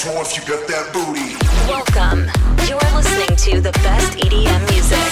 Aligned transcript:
floor 0.00 0.22
if 0.22 0.34
you 0.34 0.42
got 0.48 0.66
that 0.66 0.92
booty. 0.94 1.36
Welcome. 1.68 2.24
You 2.66 2.76
are 2.80 2.96
listening 2.96 3.36
to 3.36 3.60
the 3.60 3.72
best 3.84 4.16
EDM 4.16 4.62
music. 4.72 5.10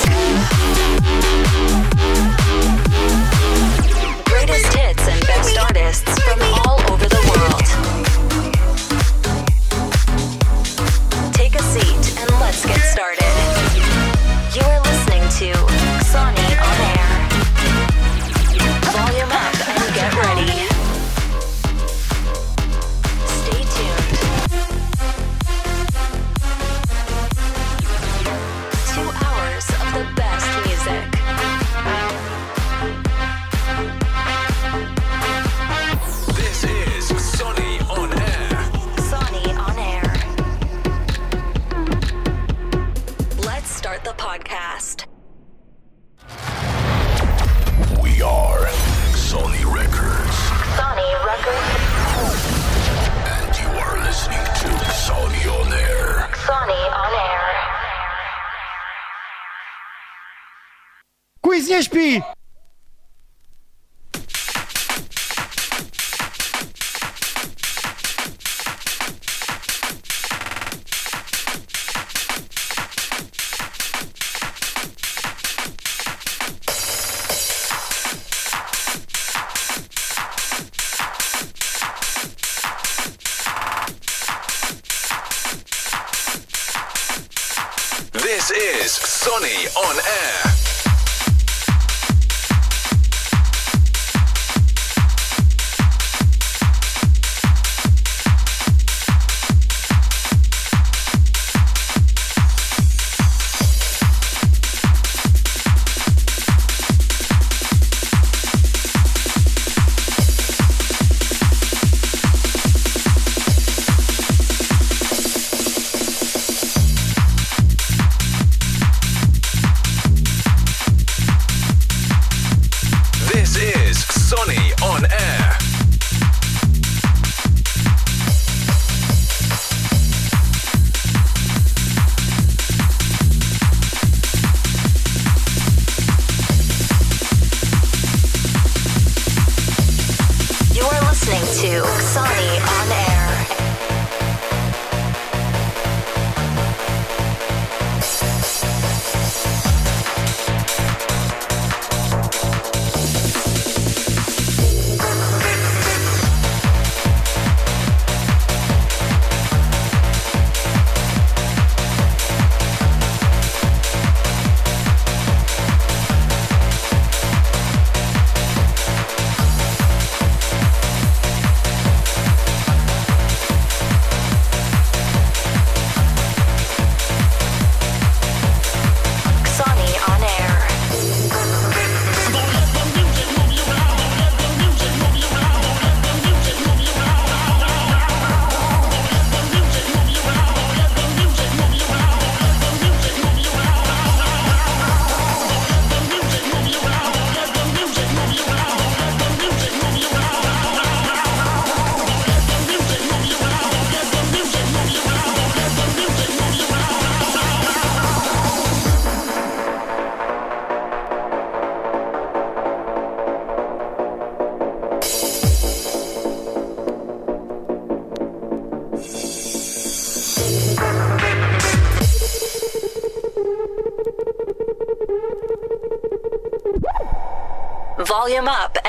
Greatest 4.24 4.72
hits 4.72 5.06
and 5.08 5.20
best 5.26 5.58
artists 5.58 6.18
from 6.20 6.40
all 6.64 6.80
over 6.90 7.06
the 7.06 7.20
world. 7.28 7.87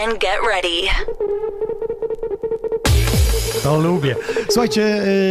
And 0.04 0.20
get 0.20 0.40
ready. 0.48 0.88
To 3.64 3.80
lubię. 3.80 4.16
Słuchajcie, 4.50 4.82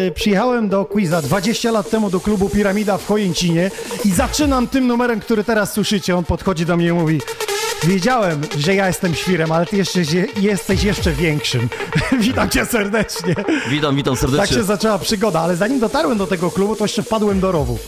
yy, 0.05 0.13
przyjechałem 0.15 0.69
do 0.69 0.85
quiza 0.85 1.23
20 1.23 1.71
lat 1.71 1.91
temu 1.91 2.11
do 2.11 2.21
klubu 2.21 2.49
Piramida 2.49 2.99
w 2.99 3.07
Chojęcinie 3.07 3.71
i 4.05 4.11
zaczynam 4.11 4.67
tym 4.69 4.87
numerem, 4.87 5.21
który 5.21 5.45
teraz 5.45 5.73
słyszycie. 5.73 6.17
On 6.17 6.25
podchodzi 6.25 6.67
do 6.67 6.77
mnie 6.77 6.89
i 6.89 6.93
mówi 6.93 7.21
Wiedziałem, 7.85 8.41
że 8.59 8.75
ja 8.75 8.87
jestem 8.87 9.15
świrem, 9.15 9.53
ale 9.53 9.67
ty 9.67 9.77
jeszcze, 9.77 10.01
jesteś 10.37 10.83
jeszcze 10.83 11.13
większym. 11.13 11.69
Witam 12.21 12.51
cię 12.51 12.67
serdecznie. 12.67 13.35
Witam, 13.71 13.97
witam 13.97 14.15
Tak 14.15 14.21
serdecznie. 14.21 14.57
się 14.57 14.63
zaczęła 14.63 14.99
przygoda, 14.99 15.41
ale 15.41 15.57
zanim 15.57 15.81
dotarłem 15.81 16.19
do 16.19 16.27
tego 16.27 16.51
klubu, 16.51 16.77
to 16.77 16.85
jeszcze 16.85 17.03
wpadłem 17.03 17.41
do 17.41 17.53
rowu. 17.53 17.79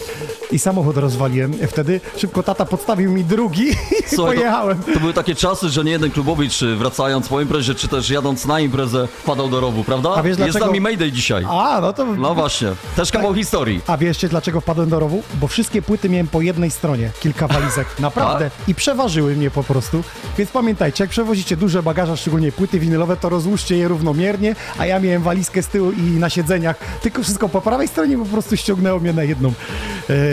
I 0.53 0.59
samochód 0.59 0.97
rozwaliłem. 0.97 1.55
Wtedy 1.69 2.01
szybko 2.17 2.43
tata 2.43 2.65
podstawił 2.65 3.11
mi 3.13 3.25
drugi 3.25 3.69
i 3.71 4.00
Słuchaj, 4.15 4.37
pojechałem. 4.37 4.83
To, 4.83 4.93
to 4.93 5.01
były 5.01 5.13
takie 5.13 5.35
czasy, 5.35 5.69
że 5.69 5.85
nie 5.85 5.93
jeden 5.93 6.11
klubowicz 6.11 6.53
czy 6.57 6.77
wracając 6.77 7.29
po 7.29 7.41
imprezie, 7.41 7.75
czy 7.75 7.89
też 7.89 8.11
jadąc 8.11 8.47
na 8.47 8.61
imprezę 8.61 9.07
wpadał 9.07 9.49
do 9.49 9.61
rowu, 9.61 9.85
prawda? 9.85 10.11
A 10.11 10.23
wiesz 10.23 10.27
Jest 10.27 10.39
dlaczego? 10.39 10.59
z 10.65 10.69
nami 10.69 10.81
Mayday 10.81 11.13
dzisiaj. 11.13 11.45
A, 11.51 11.79
no 11.83 11.93
to... 11.93 12.05
No 12.05 12.35
właśnie, 12.35 12.69
też 12.97 13.11
kawał 13.13 13.35
historii. 13.35 13.81
A 13.87 13.97
wiecie 13.97 14.29
dlaczego 14.29 14.61
wpadłem 14.61 14.89
do 14.91 15.01
rowu? 15.01 15.23
Bo 15.41 15.49
wszystkie 15.49 15.83
płyty 15.83 16.09
miałem 16.09 16.29
po 16.29 16.41
jednej 16.41 16.71
stronie, 16.71 17.11
kilka 17.21 17.49
walizek, 17.49 17.87
naprawdę. 17.99 18.51
I 18.69 18.75
przeważyły 18.75 19.37
mnie 19.37 19.51
po 19.51 19.63
prostu. 19.65 20.03
Więc 20.39 20.51
pamiętajcie, 20.51 21.05
jak 21.05 21.11
przewozicie 21.11 21.57
duże 21.57 21.83
bagaże, 21.83 22.17
szczególnie 22.17 22.53
płyty 22.53 22.79
winylowe, 22.81 23.17
to 23.17 23.29
rozłóżcie 23.29 23.77
je 23.77 23.89
równomiernie, 23.89 24.57
a 24.79 24.87
ja 24.87 25.01
miałem 25.01 25.23
walizkę 25.23 25.63
z 25.63 25.67
tyłu 25.69 25.91
i 25.93 26.01
na 26.03 26.31
siedzeniach. 26.31 26.77
Tylko 27.03 27.23
wszystko 27.23 27.49
po 27.49 27.61
prawej 27.61 27.89
stronie 27.89 28.19
po 28.19 28.25
prostu 28.25 28.57
ściągnęło 28.57 29.01
mnie 29.01 29.13
na 29.13 29.23
jedną 29.23 29.53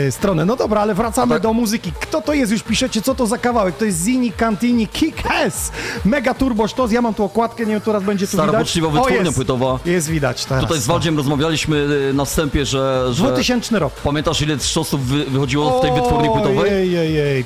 e, 0.06 0.12
stronę. 0.12 0.44
No 0.44 0.56
dobra, 0.56 0.80
ale 0.80 0.94
wracamy 0.94 1.34
Tak. 1.34 1.42
do 1.42 1.52
muzyki. 1.52 1.92
Kto 2.00 2.20
to 2.20 2.32
jest? 2.34 2.52
Już 2.52 2.62
piszecie, 2.62 3.02
co 3.02 3.14
to 3.14 3.26
za 3.26 3.38
kawałek? 3.38 3.67
To 3.72 3.84
jest 3.84 4.04
Zini 4.04 4.32
Cantini 4.32 4.88
Kick 4.88 5.30
Ass. 5.30 5.72
Mega 6.04 6.34
turbo 6.34 6.68
sztos. 6.68 6.92
Ja 6.92 7.02
mam 7.02 7.14
tu 7.14 7.24
okładkę, 7.24 7.66
nie 7.66 7.72
wiem, 7.72 7.80
teraz 7.80 8.02
będzie 8.02 8.26
tu 8.26 8.32
Stara, 8.32 8.46
widać. 8.46 8.60
poczciwa 8.66 8.88
O, 8.88 8.90
wytwórnia 8.90 9.22
jest. 9.22 9.34
płytowa. 9.36 9.78
Jest 9.84 10.08
widać 10.08 10.44
teraz. 10.44 10.64
Tutaj 10.64 10.80
z 10.80 10.86
Waldziem 10.86 11.16
rozmawialiśmy 11.16 11.76
y, 12.10 12.14
na 12.14 12.24
wstępie, 12.24 12.66
że... 12.66 13.08
że 13.12 13.22
2000 13.22 13.78
rok. 13.78 13.92
Pamiętasz 13.94 14.42
ile 14.42 14.58
sztosów 14.58 15.06
wy, 15.06 15.24
wychodziło 15.24 15.78
w 15.78 15.82
tej 15.82 15.92
wytwórni 15.92 16.28
płytowej? 16.28 16.58
Ojej, 16.58 16.98
ojej. 16.98 17.44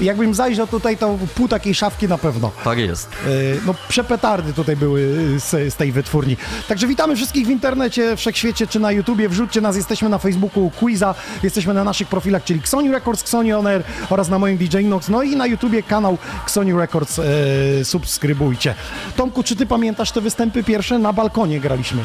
Jakbym 0.00 0.34
zajrzał 0.34 0.66
tutaj, 0.66 0.96
to 0.96 1.18
pół 1.34 1.48
takiej 1.48 1.74
szafki 1.74 2.08
na 2.08 2.18
pewno. 2.18 2.50
Tak 2.64 2.78
jest. 2.78 3.08
E, 3.26 3.28
No, 3.66 3.74
przepetardy 3.88 4.52
tutaj 4.52 4.76
były 4.76 5.16
e, 5.36 5.40
z, 5.40 5.72
z 5.74 5.76
tej 5.76 5.92
wytwórni. 5.92 6.36
Także 6.68 6.86
witamy 6.86 7.16
wszystkich 7.16 7.46
w 7.46 7.50
internecie, 7.50 8.16
wszechświecie 8.16 8.66
czy 8.66 8.80
na 8.80 8.92
YouTubie. 8.92 9.28
Wrzućcie 9.28 9.60
nas, 9.60 9.76
jesteśmy 9.76 10.08
na 10.08 10.18
Facebooku 10.18 10.70
Quiza, 10.70 11.14
jesteśmy 11.42 11.74
na 11.74 11.84
naszych 11.84 12.08
profilach, 12.08 12.44
czyli 12.44 12.60
Xoni 12.60 12.90
Records, 12.90 13.22
Xoni 13.22 13.52
On 13.52 13.66
Air 13.66 13.82
oraz 14.10 14.28
na 14.28 14.38
moim 14.38 14.56
DJ 14.56 14.84
Nox. 14.84 15.08
No 15.08 15.22
i 15.22 15.36
na 15.36 15.46
YouTubie 15.46 15.82
kanał 15.82 16.18
Xoni 16.44 16.72
Records 16.72 17.18
e, 17.18 17.84
subskrybujcie. 17.84 18.74
Tomku, 19.16 19.42
czy 19.42 19.56
ty 19.56 19.66
pamiętasz 19.66 20.12
te 20.12 20.20
występy 20.20 20.62
pierwsze? 20.64 20.98
Na 20.98 21.12
balkonie 21.12 21.60
graliśmy. 21.60 22.04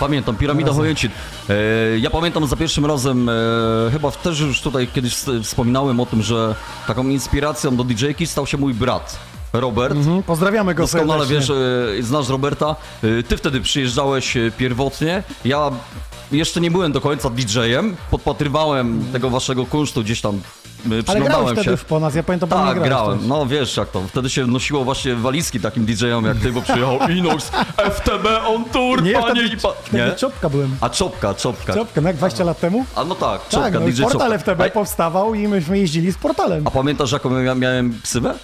Pamiętam, 0.00 0.36
Piramida 0.36 0.72
Chojęcin. 0.72 1.10
E, 1.50 1.54
ja 1.98 2.10
pamiętam 2.10 2.46
za 2.46 2.56
pierwszym 2.56 2.86
razem, 2.86 3.28
e, 3.28 3.32
chyba 3.92 4.10
też 4.10 4.40
już 4.40 4.60
tutaj 4.60 4.86
kiedyś 4.94 5.14
wspominałem 5.42 6.00
o 6.00 6.06
tym, 6.06 6.22
że 6.22 6.54
taką 6.86 7.08
inspiracją 7.08 7.76
do 7.76 7.84
DJ-ki 7.84 8.26
stał 8.26 8.46
się 8.46 8.56
mój 8.58 8.74
brat, 8.74 9.18
Robert. 9.52 9.94
Mhm, 9.96 10.22
Pozdrawiamy 10.22 10.74
go 10.74 10.82
Doskonale 10.82 11.26
serdecznie. 11.26 11.54
wiesz, 11.54 12.00
e, 12.00 12.02
znasz 12.02 12.28
Roberta. 12.28 12.76
E, 13.18 13.22
Ty 13.22 13.36
wtedy 13.36 13.60
przyjeżdżałeś 13.60 14.36
e, 14.36 14.50
pierwotnie. 14.58 15.22
Ja 15.44 15.70
jeszcze 16.32 16.60
nie 16.60 16.70
byłem 16.70 16.92
do 16.92 17.00
końca 17.00 17.30
DJ-em. 17.30 17.96
Podpatrywałem 18.10 19.04
tego 19.12 19.30
waszego 19.30 19.66
kunsztu 19.66 20.02
gdzieś 20.02 20.20
tam. 20.20 20.40
Ale 20.92 21.02
grałeś 21.02 21.04
Przyglądałem 21.22 21.56
wtedy 21.56 21.70
się. 21.70 21.76
w 21.76 21.84
Ponas, 21.84 22.14
ja 22.14 22.22
pamiętam, 22.22 22.48
Tak, 22.48 22.60
grałeś 22.74 22.88
grałem. 22.88 23.18
też. 23.18 23.28
No 23.28 23.46
wiesz 23.46 23.76
jak 23.76 23.88
to. 23.88 24.02
Wtedy 24.08 24.30
się 24.30 24.46
nosiło 24.46 24.84
właśnie 24.84 25.14
walizki 25.14 25.60
takim 25.60 25.84
DJ-om 25.86 26.24
jak 26.24 26.36
ty, 26.36 26.52
bo 26.52 26.62
przyjechał 26.62 26.98
Inox, 27.16 27.50
FTB 27.90 28.26
on 28.46 28.64
tour, 28.64 29.02
Nie, 29.02 29.12
panie 29.12 29.30
wtedy, 29.40 29.54
i 29.54 29.56
pa... 29.60 29.68
wtedy 29.82 30.04
Nie? 30.10 30.12
czopka 30.16 30.48
byłem. 30.48 30.76
A 30.80 30.90
czopka, 30.90 31.34
czopka. 31.34 31.74
Czopka, 31.74 32.00
no 32.00 32.08
jak 32.08 32.16
20 32.16 32.44
lat 32.44 32.60
temu? 32.60 32.84
A 32.96 33.04
no 33.04 33.14
tak, 33.14 33.40
Tak, 33.40 33.50
czopka, 33.50 33.70
no 33.80 33.86
i 33.86 33.92
DJ 33.92 34.02
portal 34.02 34.20
czopka. 34.32 34.38
FTB 34.54 34.72
powstawał 34.72 35.34
i 35.34 35.48
myśmy 35.48 35.78
jeździli 35.78 36.12
z 36.12 36.16
portalem. 36.18 36.66
A 36.66 36.70
pamiętasz 36.70 37.12
jaką 37.12 37.38
ja 37.42 37.54
miałem 37.54 38.00
ksywę? 38.02 38.34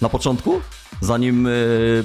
Na 0.00 0.08
początku? 0.08 0.60
Zanim 1.00 1.44
yy, 1.44 2.04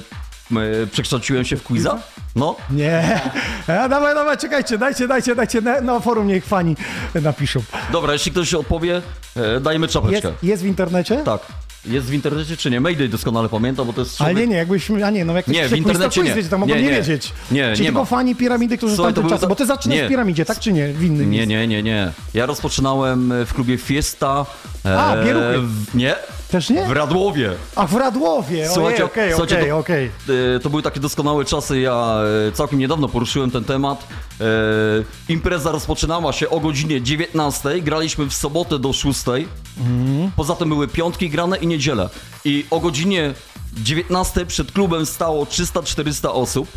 przekształciłem 0.92 1.44
się 1.44 1.56
w 1.56 1.62
quiza? 1.62 1.98
No, 2.36 2.56
Nie. 2.70 3.20
A, 3.66 3.88
dawaj, 3.88 4.14
dawaj, 4.14 4.38
czekajcie, 4.38 4.78
dajcie, 4.78 5.08
dajcie, 5.08 5.34
dajcie. 5.34 5.60
Na, 5.60 5.80
na 5.80 6.00
forum 6.00 6.26
niech 6.26 6.44
fani 6.44 6.76
napiszą. 7.22 7.60
dobra, 7.92 8.12
jeśli 8.12 8.32
ktoś 8.32 8.54
odpowie, 8.54 9.02
e, 9.36 9.60
dajmy 9.60 9.84
Jest, 9.84 9.92
czapeczkę. 9.94 10.32
jest 10.42 10.62
w 10.62 10.66
internecie? 10.66 11.16
Tak. 11.24 11.40
Jest 11.86 12.06
w 12.06 12.12
internecie 12.14 12.56
czy 12.56 12.70
nie? 12.70 12.80
Mayday 12.80 13.08
doskonale 13.08 13.48
pamiętam, 13.48 13.86
bo 13.86 13.92
to 13.92 14.00
jest 14.00 14.20
Ale 14.20 14.34
nie, 14.34 14.46
nie, 14.46 14.56
jakbyśmy, 14.56 15.06
a 15.06 15.10
nie, 15.10 15.24
no 15.24 15.36
jak 15.36 15.48
Nie, 15.48 15.68
w 15.68 15.76
internecie 15.76 16.22
nie. 16.22 16.34
wiedzieć, 16.34 16.50
to 16.50 16.58
mogą 16.58 16.74
Nie, 16.74 16.82
nie, 16.82 16.88
nie. 16.88 16.96
wiedzieć. 16.96 17.32
Nie, 17.50 17.72
Czy 17.74 17.80
nie 17.82 17.86
tylko 17.86 18.00
ma. 18.00 18.04
fani 18.06 18.36
piramidy, 18.36 18.76
którzy 18.78 18.94
Słuchaj, 18.96 19.14
tamtym 19.14 19.38
za- 19.38 19.46
bo 19.46 19.54
ty 19.54 19.66
zaczynasz 19.66 19.98
nie. 19.98 20.06
w 20.06 20.08
piramidzie, 20.08 20.44
tak 20.44 20.58
czy 20.58 20.72
nie? 20.72 20.88
W 20.92 21.04
innym 21.04 21.30
Nie, 21.30 21.46
nie, 21.46 21.68
nie, 21.68 21.82
nie. 21.82 22.12
Ja 22.34 22.46
rozpoczynałem 22.46 23.32
w 23.46 23.54
klubie 23.54 23.78
Fiesta. 23.78 24.46
E, 24.84 24.98
A, 25.00 25.24
Bieruchy. 25.24 25.58
w- 25.60 25.94
Nie. 25.94 26.14
Też 26.50 26.70
nie? 26.70 26.86
W 26.86 26.90
Radłowie. 26.90 27.50
A 27.76 27.86
w 27.86 27.94
Radłowie, 27.94 28.68
Słuchajcie, 28.74 29.04
okej, 29.04 29.22
okej, 29.24 29.30
słuchajcie, 29.30 29.56
okej, 29.56 29.70
to- 29.70 29.78
okej. 29.78 30.10
E, 30.56 30.60
To 30.60 30.70
były 30.70 30.82
takie 30.82 31.00
doskonałe 31.00 31.44
czasy. 31.44 31.80
Ja 31.80 32.16
e, 32.48 32.52
całkiem 32.52 32.78
niedawno 32.78 33.08
poruszyłem 33.08 33.50
ten 33.50 33.64
temat. 33.64 34.06
E, 34.40 34.44
Impreza 35.32 35.70
rozpoczynała 35.72 36.32
się 36.32 36.50
o 36.50 36.60
godzinie 36.60 37.02
19. 37.02 37.80
Graliśmy 37.82 38.26
w 38.26 38.34
sobotę 38.34 38.78
do 38.78 38.92
6. 38.92 39.20
Poza 40.36 40.54
tym 40.54 40.68
były 40.68 40.88
piątki 40.88 41.30
grane 41.30 41.56
i 41.56 41.66
niedzielę. 41.66 42.08
I 42.44 42.66
o 42.70 42.80
godzinie 42.80 43.34
19 43.74 44.46
przed 44.46 44.72
klubem 44.72 45.06
stało 45.06 45.44
300-400 45.44 46.28
osób. 46.32 46.68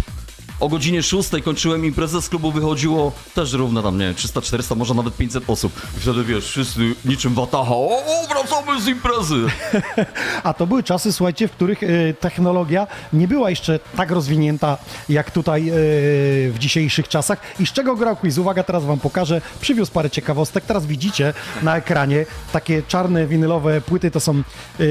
O 0.59 0.69
godzinie 0.69 1.03
6 1.03 1.29
kończyłem 1.43 1.85
imprezę, 1.85 2.21
z 2.21 2.29
klubu 2.29 2.51
wychodziło 2.51 3.11
też 3.35 3.53
równo 3.53 3.83
tam, 3.83 3.97
nie 3.97 4.05
wiem, 4.05 4.15
300-400, 4.15 4.75
może 4.77 4.93
nawet 4.93 5.17
500 5.17 5.49
osób. 5.49 5.81
I 5.97 5.99
wtedy 5.99 6.23
wiesz, 6.23 6.45
wszyscy 6.45 6.79
niczym 7.05 7.33
wataha, 7.33 7.75
o, 7.75 7.89
o 7.89 8.27
wracamy 8.29 8.81
z 8.81 8.87
imprezy. 8.87 9.35
A 10.43 10.53
to 10.53 10.67
były 10.67 10.83
czasy, 10.83 11.13
słuchajcie, 11.13 11.47
w 11.47 11.51
których 11.51 11.83
e, 11.83 12.13
technologia 12.13 12.87
nie 13.13 13.27
była 13.27 13.49
jeszcze 13.49 13.79
tak 13.97 14.11
rozwinięta 14.11 14.77
jak 15.09 15.31
tutaj 15.31 15.69
e, 15.69 15.73
w 16.49 16.55
dzisiejszych 16.59 17.07
czasach. 17.07 17.39
I 17.59 17.67
z 17.67 17.71
czego 17.71 17.95
grał 17.95 18.15
quiz? 18.15 18.37
Uwaga, 18.37 18.63
teraz 18.63 18.85
wam 18.85 18.99
pokażę. 18.99 19.41
Przywiózł 19.61 19.91
parę 19.91 20.09
ciekawostek. 20.09 20.63
Teraz 20.65 20.85
widzicie 20.85 21.33
na 21.61 21.77
ekranie 21.77 22.25
takie 22.51 22.83
czarne 22.87 23.27
winylowe 23.27 23.81
płyty, 23.81 24.11
to 24.11 24.19
są 24.19 24.33
e, 24.33 24.83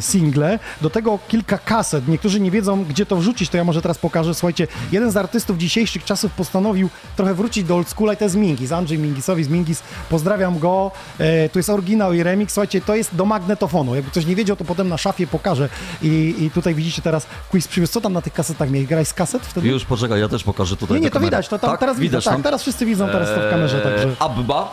single. 0.00 0.58
Do 0.80 0.90
tego 0.90 1.18
kilka 1.28 1.58
kaset. 1.58 2.08
Niektórzy 2.08 2.40
nie 2.40 2.50
wiedzą, 2.50 2.84
gdzie 2.84 3.06
to 3.06 3.16
wrzucić, 3.16 3.50
to 3.50 3.56
ja 3.56 3.64
może 3.64 3.82
teraz 3.82 3.98
pokażę. 3.98 4.34
Słuchajcie, 4.34 4.49
jeden 4.92 5.10
z 5.10 5.16
artystów 5.16 5.58
dzisiejszych 5.58 6.04
czasów 6.04 6.32
postanowił 6.32 6.88
trochę 7.16 7.34
wrócić 7.34 7.64
do 7.64 7.76
old 7.76 7.88
schoola 7.88 8.12
i 8.12 8.16
to 8.16 8.24
jest 8.24 8.36
Mingis, 8.36 8.72
Andrzej 8.72 8.98
Mingisowi 8.98 9.44
z 9.44 9.48
Mingis. 9.48 9.82
Pozdrawiam 10.10 10.58
go. 10.58 10.90
E, 11.18 11.48
tu 11.48 11.58
jest 11.58 11.70
oryginał 11.70 12.12
i 12.12 12.22
remix. 12.22 12.54
Słuchajcie, 12.54 12.80
to 12.80 12.94
jest 12.94 13.14
do 13.14 13.24
magnetofonu. 13.24 13.94
Jakby 13.94 14.10
ktoś 14.10 14.26
nie 14.26 14.36
wiedział, 14.36 14.56
to 14.56 14.64
potem 14.64 14.88
na 14.88 14.98
szafie 14.98 15.26
pokażę. 15.26 15.68
I, 16.02 16.34
i 16.38 16.50
tutaj 16.50 16.74
widzicie 16.74 17.02
teraz 17.02 17.26
quiz 17.50 17.68
przywiózł. 17.68 17.92
Co 17.92 18.00
tam 18.00 18.12
na 18.12 18.22
tych 18.22 18.32
kasetach 18.32 18.70
miałeś? 18.70 18.88
Grałeś 18.88 19.08
z 19.08 19.14
kaset 19.14 19.46
wtedy? 19.46 19.68
Już 19.68 19.84
poczekaj, 19.84 20.20
ja 20.20 20.28
też 20.28 20.44
pokażę 20.44 20.76
tutaj. 20.76 20.96
nie, 20.96 21.00
nie, 21.00 21.08
to 21.10 21.14
kamery. 21.14 21.26
widać, 21.26 21.48
to 21.48 21.58
tam 21.58 21.70
tak? 21.70 21.80
teraz 21.80 21.96
widzę, 21.96 22.10
widać 22.10 22.24
tak, 22.24 22.34
tam? 22.34 22.42
teraz 22.42 22.62
wszyscy 22.62 22.86
widzą 22.86 23.06
teraz 23.06 23.28
to 23.28 23.46
w 23.46 23.50
kamerze, 23.50 23.80
także... 23.80 24.08
Eee, 24.08 24.16
Abba, 24.18 24.70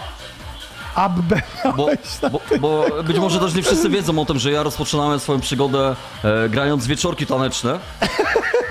Abbe, 0.98 1.42
bo, 1.78 1.88
bo, 2.32 2.40
bo 2.60 2.86
być 3.04 3.20
może 3.20 3.40
też 3.40 3.54
nie 3.54 3.64
wszyscy 3.64 3.90
wiedzą 3.90 4.20
o 4.20 4.26
tym, 4.26 4.40
że 4.40 4.52
ja 4.52 4.64
rozpoczynałem 4.64 5.20
swoją 5.20 5.40
przygodę 5.40 5.96
e, 6.24 6.50
grając 6.50 6.88
wieczorki 6.88 7.26
taneczne. 7.26 7.80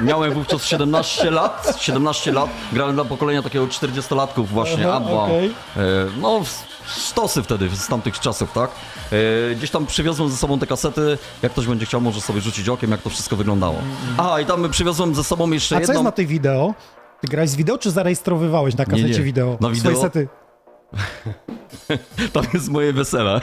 Miałem 0.01 0.33
wówczas 0.33 0.65
17 0.65 1.31
lat, 1.31 1.77
17 1.81 2.33
lat, 2.33 2.51
grałem 2.73 2.95
dla 2.95 3.05
pokolenia 3.05 3.43
takiego 3.43 3.67
40-latków 3.67 4.47
właśnie, 4.47 4.89
Aha, 4.89 4.97
Abba. 4.97 5.11
okej. 5.11 5.47
E, 5.47 5.81
no, 6.21 6.41
stosy 6.87 7.43
wtedy, 7.43 7.69
z 7.77 7.87
tamtych 7.87 8.21
czasów, 8.21 8.53
tak? 8.53 8.71
E, 9.51 9.55
gdzieś 9.55 9.71
tam 9.71 9.87
przywiozłem 9.87 10.29
ze 10.31 10.37
sobą 10.37 10.59
te 10.59 10.67
kasety, 10.67 11.19
jak 11.43 11.53
ktoś 11.53 11.67
będzie 11.67 11.87
chciał, 11.87 12.01
może 12.01 12.21
sobie 12.21 12.41
rzucić 12.41 12.69
okiem, 12.69 12.91
jak 12.91 13.03
to 13.03 13.11
wszystko 13.11 13.37
wyglądało. 13.37 13.77
Aha, 14.19 14.41
i 14.41 14.47
tam 14.47 14.71
przywiozłem 14.71 15.15
ze 15.15 15.25
sobą 15.25 15.51
jeszcze 15.51 15.77
A 15.77 15.79
co 15.79 15.83
jedną... 15.83 15.95
jest 15.95 16.05
na 16.05 16.13
tej 16.13 16.27
wideo? 16.27 16.75
Ty 17.21 17.27
grałeś 17.29 17.51
z 17.51 17.57
wideo, 17.57 17.79
czy 17.79 17.91
zarejestrowywałeś 17.91 18.77
na 18.77 18.85
kasecie 18.85 19.09
nie. 19.09 19.21
wideo? 19.21 19.59
Na 19.61 19.75
Swoje 19.75 19.95
wideo. 19.95 20.46
Tam 22.33 22.43
jest 22.55 22.69
moje 22.69 22.93
wesele. 22.93 23.41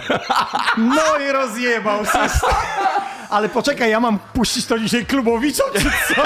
No 0.77 1.19
i 1.29 1.31
rozjebał 1.31 2.05
system. 2.05 2.49
Ale 3.29 3.49
poczekaj, 3.49 3.89
ja 3.91 3.99
mam 3.99 4.19
puścić 4.33 4.65
to 4.65 4.79
dzisiaj 4.79 5.05
klubowiczom, 5.05 5.65
czy 5.73 5.81
co? 6.15 6.21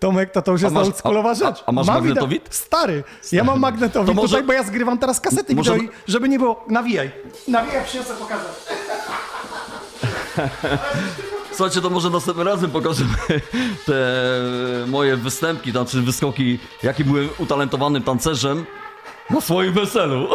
Tomek, 0.00 0.30
to 0.32 0.42
to 0.42 0.52
już 0.52 0.62
jest 0.62 0.76
oldschoolowa 0.76 1.30
a- 1.30 1.34
rzecz. 1.34 1.64
a 1.66 1.72
masz 1.72 1.86
Mam 1.86 1.96
magnetowid? 1.96 2.44
wideo- 2.44 2.54
Stary, 2.54 3.04
ja 3.32 3.44
mam 3.44 3.60
magnetowid 3.60 4.08
To 4.08 4.14
może- 4.14 4.28
tutaj, 4.28 4.42
bo 4.46 4.52
ja 4.52 4.62
zgrywam 4.62 4.98
teraz 4.98 5.20
kasety 5.20 5.54
Może- 5.54 5.74
wideo, 5.74 5.92
żeby 6.08 6.28
nie 6.28 6.38
było... 6.38 6.64
Nawijaj. 6.68 7.10
Nawijaj, 7.48 7.84
przyniosę 7.84 8.14
pokazać. 8.14 8.52
Słuchajcie, 11.52 11.80
to 11.80 11.90
może 11.90 12.10
następnym 12.10 12.46
razem 12.48 12.70
pokażemy 12.70 13.10
te 13.86 13.94
moje 14.86 15.16
występki, 15.16 15.72
tam, 15.72 15.86
czy 15.86 16.02
wyskoki, 16.02 16.58
jaki 16.82 17.04
byłem 17.04 17.28
utalentowanym 17.38 18.02
tancerzem 18.02 18.66
na 19.30 19.40
swoim 19.40 19.72
weselu. 19.72 20.28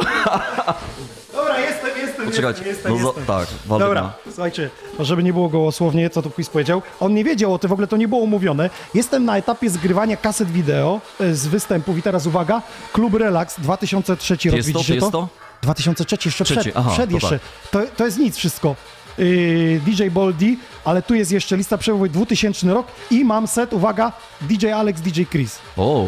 Dobra, 1.33 1.59
jestem, 1.59 1.89
jestem, 1.97 2.25
Poczekajcie, 2.25 2.63
jestem, 2.63 2.67
jestem, 2.67 2.91
no 2.91 3.07
jestem. 3.07 3.25
tak, 3.25 3.47
Waldek 3.65 3.87
Dobra, 3.87 4.01
ma. 4.01 4.13
słuchajcie, 4.25 4.69
to 4.97 5.05
żeby 5.05 5.23
nie 5.23 5.33
było 5.33 5.49
gołosłownie, 5.49 6.09
co 6.09 6.21
tu 6.21 6.29
quiz 6.29 6.49
powiedział, 6.49 6.81
on 6.99 7.13
nie 7.13 7.23
wiedział 7.23 7.53
o 7.53 7.59
tym, 7.59 7.69
w 7.69 7.73
ogóle 7.73 7.87
to 7.87 7.97
nie 7.97 8.07
było 8.07 8.21
umówione. 8.21 8.69
Jestem 8.93 9.25
na 9.25 9.37
etapie 9.37 9.69
zgrywania 9.69 10.17
kaset 10.17 10.51
wideo 10.51 11.01
e, 11.19 11.33
z 11.35 11.47
występów 11.47 11.97
i 11.97 12.01
teraz 12.01 12.25
uwaga, 12.25 12.61
Klub 12.93 13.13
Relax 13.13 13.59
2003 13.59 14.33
rok, 14.33 14.43
Jest 14.45 14.73
to, 14.73 14.79
widzicie 14.79 14.95
jest 14.95 15.11
to? 15.11 15.27
2003 15.61 16.17
jeszcze 16.25 16.43
Trzeci, 16.45 16.61
przed, 16.61 16.77
aha, 16.77 16.89
przed 16.93 17.09
to 17.09 17.15
jeszcze. 17.15 17.39
tak. 17.71 17.81
To, 17.89 17.95
to 17.97 18.05
jest 18.05 18.17
nic 18.17 18.37
wszystko. 18.37 18.75
Yy, 19.17 19.81
DJ 19.85 20.09
Boldy, 20.09 20.57
ale 20.85 21.01
tu 21.01 21.15
jest 21.15 21.31
jeszcze 21.31 21.57
lista 21.57 21.77
przełomowa 21.77 22.11
2000 22.13 22.67
rok 22.73 22.87
i 23.11 23.25
mam 23.25 23.47
set, 23.47 23.73
uwaga, 23.73 24.11
DJ 24.41 24.71
Alex, 24.71 25.01
DJ 25.01 25.23
Chris. 25.31 25.59
O, 25.77 26.05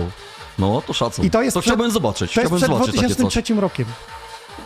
no 0.60 0.82
to 0.88 0.94
szacun. 0.94 1.26
I 1.26 1.30
to 1.30 1.42
jest 1.42 1.54
to 1.54 1.60
przed- 1.62 1.74
chciałbym 1.74 1.92
zobaczyć, 1.92 2.34
To 2.34 2.42
jest 2.42 2.54
chciałbym 2.54 2.58
przed 2.60 2.70
zobaczyć 2.70 2.96
takie 2.96 3.08
coś. 3.08 3.18
2003 3.18 3.62
rokiem. 3.62 3.86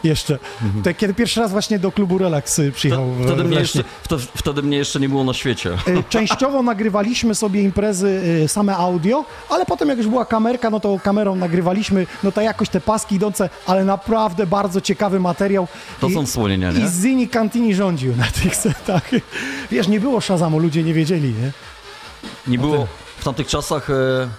Jeszcze. 0.04 0.40
To 0.84 0.94
kiedy 0.94 1.14
pierwszy 1.14 1.40
raz 1.40 1.52
właśnie 1.52 1.80
do 1.80 1.92
klubu 1.92 2.18
Relax 2.18 2.60
y, 2.60 2.72
przyjechał. 2.72 3.06
w- 3.12 3.24
Wtedy 3.26 3.44
w 3.44 3.48
mnie, 3.48 3.60
Lesznie. 3.60 3.80
jeszcze, 3.82 3.94
wtedy, 4.04 4.24
wtedy 4.38 4.64
mnie 4.64 4.78
jeszcze 4.78 5.00
nie 5.00 5.10
było 5.10 5.24
na 5.24 5.34
świecie. 5.34 5.70
Y, 5.88 6.04
Częściowo 6.10 6.62
nagrywaliśmy 6.64 7.36
sobie 7.36 7.62
imprezy 7.62 8.22
y, 8.44 8.48
same 8.48 8.78
audio, 8.78 9.26
ale 9.50 9.66
potem 9.66 9.90
jak 9.90 9.98
już 9.98 10.08
była 10.08 10.26
kamerka, 10.26 10.70
no 10.70 10.80
to 10.80 11.00
kamerą 11.04 11.36
nagrywaliśmy, 11.36 12.08
no 12.24 12.32
to 12.32 12.42
jakoś 12.42 12.70
te 12.70 12.82
paski 12.82 13.16
idące, 13.16 13.50
ale 13.68 13.86
naprawdę 13.86 14.48
bardzo 14.48 14.82
ciekawy 14.82 15.20
materiał. 15.20 15.68
To 16.02 16.08
I- 16.08 16.14
są 16.14 16.26
wspomnienia, 16.26 16.72
nie? 16.72 16.80
I 16.86 16.88
Zini 17.02 17.28
Cantini 17.28 17.76
rządził 17.76 18.16
na 18.16 18.26
tych 18.42 18.56
setach. 18.56 19.10
Wiesz, 19.72 19.88
nie 19.88 20.00
było 20.00 20.22
Shazamu, 20.22 20.60
ludzie 20.60 20.84
nie 20.84 20.94
wiedzieli, 20.94 21.34
nie? 21.42 21.52
Nie 22.48 22.58
było, 22.58 22.88
tamtych 23.26 23.48
czasach, 23.48 23.90
e, 23.90 23.94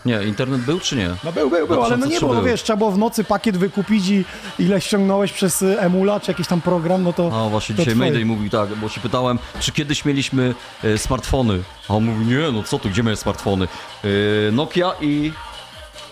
nie, 0.04 0.24
internet 0.24 0.60
był 0.60 0.80
czy 0.80 0.96
nie? 0.96 1.10
No 1.24 1.32
był, 1.32 1.50
był, 1.50 1.66
był, 1.66 1.82
ale 1.82 1.96
no 1.96 2.06
nie 2.06 2.18
2003 2.18 2.20
było, 2.20 2.34
no 2.34 2.42
wiesz, 2.42 2.62
trzeba 2.62 2.76
było 2.76 2.90
w 2.90 2.98
nocy 2.98 3.24
pakiet 3.24 3.56
wykupić 3.56 4.08
i 4.08 4.24
ile 4.58 4.80
ściągnąłeś 4.80 5.32
przez 5.32 5.62
y, 5.62 5.80
emula, 5.80 6.20
czy 6.20 6.30
jakiś 6.30 6.46
tam 6.46 6.60
program, 6.60 7.02
no 7.02 7.12
to... 7.12 7.46
A 7.46 7.48
właśnie 7.48 7.74
to 7.74 7.82
dzisiaj 7.82 7.94
twoje. 7.94 8.10
Mayday 8.10 8.24
mówił 8.24 8.50
tak, 8.50 8.74
bo 8.74 8.88
się 8.88 9.00
pytałem, 9.00 9.38
czy 9.60 9.72
kiedyś 9.72 10.04
mieliśmy 10.04 10.54
e, 10.84 10.98
smartfony. 10.98 11.62
A 11.88 11.94
on 11.94 12.04
mówi, 12.04 12.26
nie, 12.26 12.52
no 12.52 12.62
co 12.62 12.78
tu, 12.78 12.90
gdzie 12.90 13.02
miałem 13.02 13.16
smartfony? 13.16 13.68
E, 14.04 14.08
Nokia 14.52 14.92
i... 15.00 15.32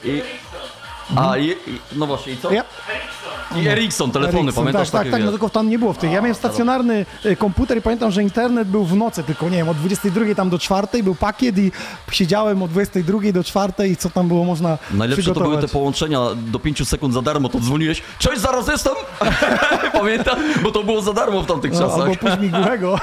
i 0.05 0.23
a, 1.17 1.39
i, 1.39 1.49
i, 1.49 1.57
no 1.97 2.07
właśnie, 2.07 2.33
i 2.33 2.37
co? 2.37 2.53
Ja, 2.53 2.65
I 3.57 3.69
Ericsson, 3.69 4.11
telefony, 4.11 4.39
Ericsson, 4.39 4.65
pamiętasz 4.65 4.91
tak, 4.91 5.01
takie? 5.01 5.11
tak, 5.11 5.21
tak, 5.21 5.25
no 5.25 5.31
tylko 5.31 5.49
tam 5.49 5.71
nie 5.71 5.79
było 5.79 5.93
w 5.93 5.99
tych. 5.99 6.13
Ja 6.13 6.21
miałem 6.21 6.35
stacjonarny 6.35 7.07
y, 7.27 7.37
komputer 7.37 7.79
i 7.79 7.83
pamiętam, 7.83 8.11
że 8.11 8.23
internet 8.23 8.69
był 8.69 8.85
w 8.85 8.97
nocy, 8.97 9.23
tylko 9.23 9.49
nie 9.49 9.57
wiem, 9.57 9.69
od 9.69 9.77
22 9.77 10.35
tam 10.35 10.51
do 10.51 10.59
4 10.59 11.03
był 11.03 11.15
pakiet 11.15 11.59
i 11.59 11.73
siedziałem 12.11 12.63
od 12.63 12.71
22 12.71 13.33
do 13.33 13.45
4 13.45 13.89
i 13.89 13.97
co 13.97 14.11
tam 14.11 14.29
było 14.29 14.45
można 14.45 14.79
Najlepsze 14.91 15.35
to 15.35 15.41
były 15.41 15.61
te 15.61 15.69
połączenia 15.69 16.21
do 16.37 16.59
5 16.59 16.89
sekund 16.89 17.15
za 17.15 17.23
darmo, 17.23 17.49
to 17.49 17.61
dzwoniłeś, 17.61 18.03
cześć, 18.19 18.41
zaraz 18.41 18.69
jestem! 18.69 18.95
Pamiętam, 19.93 20.39
bo 20.63 20.71
to 20.71 20.83
było 20.83 21.03
za 21.03 21.13
darmo 21.13 21.43
w 21.43 21.47
tamtych 21.47 21.73
no, 21.73 21.81
czasach. 21.81 22.01
albo 22.01 22.17
później 22.17 22.53
migłego. 22.53 22.99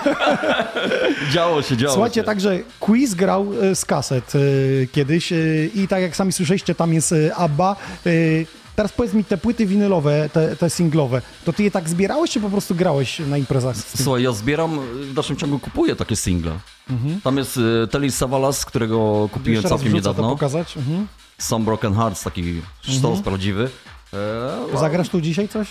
Działo 1.34 1.62
się, 1.62 1.78
działo 1.78 1.94
Słuchajcie, 1.94 2.22
się. 2.22 2.24
także 2.24 2.60
Quiz 2.80 3.14
grał 3.14 3.48
e, 3.62 3.76
z 3.76 3.86
kaset 3.86 4.34
e, 4.36 4.40
kiedyś 4.88 5.34
i 5.76 5.88
tak 5.90 6.02
jak 6.02 6.16
sami 6.16 6.32
słyszeliście, 6.32 6.76
tam 6.76 6.94
jest 6.94 7.16
ABBA. 7.36 7.76
E, 8.06 8.10
Teraz 8.76 8.92
powiedz 8.94 9.14
mi, 9.14 9.24
te 9.24 9.38
płyty 9.38 9.66
winylowe, 9.66 10.30
te, 10.34 10.56
te 10.56 10.70
singlowe, 10.70 11.22
to 11.46 11.54
ty 11.54 11.64
je 11.64 11.72
tak 11.72 11.90
zbierałeś, 11.90 12.32
czy 12.32 12.40
po 12.40 12.50
prostu 12.50 12.76
grałeś 12.76 13.20
na 13.20 13.38
imprezach? 13.38 13.76
Słuchaj, 14.04 14.24
ja 14.24 14.32
zbieram, 14.32 14.80
w 15.02 15.14
dalszym 15.14 15.38
ciągu 15.38 15.60
kupuję 15.60 15.96
takie 15.96 16.16
single. 16.16 16.60
Tam 17.24 17.38
jest 17.38 17.58
y, 17.58 17.88
Telis 17.92 18.16
Savalas, 18.16 18.66
którego 18.66 18.96
kupiłem 19.32 19.38
Mhm. 19.38 19.54
Jeszcze 19.56 19.70
całkiem 19.70 19.88
wrzucę 19.88 20.04
to 20.04 20.10
niedawno. 20.12 20.30
pokazać. 20.32 20.78
Mhm. 20.78 21.08
Some 21.38 21.66
Broken 21.66 21.94
Hearts, 21.94 22.24
taki 22.24 22.62
sztos 22.82 23.22
prawdziwy. 23.22 23.70
E, 24.74 24.78
Zagrasz 24.80 25.10
tu 25.10 25.22
dzisiaj 25.22 25.48
coś? 25.50 25.68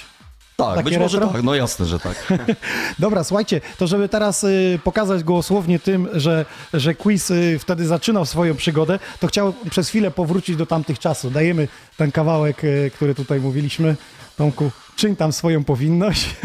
Tak, 0.64 0.76
takie 0.76 0.90
być 0.90 0.98
może 0.98 1.20
retro? 1.20 1.32
tak, 1.32 1.42
no 1.42 1.54
jasne, 1.54 1.86
że 1.86 1.98
tak. 1.98 2.32
Dobra, 2.98 3.24
słuchajcie, 3.24 3.60
to 3.78 3.86
żeby 3.86 4.08
teraz 4.08 4.44
y, 4.44 4.78
pokazać 4.84 5.24
gołosłownie 5.24 5.78
tym, 5.78 6.08
że, 6.12 6.44
że 6.74 6.94
quiz 6.94 7.30
y, 7.30 7.58
wtedy 7.58 7.86
zaczynał 7.86 8.26
swoją 8.26 8.56
przygodę, 8.56 8.98
to 9.20 9.26
chciał 9.26 9.52
przez 9.70 9.88
chwilę 9.88 10.10
powrócić 10.10 10.56
do 10.56 10.66
tamtych 10.66 10.98
czasów. 10.98 11.32
Dajemy 11.32 11.68
ten 11.96 12.12
kawałek, 12.12 12.64
y, 12.64 12.90
który 12.94 13.14
tutaj 13.14 13.40
mówiliśmy. 13.40 13.96
Tomku, 14.36 14.70
czyń 14.96 15.16
tam 15.16 15.32
swoją 15.32 15.64
powinność. 15.64 16.36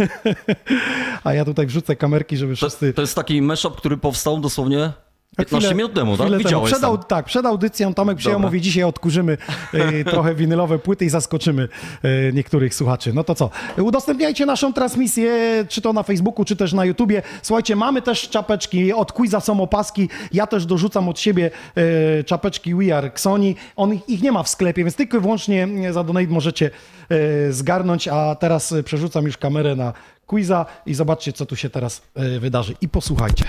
A 1.24 1.34
ja 1.34 1.46
tutaj 1.46 1.68
wrzucę 1.68 1.96
kamerki, 1.96 2.38
żeby 2.38 2.54
To, 2.54 2.58
wszyscy... 2.58 2.94
to 2.94 3.02
jest 3.02 3.16
taki 3.16 3.42
mashup, 3.42 3.78
który 3.78 3.98
powstał 3.98 4.40
dosłownie 4.40 4.92
15 5.38 5.68
Chwilę- 5.70 5.76
minut 5.76 5.94
temu, 5.94 6.18
tak? 6.18 6.38
Widziałeś 6.38 6.72
Przed, 6.72 6.82
tam. 6.82 6.98
tak, 6.98 7.26
przed 7.26 7.46
audycją 7.46 7.94
Tomek 7.94 8.18
przyjął, 8.18 8.40
mówi, 8.40 8.62
dzisiaj 8.62 8.84
odkurzymy 8.84 9.38
y, 9.74 10.06
trochę 10.12 10.36
winylowe 10.36 10.80
płyty 10.80 11.06
i 11.06 11.10
zaskoczymy 11.10 11.68
y, 12.06 12.32
niektórych 12.34 12.76
słuchaczy. 12.76 13.14
No 13.14 13.24
to 13.24 13.36
co? 13.36 13.50
Udostępniajcie 13.78 14.46
naszą 14.46 14.74
transmisję, 14.74 15.32
czy 15.70 15.82
to 15.82 15.94
na 15.94 16.04
Facebooku, 16.04 16.46
czy 16.46 16.56
też 16.56 16.74
na 16.74 16.86
YouTubie. 16.86 17.22
Słuchajcie, 17.42 17.76
mamy 17.76 18.02
też 18.02 18.30
czapeczki, 18.30 18.94
od 18.94 19.12
Quiza 19.12 19.40
są 19.40 19.62
opaski. 19.62 20.10
Ja 20.34 20.48
też 20.48 20.66
dorzucam 20.66 21.10
od 21.10 21.20
siebie 21.20 21.52
y, 22.20 22.24
czapeczki 22.24 22.76
We 22.76 22.98
Are 22.98 23.08
Xoni. 23.08 23.56
On, 23.76 23.94
ich- 24.08 24.22
nie 24.22 24.32
ma 24.32 24.44
w 24.44 24.50
sklepie, 24.50 24.84
więc 24.84 24.96
tylko 24.96 25.18
i 25.18 25.22
wyłącznie 25.22 25.68
y, 25.90 25.94
za 25.94 26.04
donate 26.04 26.28
możecie 26.28 26.70
zgarnąć, 27.50 28.08
a 28.08 28.36
teraz 28.36 28.74
przerzucam 28.86 29.26
już 29.26 29.38
kamerę 29.38 29.76
na 29.76 29.94
Quiza 30.28 30.66
i 30.86 30.94
zobaczcie, 30.94 31.34
co 31.34 31.46
tu 31.46 31.56
się 31.56 31.70
teraz 31.70 32.02
wydarzy. 32.40 32.74
I 32.82 32.90
posłuchajcie. 32.90 33.46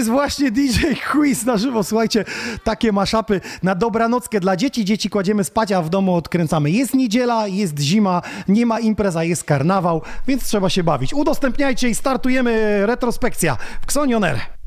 Jest 0.00 0.10
właśnie 0.10 0.50
DJ 0.50 0.94
Quiz 1.12 1.44
na 1.44 1.56
żywo. 1.56 1.84
Słuchajcie, 1.84 2.24
takie 2.64 2.92
maszapy 2.92 3.40
na 3.62 3.74
dobranockę 3.74 4.40
dla 4.40 4.56
dzieci. 4.56 4.84
Dzieci 4.84 5.10
kładziemy 5.10 5.44
spać, 5.44 5.72
a 5.72 5.82
w 5.82 5.88
domu 5.88 6.14
odkręcamy. 6.14 6.70
Jest 6.70 6.94
niedziela, 6.94 7.46
jest 7.46 7.78
zima, 7.78 8.22
nie 8.48 8.66
ma 8.66 8.80
impreza, 8.80 9.24
jest 9.24 9.44
karnawał, 9.44 10.02
więc 10.26 10.44
trzeba 10.44 10.70
się 10.70 10.84
bawić. 10.84 11.14
Udostępniajcie 11.14 11.88
i 11.88 11.94
startujemy 11.94 12.86
retrospekcja 12.86 13.56
w 13.80 13.84
Xonioner. 13.84 14.59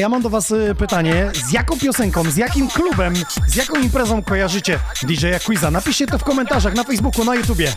Ja 0.00 0.08
mam 0.08 0.22
do 0.22 0.30
was 0.30 0.50
y, 0.50 0.74
pytanie, 0.74 1.30
z 1.48 1.52
jaką 1.52 1.78
piosenką, 1.78 2.30
z 2.30 2.36
jakim 2.36 2.68
klubem, 2.68 3.14
z 3.46 3.56
jaką 3.56 3.80
imprezą 3.80 4.22
kojarzycie 4.22 4.78
DJ-a 5.02 5.38
Quiza? 5.38 5.70
Napiszcie 5.70 6.06
to 6.06 6.18
w 6.18 6.24
komentarzach 6.24 6.74
na 6.74 6.84
Facebooku, 6.84 7.24
na 7.24 7.34
YouTubie. 7.34 7.72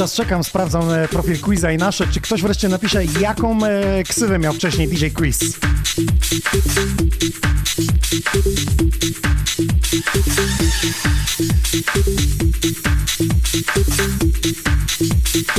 Czas 0.00 0.14
czekam, 0.14 0.44
sprawdzam 0.44 0.90
e, 0.90 1.08
profil 1.08 1.40
Quiza 1.40 1.72
i 1.72 1.76
nasze. 1.78 2.06
Czy 2.06 2.20
ktoś 2.20 2.42
wreszcie 2.42 2.68
napisze, 2.68 3.04
jaką 3.04 3.64
e, 3.64 4.02
ksywę 4.02 4.38
miał 4.38 4.52
wcześniej 4.52 4.88
DJ 4.88 5.06
Quiz? 5.06 5.40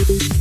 You 0.10 0.41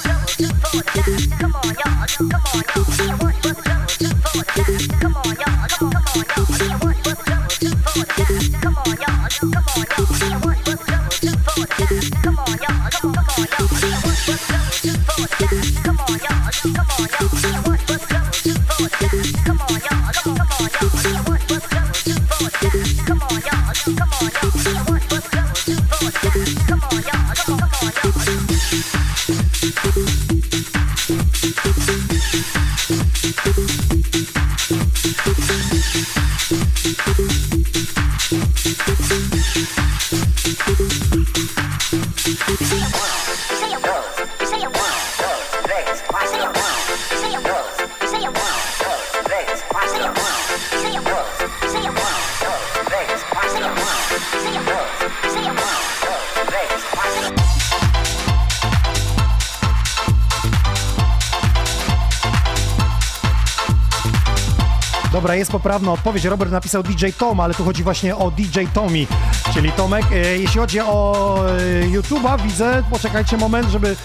jest 65.41 65.51
poprawna 65.51 65.91
odpowiedź. 65.91 66.25
Robert 66.25 66.51
napisał 66.51 66.83
DJ 66.83 67.05
Tom, 67.17 67.39
ale 67.39 67.53
tu 67.53 67.63
chodzi 67.63 67.83
właśnie 67.83 68.15
o 68.15 68.31
DJ 68.31 68.59
Tommy, 68.73 69.07
czyli 69.53 69.71
Tomek. 69.71 70.05
E, 70.11 70.15
jeśli 70.15 70.59
chodzi 70.59 70.79
o 70.79 71.35
e, 71.83 71.87
YouTube'a, 71.87 72.41
widzę, 72.41 72.83
poczekajcie 72.89 73.37
moment, 73.37 73.69
żeby 73.69 73.95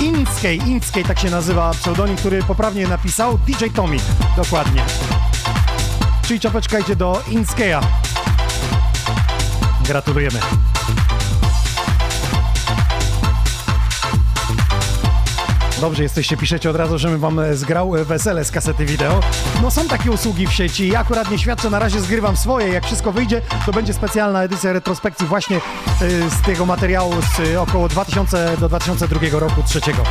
Inskej, 0.00 0.58
Inskej 0.58 1.04
tak 1.04 1.18
się 1.18 1.30
nazywa 1.30 1.70
pseudonim, 1.70 2.16
który 2.16 2.42
poprawnie 2.42 2.88
napisał. 2.88 3.38
DJ 3.38 3.64
Tommy, 3.74 3.96
dokładnie. 4.36 4.82
Czyli 6.22 6.40
czapeczka 6.40 6.78
idzie 6.78 6.96
do 6.96 7.22
Inskeja. 7.28 7.80
Gratulujemy. 9.86 10.38
Dobrze 15.80 16.02
jesteście, 16.02 16.36
piszecie 16.36 16.70
od 16.70 16.76
razu, 16.76 16.98
żebym 16.98 17.20
wam 17.20 17.38
e, 17.38 17.56
zgrał 17.56 17.96
e, 17.96 18.04
wesele 18.04 18.44
z 18.44 18.50
kasety 18.50 18.84
wideo. 18.84 19.20
No 19.62 19.70
są 19.70 19.88
takie 19.88 20.10
usługi 20.10 20.46
w 20.46 20.52
sieci, 20.52 20.88
ja 20.88 21.00
akurat 21.00 21.30
nie 21.30 21.38
świadczę, 21.38 21.70
na 21.70 21.78
razie 21.78 22.00
zgrywam 22.00 22.36
swoje. 22.36 22.68
Jak 22.68 22.84
wszystko 22.86 23.12
wyjdzie, 23.12 23.42
to 23.66 23.72
będzie 23.72 23.94
specjalna 23.94 24.42
edycja 24.42 24.72
retrospekcji 24.72 25.26
właśnie 25.26 25.56
e, 25.56 25.60
z 26.30 26.42
tego 26.42 26.66
materiału 26.66 27.14
z 27.36 27.56
około 27.56 27.88
2000 27.88 28.56
do 28.60 28.68
2002 28.68 29.20
roku 29.38 29.62
trzeciego. 29.62 30.02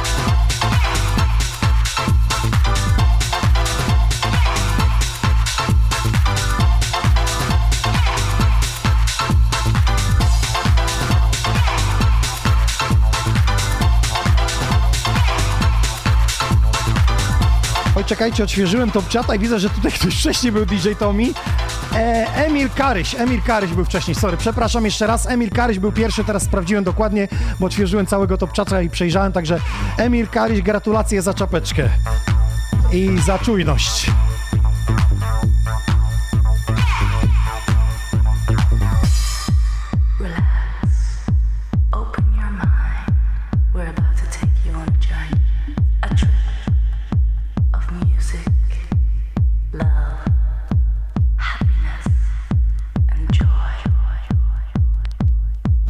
Czekajcie, 18.07 18.43
odświeżyłem 18.43 18.91
top 18.91 19.07
czata 19.07 19.35
i 19.35 19.39
widzę, 19.39 19.59
że 19.59 19.69
tutaj 19.69 19.91
ktoś 19.91 20.19
wcześniej 20.19 20.51
był 20.51 20.65
DJ 20.65 20.89
Tommy. 20.99 21.23
E, 21.93 22.25
Emil 22.35 22.69
Karyś, 22.69 23.15
Emil 23.15 23.41
Karyś 23.41 23.71
był 23.71 23.85
wcześniej, 23.85 24.15
sorry, 24.15 24.37
przepraszam 24.37 24.85
jeszcze 24.85 25.07
raz. 25.07 25.27
Emil 25.29 25.49
Karyś 25.49 25.79
był 25.79 25.91
pierwszy, 25.91 26.23
teraz 26.23 26.43
sprawdziłem 26.43 26.83
dokładnie, 26.83 27.27
bo 27.59 27.65
odświeżyłem 27.65 28.05
całego 28.05 28.37
top 28.37 28.51
czata 28.51 28.81
i 28.81 28.89
przejrzałem, 28.89 29.31
także 29.31 29.59
Emil 29.97 30.27
Karyś, 30.27 30.61
gratulacje 30.61 31.21
za 31.21 31.33
czapeczkę 31.33 31.89
i 32.91 33.19
za 33.25 33.39
czujność. 33.39 34.11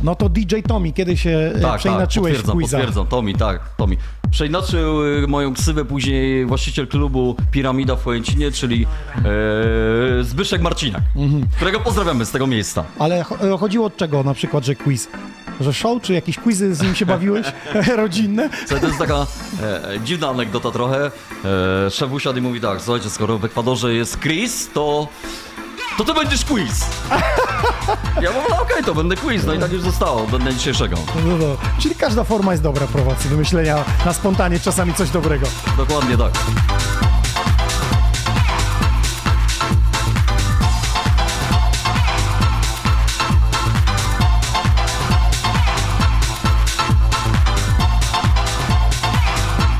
No 0.07 0.15
to 0.15 0.29
DJ 0.29 0.55
Tommy, 0.67 0.91
kiedy 0.93 1.17
się 1.17 1.49
tak, 1.53 1.61
Tak, 1.61 1.79
przeinaczyłeś 1.79 2.33
tak, 2.33 2.41
potwierdzam, 2.45 2.57
quiza? 2.57 2.77
potwierdzam, 2.77 3.07
Tomi, 3.07 3.35
tak, 3.35 3.59
Tomi. 3.77 3.97
Przeinaczył 4.31 5.05
y, 5.23 5.27
moją 5.27 5.53
ksywę 5.53 5.85
później 5.85 6.45
właściciel 6.45 6.87
klubu 6.87 7.35
Piramida 7.51 7.95
w 7.95 8.03
Chojęcinie, 8.03 8.51
czyli 8.51 8.85
e, 10.19 10.23
Zbyszek 10.23 10.61
Marcinak, 10.61 11.01
Mhm. 11.15 11.47
którego 11.55 11.79
pozdrawiamy 11.79 12.25
z 12.25 12.31
tego 12.31 12.47
miejsca. 12.47 12.83
Ale 12.99 13.19
e, 13.19 13.57
chodziło 13.59 13.85
od 13.85 13.97
czego 13.97 14.23
na 14.23 14.33
przykład, 14.33 14.65
że 14.65 14.75
quiz? 14.75 15.07
Że 15.61 15.73
show, 15.73 16.01
czy 16.01 16.13
jakieś 16.13 16.37
quizy 16.39 16.75
z 16.75 16.81
nim 16.81 16.95
się 16.95 17.05
bawiłeś? 17.15 17.47
Rodzinne? 17.95 18.49
Słuchaj, 18.59 18.79
to 18.81 18.87
jest 18.87 18.99
taka 18.99 19.27
e, 19.63 19.81
dziwna 20.05 20.29
anegdota 20.29 20.71
trochę. 20.71 21.11
E, 21.85 21.89
szef 21.91 22.11
usiadł 22.11 22.39
i 22.39 22.41
mówi 22.41 22.61
tak, 22.61 22.81
słuchajcie, 22.81 23.09
skoro 23.09 23.37
w 23.37 23.45
Ekwadorze 23.45 23.93
jest 23.93 24.19
Chris, 24.19 24.69
to... 24.73 25.07
To 25.97 26.03
ty 26.03 26.13
będziesz 26.13 26.45
quiz! 26.45 26.85
Ja 28.21 28.31
mówię, 28.31 28.45
no 28.49 28.61
okej, 28.61 28.83
to 28.83 28.95
będę 28.95 29.15
quiz, 29.15 29.45
no 29.45 29.53
i 29.53 29.59
tak 29.59 29.71
już 29.71 29.81
zostało, 29.81 30.27
do 30.27 30.39
dnia 30.39 30.51
dzisiejszego. 30.53 30.97
No, 31.25 31.37
no. 31.37 31.45
Czyli 31.79 31.95
każda 31.95 32.23
forma 32.23 32.51
jest 32.51 32.63
dobra 32.63 32.87
prowacji, 32.87 33.29
wymyślenia 33.29 33.85
na 34.05 34.13
spontanie 34.13 34.59
czasami 34.59 34.93
coś 34.93 35.09
dobrego. 35.09 35.47
Dokładnie 35.77 36.17
tak. 36.17 36.31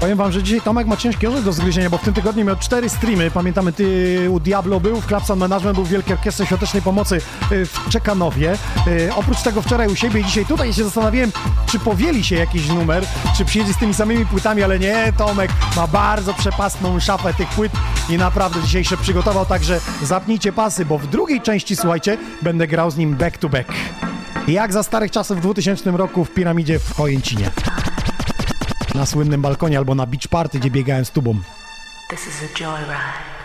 Powiem 0.08 0.17
wam, 0.17 0.32
że 0.32 0.43
dzisiaj 0.43 0.62
Tomek 0.62 0.88
ma 0.88 0.98
ciężki 0.98 1.28
orzech 1.28 1.43
do 1.43 1.54
zgryzienia, 1.54 1.89
bo 1.89 1.98
w 1.98 2.02
tym 2.02 2.13
tygodniu 2.13 2.46
miał 2.46 2.56
cztery 2.56 2.89
streamy. 2.89 3.32
Pamiętamy, 3.32 3.74
ty 3.74 4.28
u 4.32 4.39
Diablo 4.39 4.80
był, 4.80 5.02
w 5.02 5.08
Clapson 5.08 5.39
Management 5.39 5.76
był 5.76 5.86
w 5.86 5.89
Wielkiej 5.89 6.13
Orkiestrze 6.13 6.46
Świątecznej 6.46 6.82
Pomocy 6.82 7.15
y, 7.52 7.65
w 7.65 7.89
Czekanowie. 7.89 8.58
Y, 8.88 9.13
Oprócz 9.15 9.41
tego 9.41 9.62
wczoraj 9.62 9.88
u 9.88 9.96
siebie 9.96 10.20
i 10.20 10.26
dzisiaj 10.26 10.46
tutaj 10.46 10.74
się 10.74 10.84
zastanawiałem, 10.84 11.32
czy 11.65 11.80
powieli 11.80 12.24
się 12.24 12.36
jakiś 12.36 12.67
numer, 12.67 13.06
czy 13.38 13.46
przyjedzie 13.46 13.74
z 13.74 13.78
tymi 13.78 13.93
samymi 13.93 14.26
płytami, 14.26 14.63
ale 14.63 14.80
nie, 14.80 15.13
Tomek 15.17 15.52
ma 15.76 15.88
bardzo 15.88 16.34
przepastną 16.34 17.00
szafę 17.00 17.34
tych 17.34 17.50
płyt 17.50 17.72
i 18.10 18.17
naprawdę 18.17 18.62
dzisiejsze 18.62 18.98
przygotował, 18.98 19.46
także 19.46 19.80
zapnijcie 20.04 20.54
pasy, 20.54 20.86
bo 20.86 20.98
w 20.98 21.08
drugiej 21.08 21.41
części, 21.41 21.76
słuchajcie, 21.76 22.17
będę 22.41 22.67
grał 22.67 22.91
z 22.91 22.98
nim 22.98 23.15
back 23.15 23.38
to 23.38 23.50
back. 23.50 23.74
Jak 24.48 24.74
za 24.74 24.84
starych 24.84 25.12
czasów 25.12 25.38
w 25.38 25.41
2000 25.41 25.91
roku 25.91 26.26
w 26.26 26.34
Piramidzie 26.34 26.80
w 26.80 26.96
Chojęcinie. 26.96 27.52
Na 28.97 29.05
słynnym 29.05 29.41
balkonie 29.41 29.77
albo 29.77 29.95
na 29.95 30.05
beach 30.05 30.27
party, 30.27 30.60
gdzie 30.60 30.71
biegałem 30.71 31.05
z 31.05 31.12
tubą. 31.12 31.36
This 32.10 32.27
is 32.27 32.43
a 32.43 32.60
joyride. 32.60 33.37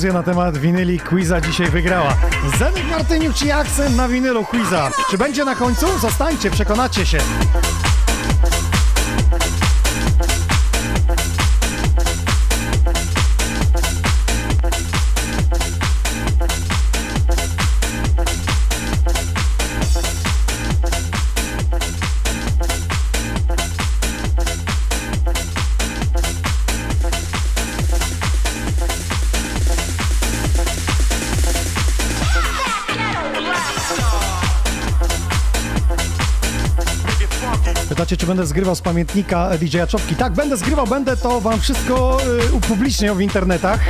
Dyskusja 0.00 0.18
na 0.20 0.22
temat 0.22 0.58
winyli 0.58 1.00
Quiza 1.00 1.40
dzisiaj 1.40 1.70
wygrała. 1.70 2.16
Zenek 2.58 2.90
Martyniuk 2.90 3.34
czy 3.34 3.54
akcent 3.54 3.96
na 3.96 4.08
winylu 4.08 4.44
Quiza? 4.44 4.90
Czy 5.10 5.18
będzie 5.18 5.44
na 5.44 5.54
końcu? 5.54 5.98
Zostańcie, 5.98 6.50
przekonacie 6.50 7.06
się. 7.06 7.18
Będę 38.40 38.48
zgrywał 38.48 38.74
z 38.74 38.80
pamiętnika 38.80 39.50
DJ-a 39.58 39.86
Czopki? 39.86 40.14
Tak, 40.16 40.32
będę 40.32 40.56
zgrywał, 40.56 40.86
będę 40.86 41.16
to 41.16 41.40
wam 41.40 41.60
wszystko 41.60 42.18
y, 42.48 42.52
upubliczniał 42.52 43.14
w 43.14 43.20
internetach. 43.20 43.80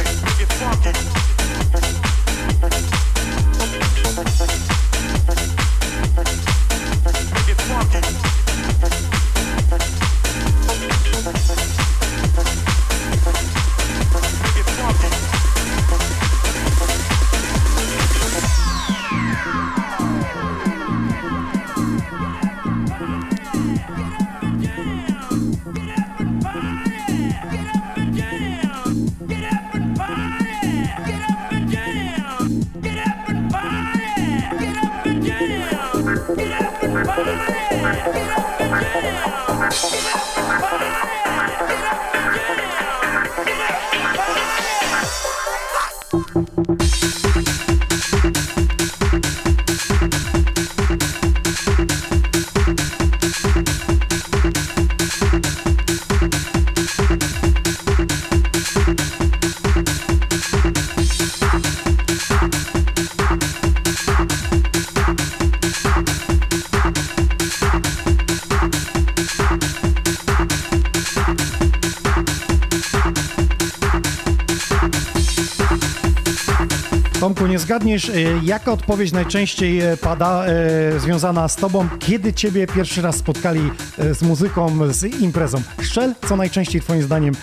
Zgadniesz, 77.70 78.08
y, 78.08 78.40
jaka 78.42 78.72
odpowiedź 78.72 79.12
najczęściej 79.12 79.80
e, 79.80 79.96
pada 79.96 80.46
e, 80.46 81.00
związana 81.00 81.48
z 81.48 81.56
tobą, 81.56 81.88
kiedy 81.98 82.32
ciebie 82.32 82.66
pierwszy 82.66 83.02
raz 83.02 83.16
spotkali 83.16 83.60
e, 83.98 84.14
z 84.14 84.22
muzyką, 84.22 84.92
z 84.92 85.04
imprezą? 85.04 85.62
Szczel, 85.82 86.14
co 86.28 86.36
najczęściej 86.36 86.80
twoim 86.80 87.02
zdaniem 87.02 87.34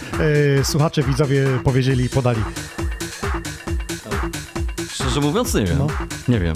e, 0.60 0.64
słuchacze, 0.64 1.04
widzowie 1.04 1.48
powiedzieli 1.64 2.06
i 2.06 2.10
podali? 2.10 2.42
Szczerze 4.92 5.22
mówiąc, 5.22 5.54
nie 5.54 5.66
wiem. 5.66 5.78
No. 5.78 5.88
Nie 6.28 6.40
wiem. 6.40 6.56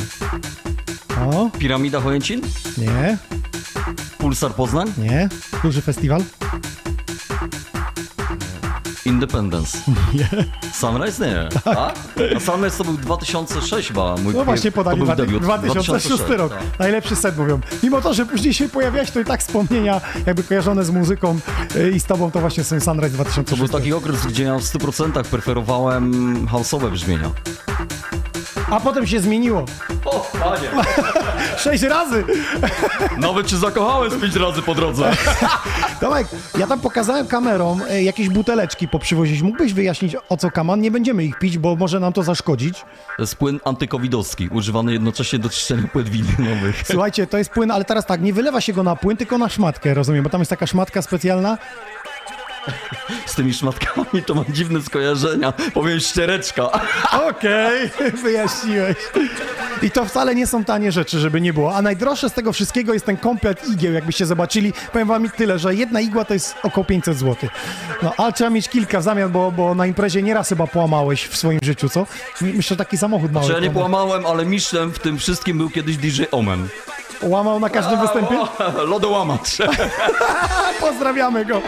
O, 1.31 1.49
Piramida 1.60 2.01
Chojęcin? 2.01 2.41
nie, 2.77 3.17
Pulsar 4.17 4.51
Poznań? 4.55 4.93
nie, 4.97 5.29
duży 5.63 5.81
festiwal? 5.81 6.21
Independence. 9.05 9.77
Nie. 10.13 10.29
Sunrise? 10.81 11.25
Nie. 11.27 11.49
Tak? 11.63 11.95
A 12.35 12.39
Sunrise 12.39 12.77
to 12.77 12.83
był 12.83 12.93
2006 12.97 13.87
chyba. 13.87 14.15
Mój 14.23 14.33
No 14.33 14.45
właśnie 14.45 14.71
podali 14.71 15.05
to 15.05 15.15
debiut. 15.15 15.43
2006 15.43 16.19
rok. 16.29 16.51
tak. 16.53 16.79
Najlepszy 16.79 17.15
set 17.15 17.37
mówią. 17.37 17.59
Mimo 17.83 18.01
to, 18.01 18.13
że 18.13 18.25
później 18.25 18.53
się 18.53 18.69
pojawiałeś, 18.69 19.11
to 19.11 19.19
i 19.19 19.25
tak 19.25 19.39
wspomnienia 19.39 20.01
jakby 20.25 20.43
kojarzone 20.43 20.85
z 20.85 20.89
muzyką 20.89 21.39
y, 21.75 21.91
i 21.91 21.99
z 21.99 22.03
tobą 22.05 22.31
to 22.31 22.39
właśnie 22.39 22.63
są 22.63 22.79
Sunrise 22.79 23.17
To 23.17 23.23
był 23.23 23.25
2006. 23.25 23.71
taki 23.73 23.93
okres, 23.93 24.25
gdzie 24.27 24.43
ja 24.43 24.57
w 24.59 24.61
100% 24.63 25.23
preferowałem 25.23 26.11
house'owe 26.47 26.91
brzmienia. 26.91 27.31
A 28.71 28.79
potem 28.79 29.07
się 29.07 29.19
zmieniło. 29.19 29.65
O, 30.05 30.27
panie! 30.39 30.69
Sześć 31.63 31.84
razy! 31.84 32.23
Nawet 33.17 33.47
cię 33.47 33.57
zakochałem 33.57 34.12
z 34.12 34.21
pięć 34.21 34.36
razy 34.36 34.62
po 34.62 34.75
drodze. 34.75 35.12
Tomek, 36.01 36.27
ja 36.57 36.67
tam 36.67 36.79
pokazałem 36.79 37.27
kamerą 37.27 37.79
e, 37.89 38.03
jakieś 38.03 38.29
buteleczki 38.29 38.88
poprzywozić. 38.88 39.41
Mógłbyś 39.41 39.73
wyjaśnić 39.73 40.15
o 40.29 40.38
co 40.38 40.51
kaman? 40.51 40.81
Nie 40.81 40.91
będziemy 40.91 41.23
ich 41.23 41.39
pić, 41.39 41.57
bo 41.57 41.75
może 41.75 41.99
nam 41.99 42.13
to 42.13 42.23
zaszkodzić. 42.23 42.79
To 43.17 43.23
jest 43.23 43.36
płyn 43.36 43.60
antykowidowski, 43.65 44.47
używany 44.47 44.93
jednocześnie 44.93 45.39
do 45.39 45.49
czyszczenia 45.49 45.88
płyt 45.88 46.10
winylowych. 46.10 46.84
Słuchajcie, 46.91 47.27
to 47.27 47.38
jest 47.38 47.49
płyn, 47.49 47.71
ale 47.71 47.86
teraz 47.86 48.05
tak, 48.05 48.21
nie 48.21 48.34
wylewa 48.34 48.62
się 48.62 48.73
go 48.73 48.84
na 48.84 48.95
płyn, 48.95 49.17
tylko 49.17 49.38
na 49.38 49.49
szmatkę, 49.49 49.93
rozumiem, 49.93 50.23
bo 50.23 50.29
tam 50.29 50.41
jest 50.41 50.49
taka 50.49 50.67
szmatka 50.67 51.01
specjalna. 51.01 51.57
Z 53.26 53.36
tymi 53.36 53.54
szmatkami 53.54 54.24
to 54.26 54.34
mam 54.36 54.45
dziwne 54.50 54.82
skojarzenia. 54.82 55.54
Powiem 55.74 56.00
ściereczka. 56.00 56.69
Okej, 57.30 57.89
wyjaśniłeś. 58.24 58.95
I 59.82 59.91
to 59.91 60.06
wcale 60.06 60.36
nie 60.36 60.47
są 60.47 60.63
tanie 60.65 60.91
rzeczy, 60.91 61.19
żeby 61.19 61.41
nie 61.41 61.54
było. 61.54 61.76
A 61.76 61.82
najdroższe 61.82 62.30
z 62.30 62.34
tego 62.34 62.54
wszystkiego 62.54 62.93
jest 62.93 63.06
ten 63.06 63.17
komplet 63.17 63.67
igieł, 63.69 63.93
jakbyście 63.93 64.26
zobaczyli. 64.26 64.74
Powiem 64.91 65.08
wam 65.08 65.30
tyle, 65.30 65.60
że 65.60 65.76
jedna 65.76 66.02
igła 66.02 66.26
to 66.26 66.34
jest 66.34 66.56
około 66.63 66.86
500 66.86 67.17
zł. 67.17 67.50
No, 68.04 68.13
ale 68.17 68.34
trzeba 68.34 68.50
mieć 68.50 68.69
kilka 68.69 69.00
w 69.00 69.04
zamian, 69.04 69.32
bo, 69.32 69.52
bo 69.52 69.76
na 69.76 69.86
imprezie 69.86 70.21
nieraz 70.24 70.50
chyba 70.50 70.67
połamałeś 70.67 71.28
w 71.28 71.38
swoim 71.38 71.60
życiu, 71.63 71.89
co? 71.89 72.08
My- 72.41 72.54
Myślę, 72.54 72.69
że 72.76 72.78
taki 72.78 72.97
samochód 72.97 73.32
mały. 73.32 73.47
Czy 73.47 73.54
ja 73.54 73.60
nie 73.60 73.71
połamał. 73.71 74.00
połamałem, 74.08 74.26
ale 74.26 74.45
mistrzem 74.45 74.91
w 74.91 75.00
tym 75.00 75.17
wszystkim 75.17 75.58
był 75.58 75.69
kiedyś 75.69 75.97
DJ 75.97 76.24
Omen. 76.32 76.67
Łamał 77.21 77.60
na 77.60 77.69
każdym 77.69 78.00
występie? 78.00 78.36
Lodołamacz. 78.91 79.58
Pozdrawiamy 80.80 81.45
go. 81.45 81.62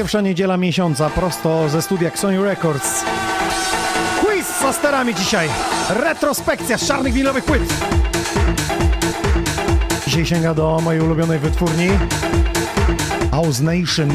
Pierwsza 0.00 0.20
niedziela 0.20 0.56
miesiąca, 0.56 1.10
prosto 1.10 1.68
ze 1.68 1.82
studia 1.82 2.10
Sony 2.14 2.44
Records. 2.44 3.04
Quiz 4.20 4.60
za 4.62 4.72
sterami 4.72 5.14
dzisiaj. 5.14 5.48
Retrospekcja 5.90 6.78
z 6.78 6.86
czarnych 6.86 7.12
winylowych 7.12 7.44
płyt. 7.44 7.62
Dzisiaj 10.06 10.26
sięga 10.26 10.54
do 10.54 10.80
mojej 10.84 11.02
ulubionej 11.02 11.38
wytwórni 11.38 11.88
House 13.30 13.60
Nation. 13.60 14.10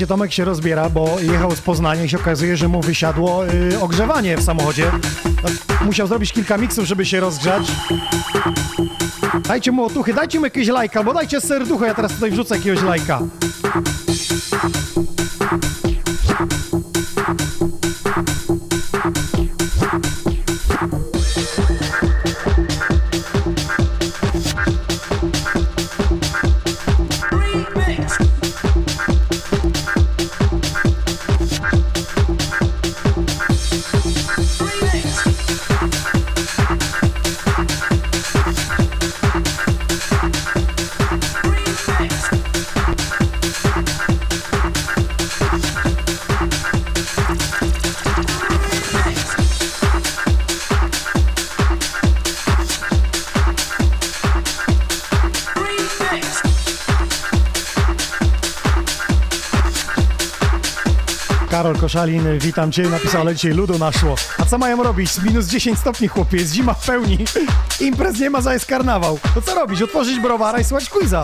Słuchajcie, 0.00 0.14
Tomek 0.14 0.32
się 0.32 0.44
rozbiera, 0.44 0.90
bo 0.90 1.20
jechał 1.20 1.56
z 1.56 1.60
Poznania 1.60 2.04
i 2.04 2.08
się 2.08 2.16
okazuje, 2.16 2.56
że 2.56 2.68
mu 2.68 2.80
wysiadło 2.80 3.46
y, 3.46 3.80
ogrzewanie 3.80 4.36
w 4.36 4.42
samochodzie. 4.42 4.90
Tak, 5.42 5.82
musiał 5.84 6.06
zrobić 6.06 6.32
kilka 6.32 6.58
miksów, 6.58 6.84
żeby 6.84 7.06
się 7.06 7.20
rozgrzać. 7.20 7.62
Dajcie 9.48 9.72
mu 9.72 9.84
otuchy, 9.84 10.14
dajcie 10.14 10.38
mu 10.38 10.46
jakieś 10.46 10.68
lajka, 10.68 11.02
bo 11.02 11.14
dajcie 11.14 11.40
serducho, 11.40 11.86
ja 11.86 11.94
teraz 11.94 12.12
tutaj 12.12 12.30
wrzucę 12.30 12.56
jakiegoś 12.56 12.82
lajka. 12.82 13.20
Koszalin, 61.90 62.38
witam 62.38 62.72
Cię, 62.72 62.82
napisał, 62.82 63.20
ale 63.20 63.34
dzisiaj 63.34 63.52
ludu 63.52 63.78
naszło. 63.78 64.14
A 64.38 64.44
co 64.44 64.58
mają 64.58 64.82
robić? 64.82 65.10
Minus 65.22 65.46
10 65.46 65.78
stopni, 65.78 66.08
chłopie, 66.08 66.36
jest 66.36 66.52
zima 66.52 66.74
w 66.74 66.86
pełni. 66.86 67.18
Imprez 67.80 68.18
nie 68.18 68.30
ma, 68.30 68.40
za 68.40 68.52
jest 68.52 68.66
karnawał. 68.66 69.18
To 69.34 69.42
co 69.42 69.54
robić? 69.54 69.82
Otworzyć 69.82 70.20
browara 70.20 70.58
i 70.60 70.64
słuchać 70.64 70.90
quiza. 70.90 71.22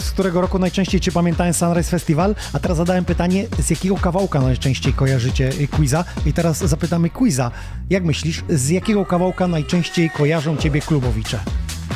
Z 0.00 0.10
którego 0.10 0.40
roku 0.40 0.58
najczęściej 0.58 1.00
Cię 1.00 1.12
pamiętałem 1.12 1.54
Sunrise 1.54 1.90
Festival, 1.90 2.34
a 2.52 2.58
teraz 2.58 2.76
zadałem 2.76 3.04
pytanie, 3.04 3.46
z 3.58 3.70
jakiego 3.70 3.96
kawałka 3.96 4.40
najczęściej 4.40 4.92
kojarzycie 4.92 5.50
y, 5.60 5.68
quiza? 5.68 6.04
I 6.26 6.32
teraz 6.32 6.58
zapytamy 6.58 7.10
quiza. 7.10 7.50
Jak 7.90 8.04
myślisz, 8.04 8.44
z 8.48 8.68
jakiego 8.68 9.06
kawałka 9.06 9.48
najczęściej 9.48 10.10
kojarzą 10.10 10.56
Ciebie 10.56 10.80
klubowicze? 10.80 11.40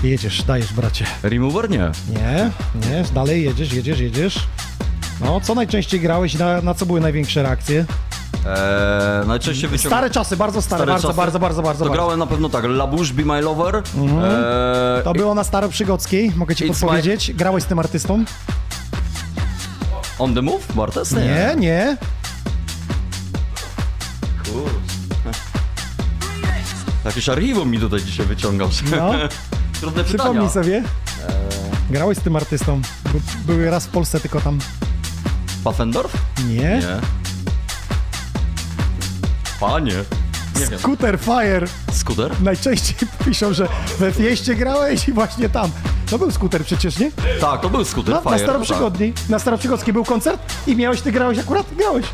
Jedziesz, 0.02 0.42
dajesz, 0.42 0.72
bracie. 0.72 1.04
Remover 1.22 1.70
nie. 1.70 1.90
Nie, 2.08 2.50
nie, 2.74 3.04
dalej 3.14 3.44
jedziesz, 3.44 3.72
jedziesz, 3.72 4.00
jedziesz. 4.00 4.46
No, 5.20 5.40
co 5.40 5.54
najczęściej 5.54 6.00
grałeś, 6.00 6.34
na, 6.34 6.60
na 6.60 6.74
co 6.74 6.86
były 6.86 7.00
największe 7.00 7.42
reakcje? 7.42 7.84
Eee, 8.46 9.26
najczęściej 9.26 9.70
wyciągam... 9.70 9.98
Stare 9.98 10.10
czasy, 10.10 10.36
bardzo 10.36 10.62
stare, 10.62 10.86
bardzo, 10.86 11.08
czasy. 11.08 11.16
bardzo, 11.16 11.38
bardzo, 11.38 11.62
bardzo, 11.62 11.84
To 11.84 11.90
bardzo. 11.90 12.02
grałem 12.02 12.18
na 12.18 12.26
pewno 12.26 12.48
tak, 12.48 12.64
La 12.64 12.86
Bouche, 12.86 13.14
Be 13.14 13.24
My 13.24 13.40
Lover. 13.40 13.76
Eee, 13.76 13.82
To 15.04 15.12
było 15.12 15.34
na 15.34 15.44
Staroprzygodzkiej, 15.44 16.32
mogę 16.36 16.56
ci 16.56 16.64
It's 16.64 16.68
podpowiedzieć. 16.80 17.32
Grałeś 17.32 17.64
z 17.64 17.66
tym 17.66 17.78
artystą? 17.78 18.24
On 20.18 20.34
the 20.34 20.42
Move, 20.42 20.72
Bartes? 20.74 21.12
Nie, 21.12 21.54
nie. 21.58 21.96
Jakieś 27.04 27.28
archiwum 27.28 27.70
mi 27.70 27.78
tutaj 27.80 28.00
dzisiaj 28.02 28.26
wyciągasz. 28.26 28.82
No. 28.90 29.12
Trudne 29.80 30.04
pytania. 30.04 30.04
Przypomnij 30.04 30.50
sobie. 30.50 30.82
Grałeś 31.90 32.18
z 32.18 32.20
tym 32.20 32.36
artystą. 32.36 32.80
By- 33.12 33.52
Były 33.52 33.70
raz 33.70 33.86
w 33.86 33.88
Polsce, 33.88 34.20
tylko 34.20 34.40
tam. 34.40 34.58
Pfaffendorf? 35.60 36.12
Nie. 36.48 36.54
Nie. 36.54 36.80
Panie. 39.68 39.92
Nie 40.60 40.66
wiem. 40.66 40.78
Scooter 40.78 41.18
Fire. 41.18 41.66
Skuter? 41.92 42.40
Najczęściej 42.42 43.08
piszą, 43.24 43.52
że 43.52 43.68
we 43.98 44.12
Fieście 44.12 44.54
grałeś 44.54 45.08
i 45.08 45.12
właśnie 45.12 45.48
tam. 45.48 45.70
To 46.10 46.18
był 46.18 46.30
skuter 46.30 46.64
przecież, 46.64 46.98
nie? 46.98 47.10
Tak, 47.40 47.60
to 47.60 47.70
był 47.70 47.84
skuter 47.84 48.14
No, 48.14 48.20
Fire. 48.20 48.32
na 48.36 48.38
Staroprzygodni. 48.38 49.12
Na 49.28 49.38
Staroprzygodzkiej 49.38 49.92
był 49.92 50.04
koncert 50.04 50.40
i 50.66 50.76
miałeś, 50.76 51.00
ty 51.00 51.12
grałeś 51.12 51.38
akurat? 51.38 51.66
Grałeś. 51.78 52.06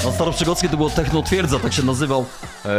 Tak. 0.00 0.06
Na 0.06 0.12
Staroprzygodzkie 0.12 0.68
to 0.68 0.76
było 0.76 0.90
Technotwierdza, 0.90 1.58
tak 1.58 1.72
się 1.72 1.82
nazywał. 1.82 2.24
Eee, 2.64 2.70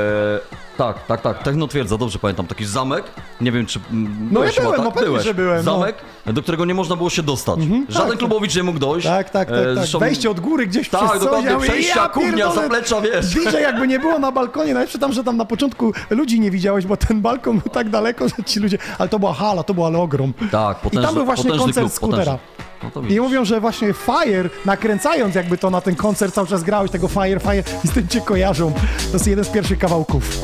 tak, 0.78 1.06
tak, 1.06 1.22
tak, 1.22 1.44
Technotwierdza, 1.44 1.98
dobrze 1.98 2.20
pamiętam. 2.20 2.48
Taki 2.48 2.66
zamek, 2.66 3.04
nie 3.42 3.52
wiem 3.52 3.66
czy... 3.66 3.80
mm, 3.92 4.30
No 4.32 4.44
ja 4.44 4.52
byłem, 4.62 4.78
no 4.78 4.84
tak? 4.86 4.94
pewnie, 4.94 5.10
byłeś. 5.10 5.24
że 5.24 5.34
byłem, 5.34 5.66
no. 5.66 5.80
Zamek, 5.80 5.96
do 6.26 6.42
którego 6.42 6.66
nie 6.66 6.74
można 6.74 6.96
było 6.96 7.10
się 7.10 7.24
dostać. 7.24 7.60
Żaden 7.90 8.10
tak. 8.10 8.18
klubowicz 8.18 8.56
nie 8.56 8.64
mógł 8.64 8.80
dojść. 8.80 9.08
Tak, 9.08 9.30
tak, 9.30 9.50
tak. 9.50 9.58
Eee, 9.58 9.66
tak. 9.66 9.76
zresztą- 9.76 10.00
Wejście 10.00 10.30
od 10.32 10.40
góry 10.40 10.68
gdzieś 10.68 10.90
Tak, 10.90 11.10
przez 11.10 11.24
coś. 11.24 11.46
mówię, 11.46 11.58
przejścia, 11.68 12.02
ja 12.02 12.10
kuchnia, 12.10 12.52
zaplecza, 12.52 13.02
wiesz. 13.02 13.26
DJ 13.34 13.56
jakby 13.62 13.88
nie 13.88 14.00
było 14.00 14.20
na 14.20 14.32
balkonie, 14.32 14.74
nawet 14.74 15.00
tam, 15.00 15.14
że 15.14 15.24
tam 15.24 15.38
na 15.38 15.46
początku 15.46 15.94
ludzi 16.10 16.40
nie 16.40 16.52
widziałeś, 16.52 16.86
bo 16.86 16.98
ten 16.98 17.22
balkon 17.22 17.60
był 17.60 17.72
tak 17.72 17.90
daleko, 17.90 18.28
że 18.30 18.36
ci 18.46 18.60
ludzie... 18.60 18.78
Ale 19.00 19.10
to 19.10 19.20
była 19.20 19.34
hala, 19.34 19.64
to 19.64 19.74
był 19.74 19.86
ale 19.86 19.98
ogrom. 20.00 20.34
Tak, 20.52 20.78
I 20.78 20.82
potężny, 20.84 21.06
tam 21.06 21.16
był 21.16 21.26
właśnie 21.26 21.52
koncert 21.52 21.74
klub, 21.78 21.92
skutera. 21.92 22.18
potężny. 22.20 22.71
No 22.96 23.02
I 23.10 23.20
mówią, 23.20 23.46
że 23.46 23.62
właśnie 23.62 23.94
Fire, 23.94 24.50
nakręcając 24.65 25.36
jakby 25.36 25.58
to 25.58 25.70
na 25.70 25.82
ten 25.82 25.96
koncert, 25.96 26.34
cały 26.34 26.48
czas 26.48 26.63
grałeś 26.63 26.91
tego 26.91 27.08
Fire, 27.08 27.39
Fire 27.39 27.63
i 27.84 27.88
z 27.88 27.91
tym 27.91 28.08
cię 28.08 28.22
kojarzą. 28.22 28.74
To 29.08 29.13
jest 29.13 29.28
jeden 29.28 29.46
z 29.46 29.50
pierwszych 29.50 29.80
kawałków. 29.80 30.39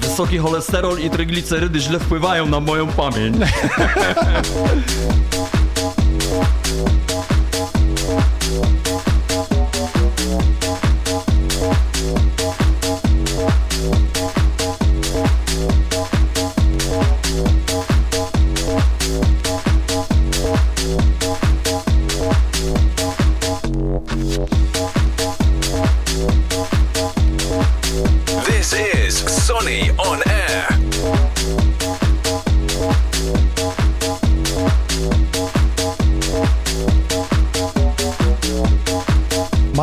Wysoki 0.00 0.38
cholesterol 0.38 1.00
i 1.00 1.10
triglicerydy 1.10 1.80
źle 1.80 1.98
wpływają 1.98 2.46
na 2.46 2.60
moją 2.60 2.86
pamięć. 2.86 3.36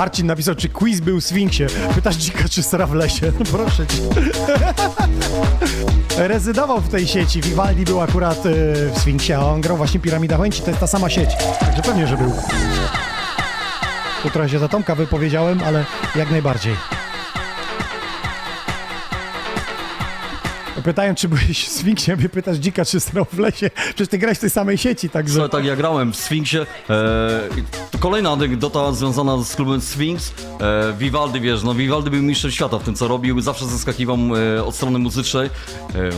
Marcin 0.02 0.28
napisał, 0.28 0.56
czy 0.56 0.70
quiz 0.70 1.00
był 1.00 1.22
w 1.22 1.24
Sfinksie. 1.24 1.64
Pytasz 1.96 2.16
dzika, 2.16 2.50
czy 2.50 2.64
sera 2.64 2.88
w 2.88 2.94
lesie. 2.94 3.32
No 3.40 3.46
proszę 3.58 3.88
cię. 3.88 3.98
Rezydował 6.18 6.82
w 6.82 6.90
tej 6.90 7.08
sieci. 7.08 7.42
Vivaldi 7.42 7.84
był 7.84 8.02
akurat 8.02 8.46
e, 8.46 8.52
w 8.94 9.00
Sfinksie, 9.00 9.34
a 9.34 9.46
on 9.46 9.62
grał 9.62 9.78
właśnie 9.78 10.00
Piramida 10.00 10.38
Chęci. 10.38 10.62
To 10.62 10.68
jest 10.68 10.80
ta 10.80 10.88
sama 10.88 11.10
sieć. 11.10 11.30
Także 11.60 11.82
pewnie, 11.82 12.08
że 12.08 12.18
był. 12.18 12.34
Tu 14.24 14.30
trochę 14.30 14.50
się 14.50 14.60
za 14.60 14.68
Tomka 14.68 14.96
wypowiedziałem, 14.96 15.62
ale 15.66 15.86
jak 16.16 16.32
najbardziej. 16.32 17.01
Pytają, 20.84 21.16
czy 21.16 21.30
byłeś 21.30 21.66
w 21.68 21.72
Sfinksie, 21.72 22.12
mnie 22.16 22.30
pytasz 22.30 22.58
dzika, 22.58 22.86
czy 22.86 23.00
sera 23.00 23.26
w 23.26 23.40
lesie. 23.40 23.70
Przecież 23.86 24.08
ty 24.08 24.18
grałeś 24.18 24.38
w 24.38 24.42
tej 24.42 24.50
samej 24.50 24.78
sieci, 24.78 25.10
także... 25.10 25.34
Słuchaj, 25.34 25.50
tak 25.50 25.66
ja 25.66 25.76
grałem 25.76 26.14
w 26.14 26.16
Sfinksie. 26.16 26.58
E, 26.90 27.98
kolejna 28.00 28.32
anegdota 28.32 28.92
związana 28.92 29.44
z 29.44 29.56
klubem 29.56 29.82
Sphinx. 29.82 30.34
E, 30.62 30.94
Vivaldi, 31.00 31.42
wiesz, 31.42 31.64
no 31.64 31.74
Vivaldi 31.74 32.10
był 32.10 32.24
mistrzem 32.24 32.52
świata 32.52 32.80
w 32.80 32.84
tym, 32.84 32.96
co 32.96 33.08
robił. 33.08 33.42
Zawsze 33.42 33.66
zaskakiwał 33.66 34.18
e, 34.58 34.64
od 34.64 34.76
strony 34.76 35.00
muzycznej. 35.00 35.48
E, 35.50 35.50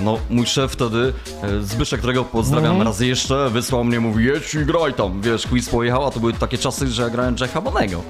no, 0.02 0.18
mój 0.30 0.46
szef 0.46 0.72
wtedy, 0.72 1.14
e, 1.44 1.62
Zbyszek, 1.62 2.00
którego 2.00 2.24
pozdrawiam 2.24 2.72
Mhm. 2.72 2.88
raz 2.88 3.00
jeszcze, 3.00 3.50
wysłał 3.50 3.84
mnie, 3.84 4.00
mówi, 4.00 4.26
jedź 4.26 4.54
i 4.56 4.66
graj 4.66 4.94
tam. 4.94 5.22
Wiesz, 5.22 5.48
quiz 5.48 5.70
pojechał, 5.70 6.08
a 6.08 6.12
to 6.12 6.20
były 6.20 6.34
takie 6.34 6.58
czasy, 6.58 6.88
że 6.88 7.02
ja 7.04 7.10
grałem 7.10 7.36
Jacka 7.40 7.62
Banego. 7.62 8.04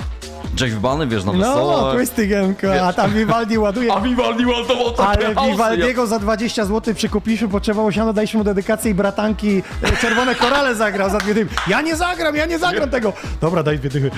Jeff 0.61 0.73
Bany, 0.79 1.07
wiesz, 1.07 1.23
na 1.23 1.33
No, 1.33 1.37
wesoło. 1.39 1.93
twisty 1.95 2.27
gemka, 2.27 2.73
a 2.87 2.93
tam 2.93 3.13
Vivaldi 3.13 3.57
ładuje. 3.57 3.93
A 3.95 4.01
Vivaldi 4.01 4.45
ładował 4.45 4.93
Ale 5.07 5.35
Vivaldiego 5.51 6.07
za 6.07 6.19
20 6.19 6.42
20 6.43 6.65
zł 6.65 6.93
przykupiliśmy, 6.93 7.47
potrzebowało 7.47 7.91
siano, 7.91 8.13
daliśmy 8.13 8.37
mu 8.37 8.43
dedykację 8.43 8.91
i 8.91 8.93
bratanki 8.93 9.63
e, 9.81 9.97
Czerwone 9.97 10.35
Korale 10.35 10.75
zagrał 10.75 11.09
za 11.09 11.17
dwie 11.17 11.33
dychy. 11.33 11.55
Ja 11.67 11.81
nie 11.81 11.95
zagram, 11.95 12.35
ja 12.35 12.45
nie 12.45 12.59
zagram 12.59 12.89
tego. 12.89 13.13
Dobra, 13.41 13.63
daj 13.63 13.79
dwie 13.79 13.89
dychy. 13.89 14.11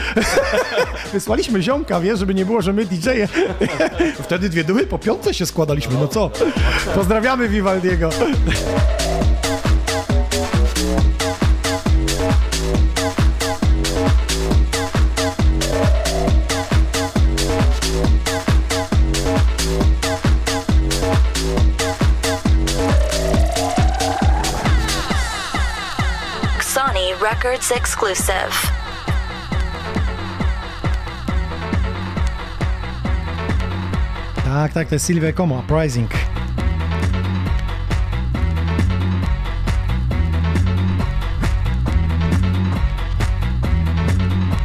Wysłaliśmy 1.14 1.62
ziomka, 1.62 2.00
wiesz, 2.00 2.20
żeby 2.20 2.34
nie 2.34 2.46
było, 2.46 2.62
że 2.62 2.74
my 2.74 2.86
DJ-e. 2.86 3.28
Wtedy 4.24 4.50
dwie 4.50 4.64
dychy 4.64 4.88
po 4.88 5.00
piątce 5.00 5.34
się 5.34 5.46
składaliśmy, 5.46 5.96
no 6.00 6.08
co? 6.08 6.32
Pozdrawiamy 6.95 7.49
Vivaldiego. 7.49 8.10
Records 27.46 27.72
exclusive. 27.72 28.72
Tak, 34.46 34.74
tak, 34.74 34.88
to 34.88 34.96
jest 34.96 35.06
Sylwia 35.06 35.34
Como, 35.34 35.60
Uprising. 35.60 36.12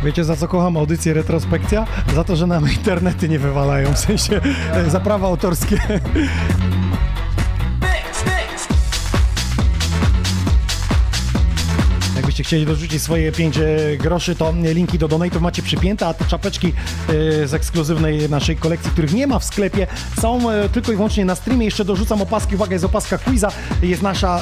Wiecie 0.05 0.25
za 0.25 0.37
co 0.37 0.49
kocham 0.49 0.77
audycję 0.77 1.15
Retrospekcja? 1.15 1.87
Za 2.15 2.25
to, 2.25 2.37
że 2.37 2.47
nam 2.47 2.73
internety 2.73 3.29
nie 3.29 3.39
wywalają, 3.39 3.95
w 3.95 3.99
sensie 3.99 4.41
e, 4.73 4.91
za 4.91 5.01
prawa 5.01 5.27
autorskie. 5.27 5.79
Jakbyście 12.41 12.57
chcieli 12.57 12.67
dorzucić 12.67 13.03
swoje 13.03 13.33
5 13.33 13.59
groszy, 13.99 14.37
to 14.37 14.53
linki 14.75 14.99
do 14.99 15.09
donate'ów 15.09 15.41
macie 15.41 15.63
przypięte, 15.63 16.07
a 16.07 16.15
te 16.15 16.25
czapeczki 16.25 16.69
e, 16.69 17.49
z 17.49 17.55
ekskluzywnej 17.55 18.29
naszej 18.31 18.57
kolekcji, 18.57 18.91
których 18.91 19.13
nie 19.13 19.27
ma 19.27 19.39
w 19.39 19.45
sklepie, 19.45 19.87
są 20.21 20.51
e, 20.51 20.69
tylko 20.69 20.93
i 20.93 20.97
wyłącznie 20.97 21.25
na 21.25 21.35
streamie. 21.35 21.65
Jeszcze 21.65 21.85
dorzucam 21.85 22.23
opaski, 22.23 22.55
uwaga, 22.55 22.73
jest 22.73 22.85
opaska 22.85 23.19
Quiza, 23.19 23.53
jest 23.83 24.03
nasza 24.03 24.41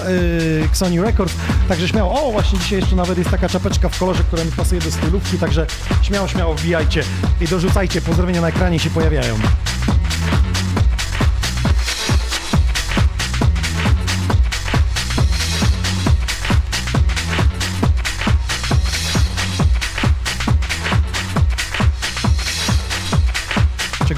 e, 0.73 0.77
Sony 0.77 1.03
Records, 1.03 1.35
także 1.69 1.89
śmiało, 1.89 2.29
o 2.29 2.33
właśnie 2.33 2.59
dzisiaj 2.59 2.79
jeszcze 2.79 2.97
nawet 2.97 3.19
jest 3.19 3.31
taka 3.31 3.49
czapeczka 3.49 3.89
w 3.89 3.99
kolorze, 3.99 4.25
która 4.25 4.45
mi 4.45 4.53
pasuje 4.53 4.81
do 4.81 4.91
stylówki, 4.91 5.39
także 5.39 5.67
śmiało, 6.03 6.29
śmiało 6.29 6.55
wbijajcie 6.55 7.03
i 7.41 7.49
dorzucajcie, 7.49 8.01
pozdrowienia 8.01 8.41
na 8.41 8.49
ekranie 8.49 8.79
się 8.79 8.91
pojawiają. 8.91 9.39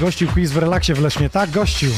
Gościł 0.01 0.27
quiz 0.27 0.51
w 0.51 0.57
relaksie 0.57 0.93
w 0.93 0.99
Lesznie? 0.99 1.29
Tak, 1.29 1.51
gościł. 1.51 1.91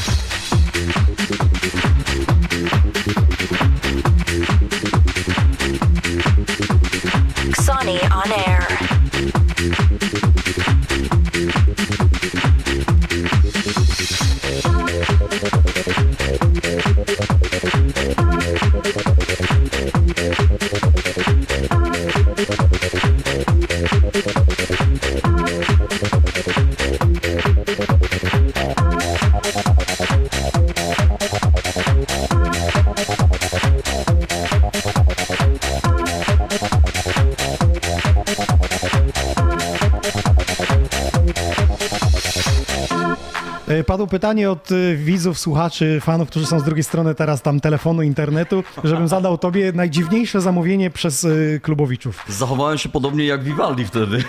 Padło 44.04 44.18
pytanie 44.18 44.50
od 44.50 44.72
e, 44.72 44.94
widzów, 44.96 45.38
słuchaczy, 45.38 46.00
fanów, 46.00 46.28
którzy 46.28 46.46
są 46.46 46.60
z 46.60 46.64
drugiej 46.64 46.84
strony 46.84 47.14
teraz 47.14 47.42
tam 47.42 47.60
telefonu, 47.60 48.02
internetu, 48.02 48.64
żebym 48.84 49.08
zadał 49.08 49.38
tobie 49.38 49.72
najdziwniejsze 49.72 50.40
zamówienie 50.40 50.90
przez 50.90 51.24
e, 51.24 51.28
klubowiczów. 51.60 52.24
Zachowałem 52.28 52.78
się 52.78 52.88
podobnie 52.88 53.24
jak 53.24 53.44
Vivaldi 53.44 53.84
wtedy. 53.84 54.24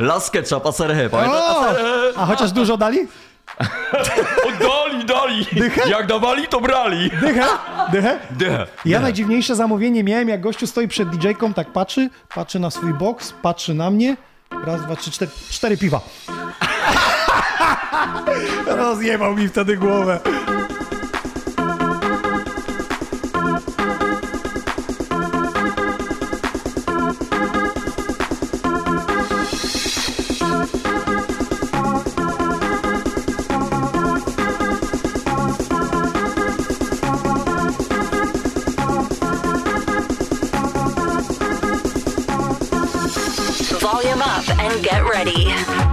Las 0.00 0.30
ketchup, 0.30 0.66
aserhe! 0.66 1.08
A 2.16 2.26
chociaż 2.26 2.52
dużo 2.52 2.76
dali? 2.76 2.98
Dali, 4.60 5.04
dali! 5.06 5.46
Dychę? 5.52 5.90
Jak 5.90 6.06
dawali, 6.06 6.48
to 6.48 6.60
brali! 6.60 7.10
Dychę? 7.10 7.44
Dychę? 7.92 8.18
Dychę. 8.30 8.66
Ja 8.84 9.00
najdziwniejsze 9.00 9.54
zamówienie 9.54 10.04
miałem, 10.04 10.28
jak 10.28 10.40
gościu 10.40 10.66
stoi 10.66 10.88
przed 10.88 11.08
DJ-ką, 11.08 11.54
tak 11.54 11.72
patrzy, 11.72 12.10
patrzy 12.34 12.58
na 12.58 12.70
swój 12.70 12.94
boks, 12.94 13.34
patrzy 13.42 13.74
na 13.74 13.90
mnie. 13.90 14.16
Raz, 14.66 14.82
dwa, 14.82 14.96
trzy, 14.96 15.10
cztery, 15.10 15.30
cztery 15.50 15.76
piwa. 15.76 16.00
Rozjebał 18.66 19.36
mi 19.36 19.48
wtedy 19.48 19.76
głowę. 19.76 20.20
Volume 43.80 44.22
up 44.22 44.48
and 44.58 44.82
get 44.82 45.02
ready. 45.04 45.85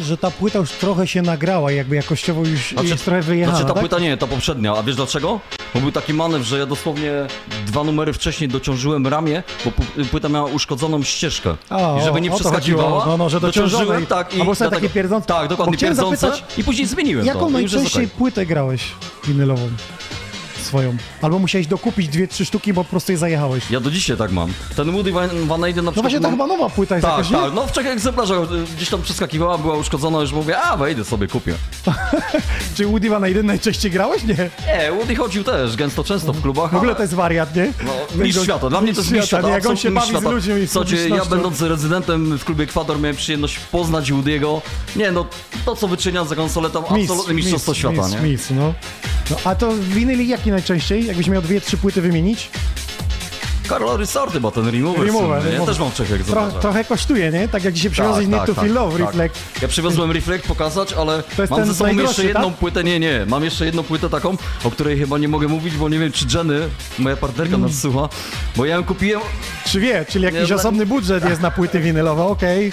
Że 0.00 0.16
ta 0.16 0.30
płyta 0.30 0.58
już 0.58 0.70
trochę 0.70 1.06
się 1.06 1.22
nagrała, 1.22 1.72
jakby 1.72 1.96
jakościowo 1.96 2.40
już 2.40 2.70
Znaczy- 2.72 2.88
jest 2.88 3.04
trochę 3.04 3.22
wyjechana, 3.22 3.56
Znaczy 3.56 3.68
ta 3.68 3.74
tak? 3.74 3.80
płyta 3.80 3.98
nie, 3.98 4.16
ta 4.16 4.26
poprzednia, 4.26 4.72
a 4.76 4.82
wiesz 4.82 4.96
dlaczego? 4.96 5.40
Bo 5.74 5.80
był 5.80 5.92
taki 5.92 6.14
manewr, 6.14 6.44
że 6.44 6.58
ja 6.58 6.66
dosłownie 6.66 7.12
dwa 7.66 7.84
numery 7.84 8.12
wcześniej 8.12 8.48
dociążyłem 8.48 9.06
ramię, 9.06 9.42
bo 9.64 9.70
płyta 10.10 10.28
miała 10.28 10.50
uszkodzoną 10.50 11.02
ścieżkę. 11.02 11.56
A, 11.70 11.96
I 12.00 12.04
żeby 12.04 12.20
nie 12.20 12.30
przeskakiwała, 12.30 13.06
no, 13.06 13.16
no, 13.16 13.28
że 13.28 13.40
dociążyłem, 13.40 13.86
dociążonej. 13.86 14.06
tak. 14.06 14.34
I 14.36 14.40
Albo 14.40 14.54
sobie 14.54 14.70
dlatego- 14.70 14.86
takie 14.88 14.94
pierdzące. 15.00 15.26
Tak, 15.26 15.48
dokładnie, 15.48 15.78
pierdzące 15.78 16.16
zapytać, 16.16 16.44
i 16.58 16.64
później 16.64 16.86
zmieniłem 16.86 17.26
Jaką 17.26 17.52
to. 17.52 17.58
i 17.58 17.62
jest 17.62 17.74
najczęściej 17.74 18.08
płytę 18.08 18.46
grałeś 18.46 18.82
winylową? 19.26 19.68
Swoją. 20.72 20.96
Albo 21.22 21.38
musiałeś 21.38 21.66
dokupić 21.66 22.08
dwie, 22.08 22.28
trzy 22.28 22.44
sztuki, 22.44 22.72
bo 22.72 22.84
po 22.84 22.90
prostu 22.90 23.12
je 23.12 23.18
zajechałeś. 23.18 23.70
Ja 23.70 23.80
do 23.80 23.90
dzisiaj 23.90 24.16
tak 24.16 24.32
mam. 24.32 24.52
Ten 24.76 24.92
Woody 24.92 25.12
Van, 25.12 25.30
Van 25.46 25.64
Eyden 25.64 25.84
na 25.84 25.88
No 25.88 25.92
przykład... 25.92 26.04
właśnie, 26.12 26.18
to 26.20 26.22
mam- 26.22 26.32
chyba 26.32 26.46
nowa 26.46 26.70
płyta 26.70 26.94
jest 26.94 27.06
Tak, 27.06 27.12
jakaś, 27.18 27.30
nie? 27.30 27.36
tak, 27.36 27.52
no 27.54 27.66
w 27.66 27.72
trzech 27.72 27.86
egzemplarzach 27.86 28.38
y, 28.52 28.76
gdzieś 28.76 28.88
tam 28.88 29.02
przeskakiwała, 29.02 29.58
była 29.58 29.76
uszkodzona, 29.76 30.20
już 30.20 30.32
mówię, 30.32 30.58
a 30.60 30.76
wejdę 30.76 31.04
sobie, 31.04 31.28
kupię. 31.28 31.54
Czy 32.76 32.86
Woody 32.86 33.10
Van 33.10 33.24
Eyden 33.24 33.46
najczęściej 33.46 33.90
grałeś? 33.90 34.22
Nie. 34.24 34.34
Nie, 34.34 34.92
Woody 34.98 35.16
chodził 35.16 35.44
też 35.44 35.76
gęsto 35.76 36.04
często 36.04 36.32
w 36.32 36.42
klubach, 36.42 36.70
W 36.70 36.74
ogóle 36.74 36.88
ale- 36.90 36.96
to 36.96 37.02
jest 37.02 37.14
wariat, 37.14 37.56
nie? 37.56 37.72
No, 37.86 38.24
mistrz 38.24 38.42
świata, 38.44 38.68
dla 38.70 38.80
mnie 38.80 38.94
to 38.94 39.00
jest 39.00 39.12
mistrz 39.12 39.28
świata. 39.28 39.46
nie? 39.48 39.54
Jak 39.54 39.66
on 39.66 39.76
się 39.76 39.90
bawi 39.90 40.16
z 40.18 40.22
ludźmi 40.22 40.54
Słuchajcie, 40.68 41.08
ja 41.08 41.24
będąc 41.24 41.60
rezydentem 41.62 42.38
w 42.38 42.44
klubie 42.44 42.64
Ekwador 42.64 43.00
miałem 43.00 43.16
przyjemność 43.16 43.58
poznać 43.58 44.12
Woody'ego. 44.12 44.60
Nie 44.96 45.12
no, 45.12 45.26
to 45.64 45.76
co 45.76 45.88
wyczynia 45.88 46.24
za 46.24 46.36
konsolę 46.36 46.70
to 46.70 46.84
absolutny 46.90 47.34
mistrzostwo 47.34 47.74
świata, 47.74 48.08
nie? 48.08 48.18
Mistrz, 48.28 48.50
no. 48.50 48.74
No. 49.30 49.36
A 49.44 49.54
to 49.54 49.72
winyli 49.76 50.28
jaki 50.28 50.50
najczęściej? 50.50 51.06
Jakbyś 51.06 51.28
miał 51.28 51.42
dwie, 51.42 51.60
trzy 51.60 51.76
płyty 51.76 52.00
wymienić? 52.00 52.50
Karol 53.68 53.98
Resort 53.98 54.32
chyba 54.32 54.50
ten 54.50 54.68
remover, 54.68 55.06
Remover, 55.06 55.42
słynny, 55.42 55.58
Ja 55.58 55.66
też 55.66 55.78
mam 55.78 55.90
w 55.90 55.94
trzech 55.94 56.26
Tro, 56.26 56.50
trochę 56.50 56.84
kosztuje, 56.84 57.30
nie? 57.30 57.48
Tak 57.48 57.64
jak 57.64 57.74
dzisiaj 57.74 57.90
przywiozłeś 57.90 58.26
Need 58.26 58.46
to 58.46 58.54
Feel 58.54 58.72
Love, 58.72 58.98
Reflect. 58.98 59.38
Ja 59.62 59.68
przywiozłem 59.68 60.10
Reflect 60.12 60.46
pokazać, 60.46 60.92
ale 60.92 61.22
To 61.36 61.42
jest 61.42 61.50
mam 61.50 61.66
ze 61.66 61.74
sobą 61.74 61.90
jeszcze 61.96 62.24
jedną 62.24 62.50
tak? 62.50 62.58
płytę, 62.58 62.84
nie, 62.84 63.00
nie, 63.00 63.26
mam 63.28 63.44
jeszcze 63.44 63.64
jedną 63.66 63.82
płytę 63.82 64.10
taką, 64.10 64.36
o 64.64 64.70
której 64.70 64.98
chyba 64.98 65.18
nie 65.18 65.28
mogę 65.28 65.48
mówić, 65.48 65.74
bo 65.76 65.88
nie 65.88 65.98
wiem 65.98 66.12
czy 66.12 66.26
Jenny, 66.34 66.68
moja 66.98 67.16
partnerka 67.16 67.54
Mm. 67.54 67.66
nas 67.70 67.80
słucha, 67.80 68.08
bo 68.56 68.64
ja 68.66 68.74
ją 68.76 68.84
kupiłem, 68.84 69.22
Czy 69.66 69.80
wie, 69.80 70.04
czyli 70.08 70.24
jakiś 70.24 70.48
Nie, 70.50 70.54
osobny 70.56 70.86
budżet 70.86 71.24
jest 71.24 71.40
na 71.40 71.50
płyty 71.50 71.80
winylowe, 71.80 72.22
okej. 72.22 72.72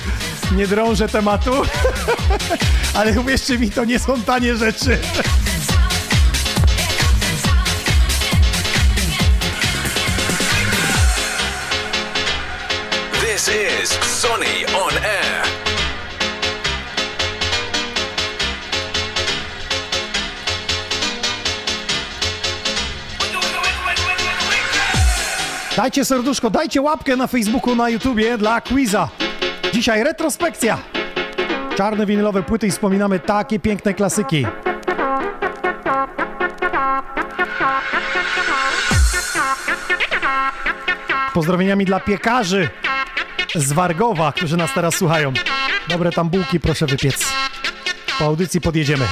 Nie 0.55 0.67
drążę 0.67 1.07
tematu, 1.09 1.51
ale 2.93 3.19
uwierzcie 3.19 3.59
mi, 3.59 3.71
to 3.71 3.85
nie 3.85 3.99
są 3.99 4.21
tanie 4.21 4.55
rzeczy. 4.55 4.97
Dajcie 25.80 26.05
serduszko, 26.05 26.49
dajcie 26.49 26.82
łapkę 26.82 27.15
na 27.15 27.27
Facebooku, 27.27 27.75
na 27.75 27.89
YouTubie 27.89 28.38
dla 28.38 28.61
quiza. 28.61 29.09
Dzisiaj 29.73 30.03
retrospekcja. 30.03 30.77
Czarne 31.75 32.05
winylowe 32.05 32.43
płyty 32.43 32.67
i 32.67 32.71
wspominamy 32.71 33.19
takie 33.19 33.59
piękne 33.59 33.93
klasyki. 33.93 34.45
Pozdrowieniami 41.34 41.86
dla 41.86 41.99
piekarzy 41.99 42.69
z 43.55 43.73
Wargowa, 43.73 44.32
którzy 44.32 44.57
nas 44.57 44.73
teraz 44.73 44.95
słuchają. 44.95 45.34
Dobre 45.89 46.11
tam 46.11 46.30
bułki 46.30 46.59
proszę 46.59 46.86
wypiec. 46.86 47.25
Po 48.19 48.25
audycji 48.25 48.61
podjedziemy. 48.61 49.05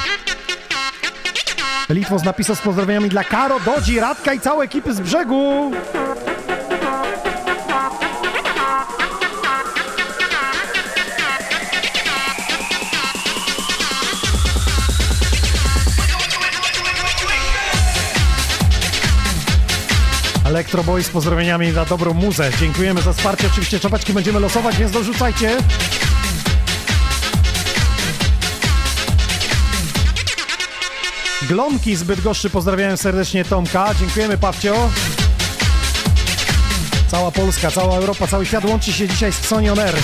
Litwos 1.89 2.23
napisał 2.23 2.55
z 2.55 2.59
pozdrowieniami 2.59 3.09
dla 3.09 3.23
Karo, 3.23 3.59
Dodzi, 3.59 3.99
Radka 3.99 4.33
i 4.33 4.39
całej 4.39 4.65
ekipy 4.65 4.93
z 4.93 4.99
brzegu. 4.99 5.71
Electro 20.47 20.83
Boy 20.83 21.03
z 21.03 21.09
pozdrowieniami 21.09 21.71
za 21.71 21.85
dobrą 21.85 22.13
muzę. 22.13 22.51
Dziękujemy 22.59 23.01
za 23.01 23.13
wsparcie. 23.13 23.47
Oczywiście 23.47 23.79
czapeczki 23.79 24.13
będziemy 24.13 24.39
losować, 24.39 24.77
więc 24.77 24.91
dorzucajcie. 24.91 25.57
Glonki 31.41 31.95
z 31.95 32.03
Bydgoszczy 32.03 32.49
pozdrawiałem 32.49 32.97
serdecznie 32.97 33.45
Tomka. 33.45 33.93
Dziękujemy 33.99 34.37
Pawcio. 34.37 34.89
Cała 37.07 37.31
Polska, 37.31 37.71
cała 37.71 37.97
Europa, 37.97 38.27
cały 38.27 38.45
świat 38.45 38.65
łączy 38.65 38.93
się 38.93 39.07
dzisiaj 39.07 39.33
z 39.33 39.45
Sony 39.45 39.71
On 39.71 39.79
Air. 39.79 39.95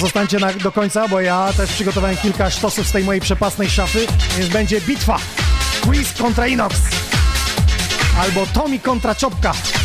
Zostańcie 0.00 0.38
na, 0.38 0.52
do 0.52 0.72
końca, 0.72 1.08
bo 1.08 1.20
ja 1.20 1.52
też 1.56 1.70
przygotowałem 1.72 2.16
kilka 2.16 2.50
sztosów 2.50 2.86
z 2.86 2.92
tej 2.92 3.04
mojej 3.04 3.20
przepasnej 3.20 3.70
szafy, 3.70 4.06
więc 4.38 4.50
będzie 4.50 4.80
bitwa. 4.80 5.18
Quiz 5.80 6.12
kontra 6.12 6.46
Inox. 6.46 6.74
Albo 8.20 8.46
Tommy 8.46 8.78
kontra 8.78 9.14
Czopka. 9.14 9.79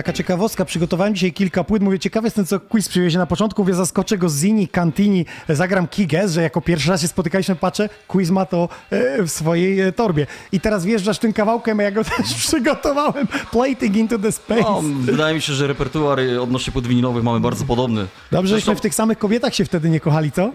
Taka 0.00 0.12
ciekawostka, 0.12 0.64
przygotowałem 0.64 1.14
dzisiaj 1.14 1.32
kilka 1.32 1.64
płyt. 1.64 1.82
Mówię, 1.82 1.98
ciekawy 1.98 2.26
jestem, 2.26 2.46
co 2.46 2.60
quiz 2.60 2.88
przywiezie 2.88 3.18
na 3.18 3.26
początku. 3.26 3.62
Mówię, 3.62 3.74
zaskoczę 3.74 4.18
go 4.18 4.28
z 4.28 4.38
Zini, 4.38 4.68
Cantini, 4.68 5.26
zagram 5.48 5.88
Kiges, 5.88 6.32
że 6.32 6.42
jako 6.42 6.60
pierwszy 6.60 6.90
raz 6.90 7.00
się 7.02 7.08
spotykaliśmy, 7.08 7.56
patrzę, 7.56 7.88
quiz 8.08 8.30
ma 8.30 8.46
to 8.46 8.68
e, 8.90 9.22
w 9.22 9.30
swojej 9.30 9.80
e, 9.80 9.92
torbie. 9.92 10.26
I 10.52 10.60
teraz 10.60 10.84
wjeżdżasz 10.84 11.18
tym 11.18 11.32
kawałkiem, 11.32 11.80
a 11.80 11.82
ja 11.82 11.90
go 11.90 12.04
też 12.16 12.34
przygotowałem. 12.34 13.26
Plating 13.50 13.96
into 13.96 14.18
the 14.18 14.32
space. 14.32 14.60
no, 14.60 14.82
wydaje 15.00 15.34
mi 15.34 15.42
się, 15.42 15.52
że 15.52 15.66
repertuar 15.66 16.20
y, 16.20 16.42
odnośnie 16.42 16.72
płyt 16.72 16.86
winylowych 16.86 17.24
mamy 17.24 17.40
bardzo 17.40 17.64
podobny. 17.64 18.06
Dobrze, 18.30 18.50
Zresztą- 18.50 18.66
żeśmy 18.66 18.76
w 18.76 18.80
tych 18.80 18.94
samych 18.94 19.18
kobietach 19.18 19.54
się 19.54 19.64
wtedy 19.64 19.90
nie 19.90 20.00
kochali, 20.00 20.32
co? 20.32 20.52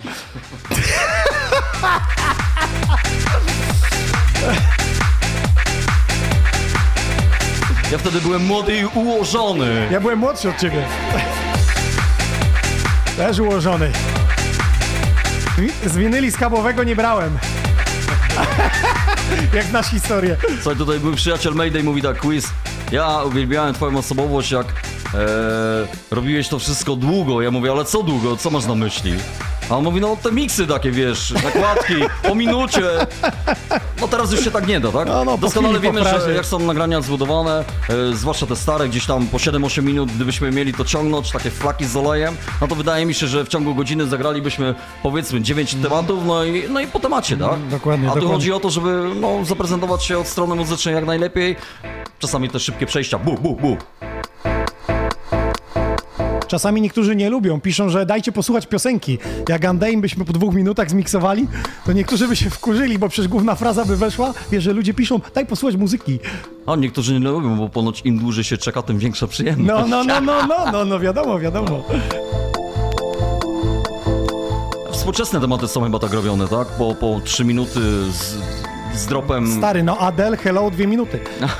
Ja 7.95 7.99
wtedy 7.99 8.21
byłem 8.21 8.45
młody 8.45 8.77
i 8.77 8.85
ułożony. 8.85 9.87
Ja 9.91 9.99
byłem 9.99 10.19
młodszy 10.19 10.49
od 10.49 10.57
ciebie. 10.57 10.87
Też 13.17 13.39
ułożony. 13.39 13.91
Z 15.85 15.97
winyli 15.97 16.31
skabowego 16.31 16.83
nie 16.83 16.95
brałem. 16.95 17.37
Jak 19.55 19.65
znasz 19.65 19.87
historię. 19.87 20.37
Słuchaj, 20.61 20.75
tutaj 20.75 20.99
mój 20.99 21.15
przyjaciel 21.15 21.53
Mayday 21.53 21.83
mówi 21.83 22.01
tak, 22.01 22.19
quiz. 22.19 22.49
Ja 22.91 23.23
uwielbiałem 23.23 23.73
twoją 23.73 23.97
osobowość, 23.97 24.51
jak 24.51 24.65
robiłeś 26.11 26.47
to 26.47 26.59
wszystko 26.59 26.95
długo. 26.95 27.41
Ja 27.41 27.51
mówię, 27.51 27.71
ale 27.71 27.85
co 27.85 28.03
długo? 28.03 28.37
Co 28.37 28.49
masz 28.49 28.65
na 28.65 28.75
myśli? 28.75 29.13
A 29.69 29.77
on 29.77 29.83
mówi, 29.83 30.01
no 30.01 30.17
te 30.23 30.31
miksy 30.31 30.67
takie, 30.67 30.91
wiesz, 30.91 31.31
nakładki, 31.43 31.93
po 32.23 32.35
minucie. 32.35 32.81
No 34.01 34.07
teraz 34.07 34.31
już 34.31 34.43
się 34.43 34.51
tak 34.51 34.67
nie 34.67 34.79
da, 34.79 34.91
tak? 34.91 35.07
No, 35.07 35.25
no, 35.25 35.37
Doskonale 35.37 35.79
chwili, 35.79 35.93
wiemy, 35.93 36.19
że 36.25 36.33
jak 36.33 36.45
są 36.45 36.59
nagrania 36.59 37.01
zbudowane, 37.01 37.63
e, 38.11 38.15
zwłaszcza 38.15 38.45
te 38.45 38.55
stare, 38.55 38.89
gdzieś 38.89 39.05
tam 39.05 39.27
po 39.27 39.37
7-8 39.37 39.83
minut, 39.83 40.11
gdybyśmy 40.11 40.51
mieli 40.51 40.73
to 40.73 40.85
ciągnąć, 40.85 41.31
takie 41.31 41.51
flaki 41.51 41.85
z 41.85 41.95
olejem, 41.95 42.35
no 42.61 42.67
to 42.67 42.75
wydaje 42.75 43.05
mi 43.05 43.13
się, 43.13 43.27
że 43.27 43.45
w 43.45 43.47
ciągu 43.47 43.75
godziny 43.75 44.07
zagralibyśmy 44.07 44.75
powiedzmy 45.03 45.41
9 45.41 45.75
tematów, 45.75 46.25
no 46.25 46.43
i, 46.43 46.69
no 46.69 46.79
i 46.79 46.87
po 46.87 46.99
temacie, 46.99 47.37
tak? 47.37 47.53
Mm, 47.53 47.69
dokładnie, 47.69 48.07
A 48.07 48.09
tu 48.11 48.15
dokładnie. 48.15 48.35
chodzi 48.37 48.53
o 48.53 48.59
to, 48.59 48.69
żeby 48.69 49.09
no, 49.15 49.45
zaprezentować 49.45 50.03
się 50.03 50.19
od 50.19 50.27
strony 50.27 50.55
muzycznej 50.55 50.95
jak 50.95 51.05
najlepiej. 51.05 51.55
Czasami 52.19 52.49
te 52.49 52.59
szybkie 52.59 52.85
przejścia, 52.85 53.19
bu, 53.19 53.33
bu, 53.33 53.55
bu. 53.55 53.77
Czasami 56.47 56.81
niektórzy 56.81 57.15
nie 57.15 57.29
lubią, 57.29 57.61
piszą, 57.61 57.89
że 57.89 58.05
dajcie 58.05 58.31
posłuchać 58.31 58.67
piosenki. 58.67 59.17
Jak 59.49 59.63
Undying 59.71 60.01
byśmy 60.01 60.25
po 60.25 60.33
dwóch 60.33 60.53
minutach 60.53 60.89
zmiksowali, 60.89 61.47
to 61.85 61.93
niektórzy 61.93 62.27
by 62.27 62.35
się 62.35 62.49
wkurzyli, 62.49 62.99
bo 62.99 63.09
przecież 63.09 63.27
główna 63.27 63.55
fraza 63.55 63.85
by 63.85 63.97
weszła. 63.97 64.33
Wiesz, 64.51 64.63
że 64.63 64.73
ludzie 64.73 64.93
piszą, 64.93 65.19
daj 65.35 65.45
posłuchać 65.45 65.75
muzyki. 65.77 66.19
A 66.65 66.75
niektórzy 66.75 67.19
nie 67.19 67.29
lubią, 67.29 67.57
bo 67.57 67.69
ponoć 67.69 68.01
im 68.05 68.19
dłużej 68.19 68.43
się 68.43 68.57
czeka, 68.57 68.81
tym 68.81 68.97
większa 68.97 69.27
przyjemność. 69.27 69.67
No, 69.67 69.87
no, 69.87 70.03
no, 70.03 70.21
no, 70.21 70.47
no, 70.47 70.71
no, 70.71 70.85
no, 70.85 70.99
wiadomo, 70.99 71.39
wiadomo. 71.39 71.83
Współczesne 74.91 75.41
tematy 75.41 75.67
są 75.67 75.83
chyba 75.83 75.99
tak 75.99 76.13
robione, 76.13 76.47
tak? 76.47 76.67
Po, 76.67 76.95
po 76.95 77.21
3 77.23 77.45
minuty 77.45 77.79
z, 78.11 78.37
z 78.97 79.05
dropem... 79.05 79.57
Stary, 79.57 79.83
no 79.83 79.97
Adele, 79.97 80.37
hello, 80.37 80.71
dwie 80.71 80.87
minuty. 80.87 81.19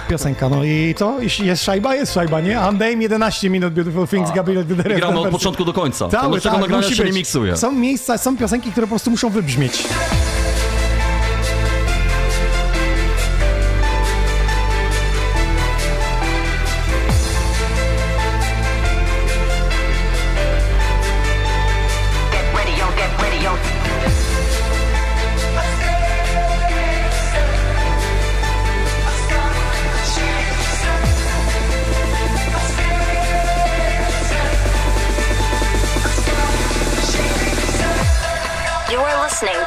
Piosenka, 0.10 0.50
no 0.50 0.64
i 0.64 0.96
co? 0.98 1.20
Jest 1.44 1.64
szajba, 1.64 1.96
jest 1.96 2.14
szajba, 2.14 2.42
nie? 2.42 2.60
Undying 2.70 3.02
11 3.02 3.50
minut, 3.50 3.74
Beautiful 3.74 4.08
Things, 4.08 4.32
Gabriel 4.32 4.66
I 4.92 4.96
gramy 4.96 5.20
od 5.20 5.30
początku 5.30 5.66
do 5.66 5.74
końca. 5.74 6.10
Cały, 6.10 6.24
to 6.24 6.30
dlaczego 6.30 6.56
tak, 6.56 6.62
nagrania 6.62 6.96
się 6.96 7.04
nie 7.04 7.12
miksuje? 7.12 7.58
Są 7.58 7.72
miejsca, 7.72 8.18
są 8.18 8.38
piosenki, 8.38 8.72
które 8.72 8.88
po 8.88 8.92
prostu 8.92 9.12
muszą 9.12 9.30
wybrzmieć. 9.30 9.84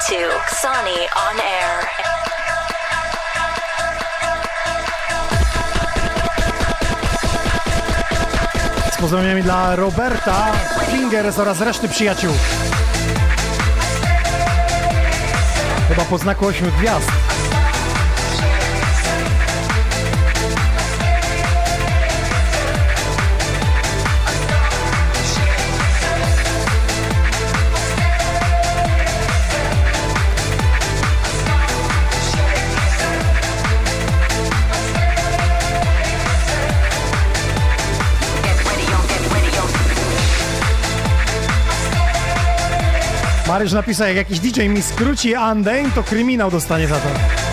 To 0.09 0.31
Sonny 0.57 1.01
on 1.29 1.37
Air. 1.41 1.87
Z 8.93 8.97
pozdrowieniami 8.97 9.43
dla 9.43 9.77
Roberta 9.77 10.53
Fingers 10.91 11.39
oraz 11.39 11.61
reszty 11.61 11.89
przyjaciół. 11.89 12.33
Chyba 15.89 16.05
po 16.05 16.19
znaku 16.19 16.47
ośmiu 16.47 16.73
gwiazd. 16.79 17.28
Maryś 43.49 43.73
napisał, 43.73 44.07
jak 44.07 44.17
jakiś 44.17 44.41
DJ 44.41 44.69
mi 44.69 44.83
skróci 44.83 45.35
Undying, 45.53 45.95
to 45.95 46.03
kryminał 46.03 46.51
dostanie 46.51 46.89
za 46.89 46.95
to. 46.95 47.48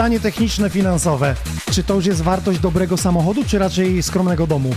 Pytanie 0.00 0.20
techniczne, 0.20 0.70
finansowe. 0.70 1.34
Czy 1.72 1.82
to 1.82 1.94
już 1.94 2.06
jest 2.06 2.22
wartość 2.22 2.60
dobrego 2.60 2.96
samochodu, 2.96 3.44
czy 3.44 3.58
raczej 3.58 4.02
skromnego 4.02 4.46
domu? 4.46 4.70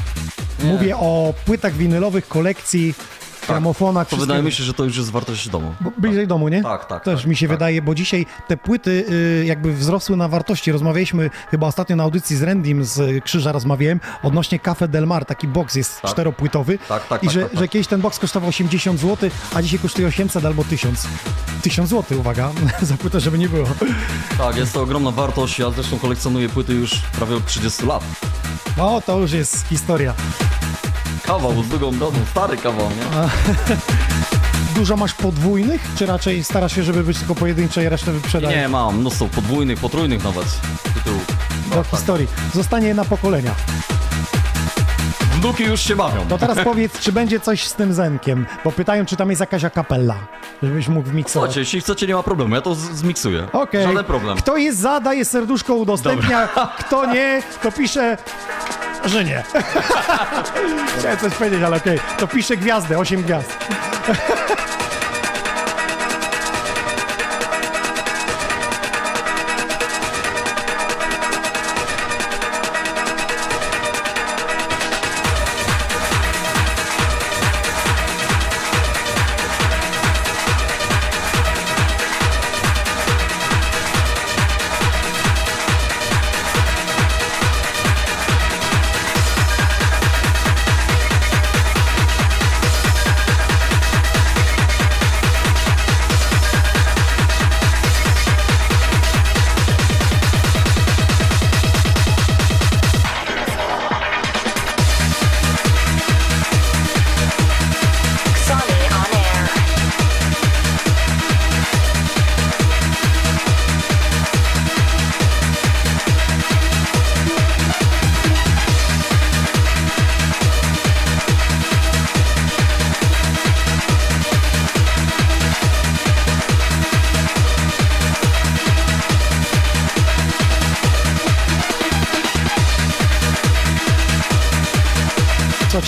Mówię 0.63 0.97
o 0.97 1.33
płytach 1.45 1.73
winylowych, 1.73 2.27
kolekcji, 2.27 2.93
gramofonach, 3.47 4.07
To 4.07 4.15
wszystkiego. 4.15 4.25
wydaje 4.25 4.43
mi 4.43 4.51
się, 4.51 4.63
że 4.63 4.73
to 4.73 4.83
już 4.83 4.97
jest 4.97 5.11
wartość 5.11 5.49
domu. 5.49 5.75
Bo 5.81 5.91
bliżej 5.97 6.27
domu, 6.27 6.47
nie? 6.49 6.63
Tak, 6.63 6.85
tak, 6.85 7.03
Też 7.03 7.19
tak, 7.21 7.29
mi 7.29 7.35
się 7.35 7.47
tak. 7.47 7.57
wydaje, 7.57 7.81
bo 7.81 7.95
dzisiaj 7.95 8.25
te 8.47 8.57
płyty 8.57 9.05
y, 9.41 9.45
jakby 9.45 9.73
wzrosły 9.73 10.17
na 10.17 10.27
wartości. 10.27 10.71
Rozmawialiśmy 10.71 11.29
chyba 11.51 11.67
ostatnio 11.67 11.95
na 11.95 12.03
audycji 12.03 12.35
z 12.37 12.43
Randym 12.43 12.85
z 12.85 13.23
Krzyża 13.23 13.51
rozmawiałem 13.51 13.99
odnośnie 14.23 14.59
Cafe 14.59 14.87
Del 14.87 15.07
Mar. 15.07 15.25
Taki 15.25 15.47
box 15.47 15.75
jest 15.75 16.01
Tak. 16.01 16.11
czteropłytowy. 16.11 16.79
Tak, 16.87 17.07
tak, 17.07 17.23
I 17.23 17.25
tak, 17.27 17.33
że, 17.33 17.41
tak, 17.41 17.51
tak. 17.51 17.59
że 17.59 17.67
kiedyś 17.67 17.87
ten 17.87 18.01
box 18.01 18.19
kosztował 18.19 18.49
80 18.49 18.99
zł, 18.99 19.29
a 19.55 19.61
dzisiaj 19.61 19.79
kosztuje 19.79 20.07
800 20.07 20.45
albo 20.45 20.63
1000. 20.63 21.07
1000 21.61 21.89
zł, 21.89 22.19
uwaga, 22.19 22.51
za 22.81 22.97
płytę, 22.97 23.19
żeby 23.19 23.37
nie 23.37 23.49
było. 23.49 23.67
Tak, 24.37 24.55
jest 24.57 24.73
to 24.73 24.81
ogromna 24.81 25.11
wartość. 25.11 25.59
Ja 25.59 25.69
zresztą 25.71 25.99
kolekcjonuję 25.99 26.49
płyty 26.49 26.73
już 26.73 26.91
prawie 26.95 27.35
od 27.35 27.45
30 27.45 27.85
lat. 27.85 28.03
No, 28.77 29.01
to 29.01 29.19
już 29.19 29.31
jest 29.31 29.67
historia. 29.67 30.13
Kawał 31.23 31.63
z 31.63 31.67
drugą 31.69 31.91
domu, 31.97 32.17
stary 32.31 32.57
kawał, 32.57 32.89
nie? 32.89 33.05
Dużo 34.75 34.97
masz 34.97 35.13
podwójnych, 35.13 35.81
czy 35.97 36.05
raczej 36.05 36.43
starasz 36.43 36.75
się, 36.75 36.83
żeby 36.83 37.03
być 37.03 37.17
tylko 37.19 37.35
pojedyncze 37.35 37.83
i 37.83 37.89
resztę 37.89 38.11
wyprzedać 38.11 38.55
Nie, 38.55 38.67
mam 38.69 38.97
mnóstwo 38.99 39.27
podwójnych, 39.27 39.79
potrójnych 39.79 40.23
nawet 40.23 40.45
tytułów. 40.93 41.25
do 41.69 41.83
historii? 41.97 42.27
Zostanie 42.53 42.93
na 42.93 43.05
pokolenia. 43.05 43.51
wnuki 45.35 45.63
już 45.63 45.81
się 45.81 45.95
bawią. 45.95 46.27
To 46.27 46.37
teraz 46.37 46.57
powiedz, 46.63 46.99
czy 46.99 47.11
będzie 47.11 47.39
coś 47.39 47.67
z 47.67 47.73
tym 47.73 47.93
zenkiem, 47.93 48.45
bo 48.63 48.71
pytają, 48.71 49.05
czy 49.05 49.15
tam 49.15 49.29
jest 49.29 49.39
jakaś 49.39 49.63
akapella, 49.63 50.15
żebyś 50.63 50.87
mógł 50.87 51.09
wmiksować. 51.09 51.31
Słuchajcie, 51.49 51.59
jeśli 51.59 51.81
chcecie, 51.81 52.07
nie 52.07 52.15
ma 52.15 52.23
problemu, 52.23 52.55
ja 52.55 52.61
to 52.61 52.75
zmiksuję. 52.75 53.47
Okej. 53.53 53.83
Żaden 53.87 54.05
problem. 54.05 54.37
Kto 54.37 54.57
jest 54.57 54.79
za, 54.79 54.99
daje 54.99 55.25
serduszko, 55.25 55.75
udostępnia. 55.75 56.47
Kto 56.79 57.05
nie, 57.13 57.41
to 57.63 57.71
pisze, 57.71 58.17
że 59.05 59.23
nie. 59.25 59.43
Chciałem 60.99 61.17
coś 61.17 61.33
powiedzieć, 61.33 61.63
ale 61.63 61.77
okej. 61.77 61.99
To 62.17 62.27
pisze 62.27 62.57
gwiazdę, 62.57 62.97
8 62.97 63.23
gwiazd. 63.23 63.57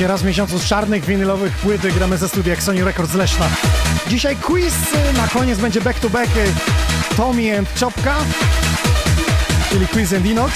Słuchajcie, 0.05 0.13
raz 0.13 0.21
w 0.21 0.25
miesiącu 0.25 0.59
z 0.59 0.65
czarnych 0.65 1.05
winylowych 1.05 1.53
płyty 1.53 1.91
gramy 1.91 2.17
ze 2.17 2.29
studia 2.29 2.61
Sony 2.61 2.85
Records 2.85 3.13
Leszna. 3.13 3.45
Dzisiaj 4.07 4.35
quiz, 4.35 4.73
na 5.17 5.27
koniec 5.27 5.59
będzie 5.59 5.81
back 5.81 5.99
to 5.99 6.09
back 6.09 6.29
Tommy 7.17 7.57
and 7.57 7.73
Czopka, 7.73 8.15
czyli 9.69 9.87
Quiz 9.87 10.13
and 10.13 10.25
Inox. 10.25 10.53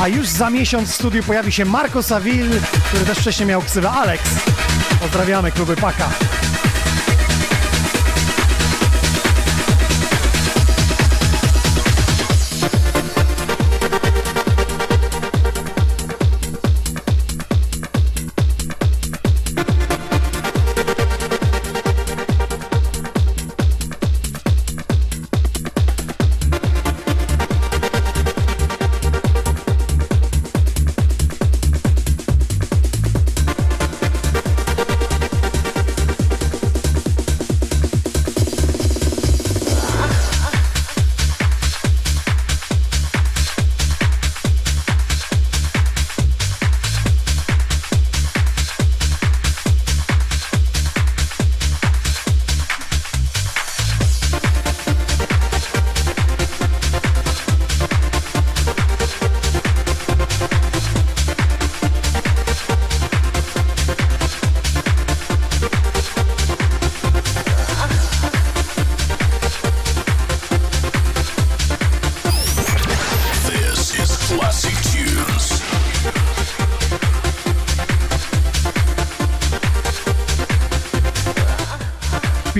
A 0.00 0.08
już 0.08 0.28
za 0.28 0.50
miesiąc 0.50 0.90
w 0.90 0.94
studiu 0.94 1.22
pojawi 1.22 1.52
się 1.52 1.64
Marco 1.64 2.02
Saville, 2.02 2.60
który 2.88 3.04
też 3.04 3.18
wcześniej 3.18 3.48
miał 3.48 3.62
ksywę 3.62 3.90
Alex. 3.90 4.22
Pozdrawiamy 5.00 5.52
kluby 5.52 5.76
Paka. 5.76 6.10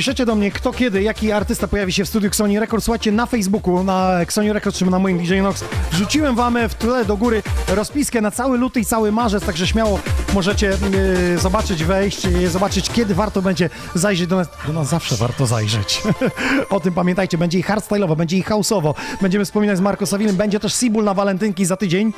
Piszecie 0.07 0.27
do 0.27 0.35
mnie, 0.35 0.51
kto 0.51 0.73
kiedy, 0.73 1.03
jaki 1.03 1.33
artysta 1.33 1.69
pojawi 1.69 1.93
się 1.93 2.05
w 2.05 2.09
studiu 2.09 2.33
Sony 2.33 2.61
Records. 2.61 2.85
Słuchajcie, 2.85 3.13
na 3.13 3.27
Facebooku, 3.27 3.85
na 3.85 4.11
Sony 4.29 4.53
Records, 4.53 4.79
czy 4.79 4.87
na 4.87 4.99
moim 4.99 5.19
DJ 5.19 5.41
Nox, 5.41 5.65
wrzuciłem 5.93 6.35
wam 6.37 6.59
w 6.69 6.75
tle 6.75 7.05
do 7.05 7.17
góry 7.17 7.43
rozpiskę 7.69 8.21
na 8.21 8.31
cały 8.31 8.59
luty 8.59 8.81
i 8.81 8.85
cały 8.85 9.13
marzec, 9.13 9.45
także 9.45 9.67
śmiało 9.67 10.01
możecie 10.35 10.67
yy, 10.67 11.39
zobaczyć, 11.39 11.85
wejść, 11.85 12.25
yy, 12.25 12.51
zobaczyć, 12.51 12.91
kiedy 12.91 13.15
warto 13.15 13.43
będzie 13.43 13.71
zajrzeć 13.95 14.27
do 14.27 14.37
nas. 14.37 14.49
Do 14.67 14.73
nas 14.73 14.89
zawsze 14.89 15.17
warto 15.17 15.47
zajrzeć. 15.47 16.03
o 16.71 16.81
tym 16.81 16.95
pamiętajcie, 16.95 17.39
będzie 17.39 17.59
i 17.59 17.65
hardstyle'owo, 17.65 18.17
będzie 18.17 18.37
i 18.37 18.43
house'owo. 18.43 18.95
Będziemy 19.21 19.45
wspominać 19.45 19.79
z 19.79 19.81
Marco 19.81 20.07
Savillem, 20.07 20.37
będzie 20.37 20.61
też 20.61 20.75
Sibul 20.75 21.05
na 21.05 21.15
walentynki 21.15 21.65
za 21.65 21.77
tydzień. 21.77 22.13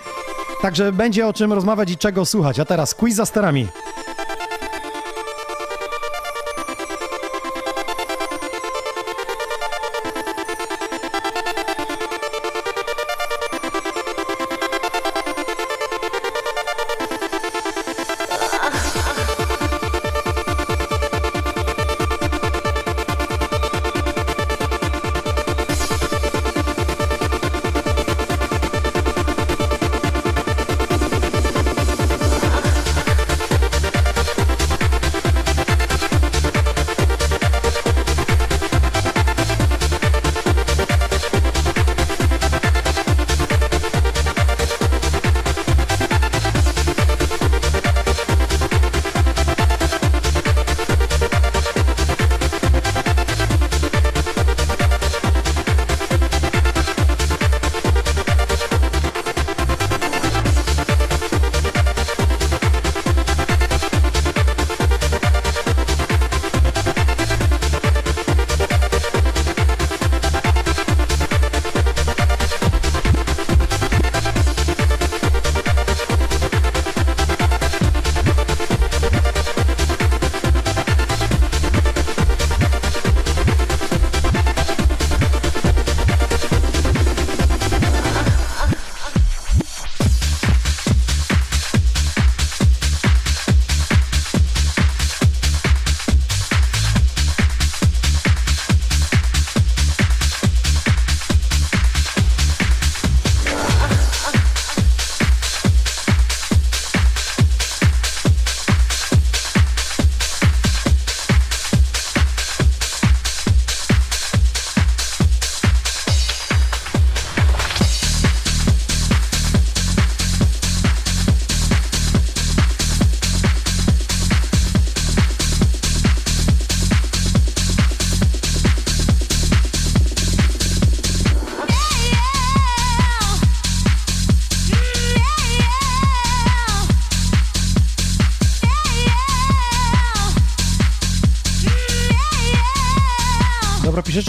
Także 0.63 0.93
będzie 0.93 1.27
o 1.27 1.33
czym 1.33 1.53
rozmawiać 1.53 1.91
i 1.91 1.97
czego 1.97 2.25
słuchać. 2.25 2.61
A 2.61 2.65
teraz 2.65 2.95
quiz 2.95 3.17
za 3.17 3.27
sterami. 3.27 3.67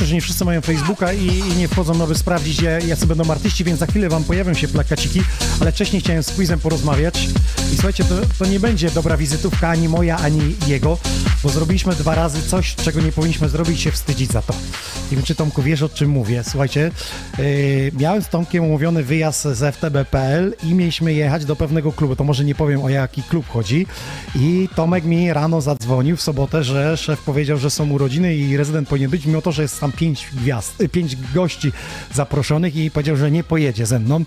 Że 0.10 0.16
nie 0.16 0.22
wszyscy 0.22 0.46
mają 0.46 0.62
Facebooka 0.62 1.14
i, 1.14 1.26
i 1.28 1.58
nie 1.58 1.68
wchodzą 1.68 1.94
nowy 1.94 2.16
sprawdzić, 2.16 2.62
ja- 2.62 2.80
jacy 2.80 3.08
będą 3.08 3.32
artyści, 3.32 3.64
więc 3.64 3.80
za 3.80 3.86
chwilę 3.86 4.10
wam 4.10 4.24
pojawią 4.24 4.54
się 4.54 4.68
plakaciki, 4.68 5.22
ale 5.60 5.72
wcześniej 5.72 6.02
chciałem 6.02 6.24
z 6.24 6.32
quizem 6.32 6.60
porozmawiać. 6.60 7.28
I 7.74 7.76
słuchajcie, 7.76 8.04
to, 8.04 8.16
to 8.40 8.46
nie 8.46 8.60
będzie 8.60 8.92
dobra 8.92 9.18
wizytówka 9.18 9.70
ani 9.70 9.90
moja, 9.90 10.18
ani 10.18 10.56
jego, 10.68 10.98
bo 11.44 11.50
zrobiliśmy 11.50 11.96
dwa 11.96 12.16
razy 12.16 12.42
coś, 12.50 12.76
czego 12.76 13.02
nie 13.02 13.12
powinniśmy 13.12 13.50
zrobić 13.50 13.80
i 13.80 13.84
się 13.84 13.92
wstydzić 13.92 14.32
za 14.32 14.42
to. 14.42 14.54
Nie 15.12 15.18
wiem, 15.18 15.26
czy 15.26 15.36
Tomku 15.36 15.62
wiesz, 15.62 15.82
o 15.82 15.90
czym 15.90 16.10
mówię. 16.10 16.44
Słuchajcie, 16.44 16.92
yy, 17.38 17.92
miałem 18.00 18.22
z 18.24 18.30
Tomkiem 18.30 18.64
umówiony 18.64 19.04
wyjazd 19.04 19.44
z 19.44 19.76
FTB.pl 19.76 20.54
i 20.64 20.74
mieliśmy 20.74 21.14
jechać 21.14 21.46
do 21.46 21.56
pewnego 21.56 21.92
klubu. 21.92 22.16
To 22.16 22.24
może 22.24 22.46
nie 22.46 22.56
powiem, 22.56 22.84
o 22.84 22.90
jaki 22.90 23.24
klub 23.24 23.50
chodzi. 23.50 23.88
I 24.36 24.70
Tomek 24.76 25.04
mi 25.06 25.34
rano 25.34 25.62
zadzwonił 25.62 26.18
w 26.18 26.22
sobotę, 26.22 26.64
że 26.64 26.98
szef 26.98 27.22
powiedział, 27.22 27.58
że 27.58 27.70
są 27.70 27.90
urodziny 27.90 28.36
i 28.36 28.58
rezydent 28.58 28.90
powinien 28.90 29.12
być, 29.12 29.26
mimo 29.26 29.42
to, 29.42 29.52
że 29.52 29.62
jest 29.62 29.80
tam 29.80 29.92
pięć 29.92 30.28
gwiazd, 30.34 30.84
pięć 30.92 31.16
gości 31.34 31.72
zaproszonych 32.14 32.76
i 32.76 32.92
powiedział, 32.92 33.16
że 33.16 33.32
nie 33.32 33.44
pojedzie 33.44 33.86
ze 33.86 34.00
mną. 34.00 34.24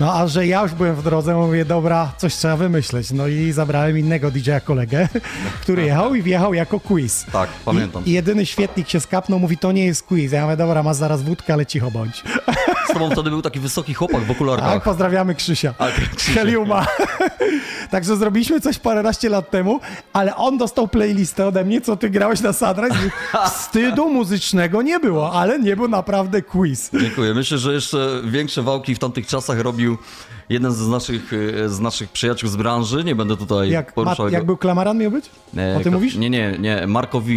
No 0.00 0.14
a 0.14 0.26
że 0.26 0.46
ja 0.46 0.62
już 0.62 0.74
byłem 0.74 0.96
w 0.96 1.02
drodze, 1.02 1.34
mówię, 1.34 1.64
dobra, 1.64 2.12
coś 2.16 2.34
trzeba 2.34 2.56
wymyśleć. 2.56 3.10
No 3.10 3.28
i 3.28 3.52
zabrałem 3.52 3.98
innego 3.98 4.30
DJ-a 4.30 4.60
kolegę, 4.60 5.08
który 5.62 5.82
jechał 5.82 6.14
i 6.14 6.22
wjechał 6.22 6.54
jako 6.54 6.80
quiz. 6.80 7.26
Tak, 7.32 7.50
pamiętam. 7.64 8.04
I, 8.04 8.10
I 8.10 8.12
jedyny 8.12 8.46
świetnik 8.46 8.88
się 8.88 9.00
skapnął, 9.00 9.38
mówi, 9.38 9.58
to 9.58 9.72
nie 9.72 9.84
jest 9.84 10.02
quiz. 10.02 10.32
Ja 10.32 10.44
mówię, 10.44 10.56
dobra, 10.56 10.82
masz 10.82 10.96
zaraz 10.96 11.22
wódkę, 11.22 11.52
ale 11.52 11.66
cicho 11.66 11.90
bądź. 11.90 12.22
Z 12.90 12.92
tobą 12.92 13.10
wtedy 13.10 13.30
był 13.30 13.42
taki 13.42 13.60
wysoki 13.60 13.94
chłopak 13.94 14.22
w 14.24 14.30
okularkach. 14.30 14.72
Tak, 14.72 14.82
pozdrawiamy 14.82 15.34
Krzysia. 15.34 15.74
A, 15.78 15.86
Krzysia. 16.16 16.40
Heliuma. 16.40 16.86
Także 17.90 18.16
zrobiliśmy 18.16 18.60
coś 18.60 18.78
paręnaście 18.78 19.28
lat 19.28 19.50
temu, 19.50 19.80
ale 20.12 20.36
on 20.36 20.58
dostał 20.58 20.88
playlistę 20.88 21.46
ode 21.46 21.64
mnie, 21.64 21.80
co 21.80 21.96
ty 21.96 22.10
grałeś 22.10 22.40
na 22.40 22.52
Sunrise. 22.52 22.96
Wstydu 23.54 24.08
muzycznego 24.08 24.82
nie 24.82 25.00
było, 25.00 25.32
ale 25.32 25.58
nie 25.58 25.76
był 25.76 25.88
naprawdę 25.88 26.42
quiz. 26.42 26.90
Dziękuję. 27.00 27.34
Myślę, 27.34 27.58
że 27.58 27.72
jeszcze 27.72 28.20
większe 28.24 28.62
wałki 28.62 28.94
w 28.94 28.98
tamtych 28.98 29.26
czasach 29.26 29.60
robił 29.60 29.98
jeden 30.48 30.72
z 30.72 30.88
naszych, 30.88 31.32
e, 31.64 31.68
z 31.68 31.80
naszych 31.80 32.10
przyjaciół 32.10 32.48
z 32.50 32.56
branży. 32.56 33.04
Nie 33.04 33.14
będę 33.14 33.36
tutaj 33.36 33.70
Jak, 33.70 33.92
poruszał 33.92 34.26
ma, 34.26 34.32
jak 34.32 34.44
był 34.44 34.56
Klamaran 34.56 34.98
miał 34.98 35.10
być? 35.10 35.30
E, 35.56 35.76
O 35.76 35.80
tym 35.80 35.94
mówisz? 35.94 36.14
Nie, 36.14 36.30
nie, 36.30 36.56
nie. 36.58 36.86
Marko 36.86 37.20
V. 37.20 37.28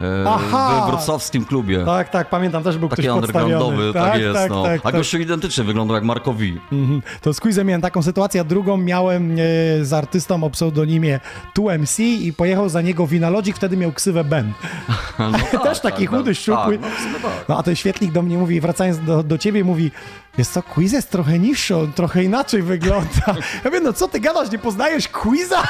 e, 0.00 0.24
Aha! 0.28 0.82
We 0.86 0.92
wrocławskim 0.92 1.44
klubie. 1.44 1.84
Tak, 1.84 2.08
tak, 2.08 2.28
pamiętam, 2.30 2.62
też 2.62 2.78
był 2.78 2.88
Taki 2.88 3.02
ktoś 3.02 3.14
undergroundowy, 3.14 3.92
tak, 3.92 4.20
jest. 4.20 4.34
tak, 4.34 4.50
no. 4.50 4.62
tak, 4.62 4.80
A 4.80 4.82
tak. 4.82 4.94
gościu 4.94 5.18
identycznie 5.18 5.64
wyglądał 5.64 5.94
jak 5.94 6.04
Marko 6.04 6.32
V. 6.32 6.44
Mhm. 6.72 7.02
To 7.20 7.34
z 7.34 7.40
quizem 7.40 7.66
miałem 7.66 7.82
taką 7.82 8.02
sytuację, 8.02 8.40
a 8.40 8.44
drugą 8.44 8.76
miałem 8.76 9.32
e, 9.32 9.36
z 9.84 9.92
artystą 9.92 10.44
o 10.44 10.50
pseudonimie 10.50 11.20
2MC 11.56 12.02
i 12.02 12.32
pojechał 12.32 12.68
za 12.68 12.82
niego 12.82 13.06
Winalodzik, 13.06 13.56
wtedy 13.56 13.76
miał 13.76 13.92
ksywę 13.92 14.24
Ben. 14.24 14.52
No, 15.52 15.58
Też 15.58 15.80
taki 15.80 16.06
chudy, 16.06 16.34
szczupły. 16.34 16.78
Tak, 16.78 16.90
no, 16.90 16.96
w 16.96 17.00
sumie 17.00 17.20
tak. 17.22 17.48
No 17.48 17.58
a 17.58 17.62
ten 17.62 17.76
świetlik 17.76 18.12
do 18.12 18.22
mnie 18.22 18.38
mówi, 18.38 18.60
wracając 18.60 18.98
do, 18.98 19.22
do 19.22 19.38
ciebie, 19.38 19.64
mówi, 19.64 19.90
jest 20.38 20.52
co, 20.52 20.62
quiz 20.62 20.92
jest 20.92 21.10
trochę 21.10 21.38
niższy, 21.38 21.76
on 21.76 21.92
trochę 21.92 22.24
inaczej 22.24 22.62
wygląda. 22.62 23.08
Ja 23.64 23.70
mówię, 23.70 23.80
no 23.80 23.92
co 23.92 24.08
ty 24.08 24.20
gadasz, 24.20 24.50
nie 24.50 24.58
poznajesz 24.58 25.08
quiza? 25.08 25.62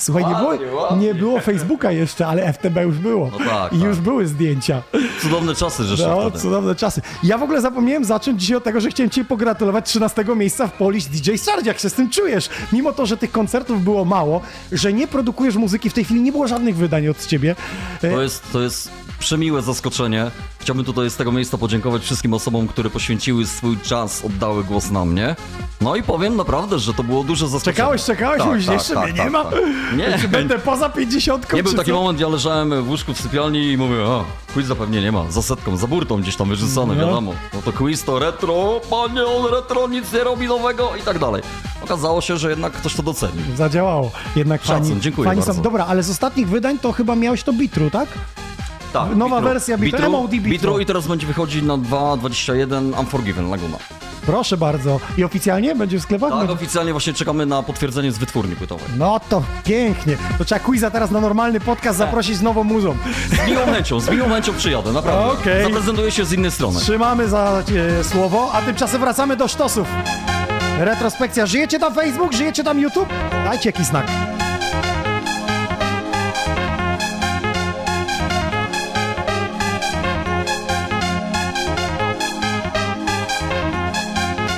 Słuchaj, 0.00 0.24
nie 0.26 0.34
było, 0.34 0.96
nie 0.96 1.14
było 1.14 1.40
Facebooka 1.40 1.92
jeszcze, 1.92 2.26
ale 2.26 2.52
FTB 2.52 2.76
już 2.82 2.98
było. 2.98 3.30
No 3.32 3.38
tak, 3.38 3.72
I 3.72 3.78
tak. 3.78 3.88
już 3.88 3.98
były 4.00 4.26
zdjęcia. 4.26 4.82
Cudowne 5.22 5.54
czasy, 5.54 5.84
że 5.84 6.08
No, 6.08 6.20
wtedy. 6.20 6.38
cudowne 6.38 6.74
czasy. 6.74 7.00
Ja 7.22 7.38
w 7.38 7.42
ogóle 7.42 7.60
zapomniałem 7.60 8.04
zacząć 8.04 8.40
dzisiaj 8.40 8.56
od 8.56 8.64
tego, 8.64 8.80
że 8.80 8.88
chciałem 8.90 9.10
Ci 9.10 9.24
pogratulować 9.24 9.86
13 9.86 10.24
miejsca 10.36 10.66
w 10.66 10.72
Polish 10.72 11.04
DJ 11.04 11.30
Charge. 11.46 11.66
Jak 11.66 11.78
się 11.78 11.90
z 11.90 11.94
tym 11.94 12.10
czujesz? 12.10 12.48
Mimo 12.72 12.92
to, 12.92 13.06
że 13.06 13.16
tych 13.16 13.32
koncertów 13.32 13.84
było 13.84 14.04
mało, 14.04 14.40
że 14.72 14.92
nie 14.92 15.06
produkujesz 15.08 15.56
muzyki, 15.56 15.90
w 15.90 15.92
tej 15.92 16.04
chwili 16.04 16.20
nie 16.20 16.32
było 16.32 16.48
żadnych 16.48 16.76
wydań 16.76 17.08
od 17.08 17.26
Ciebie. 17.26 17.56
E, 18.02 18.10
To 18.10 18.22
jest, 18.22 18.52
to 18.52 18.60
jest 18.60 18.90
przemiłe 19.20 19.62
zaskoczenie. 19.62 20.30
Chciałbym 20.58 20.84
tutaj 20.84 21.10
z 21.10 21.16
tego 21.16 21.32
miejsca 21.32 21.58
podziękować 21.58 22.02
wszystkim 22.02 22.34
osobom, 22.34 22.68
które 22.68 22.90
poświęciły 22.90 23.46
swój 23.46 23.78
czas, 23.78 24.24
oddały 24.24 24.64
głos 24.64 24.90
na 24.90 25.04
mnie. 25.04 25.36
No 25.80 25.96
i 25.96 26.02
powiem 26.02 26.36
naprawdę, 26.36 26.78
że 26.78 26.94
to 26.94 27.02
było 27.04 27.24
duże 27.24 27.48
zaskoczenie. 27.48 27.74
Czekałeś, 27.76 28.04
czekałeś, 28.04 28.38
Tak, 28.38 28.46
mówisz, 28.48 28.66
tak, 28.66 28.74
jeszcze 28.74 28.94
tak, 28.94 29.04
mnie 29.04 29.12
tak, 29.16 29.24
nie 29.26 29.30
ma? 29.30 29.44
tak. 29.44 29.60
Nie, 29.96 30.18
Czy 30.18 30.28
będę 30.28 30.58
poza 30.58 30.88
50 30.88 31.52
Nie 31.52 31.62
był 31.62 31.72
taki 31.74 31.90
co? 31.90 31.96
moment, 31.96 32.20
ja 32.20 32.28
leżałem 32.28 32.82
w 32.84 32.88
łóżku 32.88 33.14
w 33.14 33.20
sypialni 33.20 33.72
i 33.72 33.76
mówię, 33.76 33.96
a, 34.08 34.52
quiz 34.52 34.66
zapewnie 34.66 35.00
nie 35.02 35.12
ma, 35.12 35.30
za 35.30 35.42
setką, 35.42 35.76
za 35.76 35.86
burtą 35.86 36.20
gdzieś 36.20 36.36
tam 36.36 36.48
wyrzucone, 36.48 36.94
No. 36.94 37.06
wiadomo. 37.06 37.34
No 37.54 37.62
to 37.62 37.72
quiz 37.72 38.04
to 38.04 38.18
retro, 38.18 38.80
panie, 38.90 39.24
on 39.26 39.52
retro, 39.52 39.88
nic 39.88 40.12
nie 40.12 40.24
robi 40.24 40.46
nowego 40.46 40.90
i 41.00 41.02
tak 41.02 41.18
dalej. 41.18 41.42
Okazało 41.84 42.20
się, 42.20 42.36
że 42.38 42.50
jednak 42.50 42.72
ktoś 42.72 42.94
to 42.94 43.02
docenił. 43.02 43.42
Zadziałało. 43.56 44.10
Jednak 44.36 44.64
Szacun, 44.64 44.88
fani, 44.88 45.00
dziękuję 45.00 45.24
fani 45.28 45.40
bardzo. 45.40 45.54
są. 45.54 45.62
Dobra, 45.62 45.86
ale 45.86 46.02
z 46.02 46.10
ostatnich 46.10 46.48
wydań 46.48 46.78
to 46.78 46.92
chyba 46.92 47.16
miałeś 47.16 47.42
to 47.42 47.52
Bitru, 47.52 47.90
tak? 47.90 48.08
Tak, 48.92 49.16
Nowa 49.16 49.40
wersja 49.40 49.78
Bitru, 49.78 50.10
MOD 50.10 50.30
Bitru. 50.30 50.50
Bitru 50.50 50.80
i 50.80 50.86
teraz 50.86 51.06
będzie 51.06 51.26
wychodzić 51.26 51.62
na 51.62 51.74
2.21 51.74 53.00
Unforgiven 53.00 53.50
Laguna. 53.50 53.76
Proszę 54.26 54.56
bardzo. 54.56 55.00
I 55.16 55.24
oficjalnie 55.24 55.74
będzie 55.74 55.98
w 55.98 56.02
sklepach? 56.02 56.30
Tak, 56.30 56.38
Będzie- 56.38 56.52
oficjalnie 56.54 56.92
właśnie 56.92 57.12
czekamy 57.12 57.46
na 57.46 57.62
potwierdzenie 57.62 58.12
z 58.12 58.18
wytwórni 58.18 58.56
płytowej. 58.56 58.86
No 58.98 59.20
to 59.28 59.42
pięknie. 59.64 60.16
To 60.38 60.44
trzeba 60.44 60.58
quiza 60.58 60.90
teraz 60.90 61.10
na 61.10 61.20
normalny 61.20 61.60
podcast 61.60 61.98
zaprosić 61.98 62.36
z 62.36 62.42
nową 62.42 62.64
muzą. 62.64 62.96
Z 63.44 63.46
miłą 63.50 63.66
chęcią, 63.66 64.00
z 64.00 64.10
miłą 64.10 64.28
chęcią 64.28 64.52
przyjadę, 64.54 64.92
naprawdę. 64.92 65.40
Okej. 65.40 65.64
Zaprezentuję 65.64 66.10
się 66.10 66.24
z 66.24 66.32
innej 66.32 66.50
strony. 66.50 66.80
Trzymamy 66.80 67.28
za 67.28 67.62
e, 68.00 68.04
słowo, 68.04 68.50
a 68.52 68.62
tymczasem 68.62 69.00
wracamy 69.00 69.36
do 69.36 69.48
sztosów. 69.48 69.88
Retrospekcja. 70.78 71.46
Żyjecie 71.46 71.78
tam 71.78 71.94
Facebook? 71.94 72.32
Żyjecie 72.32 72.64
tam 72.64 72.80
YouTube? 72.80 73.08
Dajcie 73.44 73.68
jakiś 73.68 73.86
znak. 73.86 74.06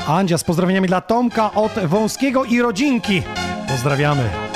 Andzia 0.06 0.38
z 0.38 0.44
pozdrowieniami 0.44 0.88
dla 0.88 1.00
Tomka 1.00 1.52
od 1.54 1.72
Wąskiego 1.72 2.44
i 2.44 2.60
rodzinki. 2.60 3.22
Pozdrawiamy. 3.68 4.51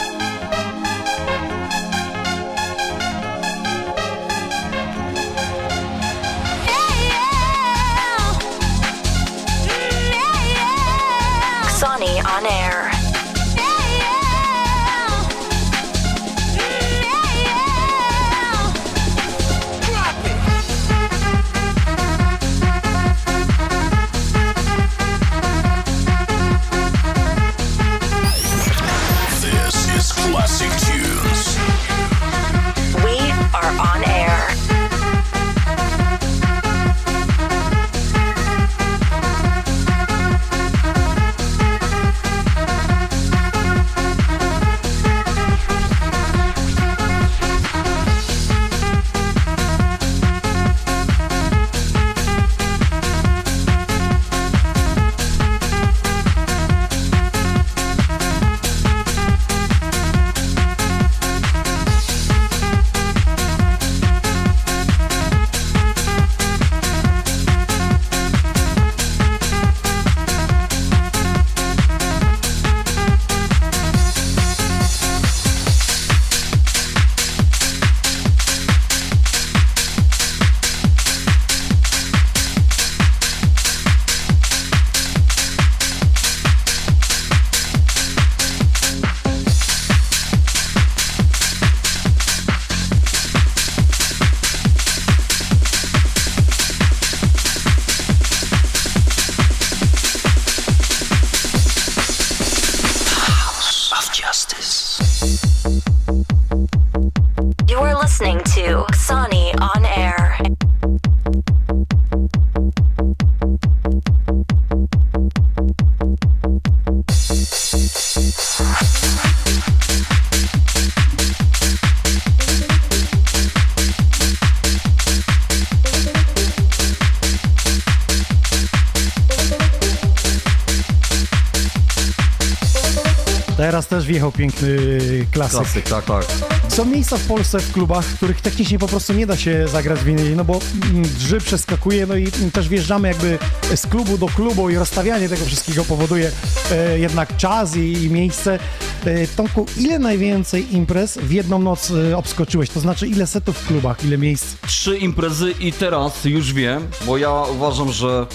Piękny 134.46 135.26
klasyk. 135.32 135.58
Klasyk, 135.58 135.88
tak, 135.88 136.04
tak. 136.04 136.24
Są 136.68 136.84
miejsca 136.84 137.16
w 137.16 137.26
Polsce 137.26 137.60
w 137.60 137.72
klubach, 137.72 138.04
w 138.04 138.16
których 138.16 138.40
technicznie 138.40 138.78
po 138.78 138.88
prostu 138.88 139.12
nie 139.12 139.26
da 139.26 139.36
się 139.36 139.68
zagrać 139.68 140.00
w 140.00 140.08
innej, 140.08 140.36
no 140.36 140.44
bo 140.44 140.60
mm, 140.90 141.02
drży 141.02 141.38
przeskakuje, 141.38 142.06
no 142.06 142.16
i 142.16 142.28
mm, 142.38 142.50
też 142.50 142.68
wjeżdżamy 142.68 143.08
jakby 143.08 143.38
z 143.74 143.86
klubu 143.86 144.18
do 144.18 144.26
klubu 144.26 144.70
i 144.70 144.76
rozstawianie 144.76 145.28
tego 145.28 145.44
wszystkiego 145.44 145.84
powoduje 145.84 146.30
e, 146.70 146.98
jednak 146.98 147.36
czas 147.36 147.76
i, 147.76 147.92
i 147.92 148.10
miejsce. 148.10 148.58
E, 149.04 149.26
Tomku, 149.26 149.66
ile 149.76 149.98
najwięcej 149.98 150.74
imprez 150.74 151.18
w 151.18 151.32
jedną 151.32 151.58
noc 151.58 151.90
e, 151.90 152.16
obskoczyłeś? 152.16 152.70
To 152.70 152.80
znaczy 152.80 153.06
ile 153.06 153.26
setów 153.26 153.58
w 153.58 153.66
klubach, 153.66 154.04
ile 154.04 154.18
miejsc? 154.18 154.46
Trzy 154.66 154.98
imprezy 154.98 155.54
i 155.60 155.72
teraz 155.72 156.24
już 156.24 156.52
wiem, 156.52 156.86
bo 157.06 157.18
ja 157.18 157.32
uważam, 157.32 157.92
że 157.92 158.26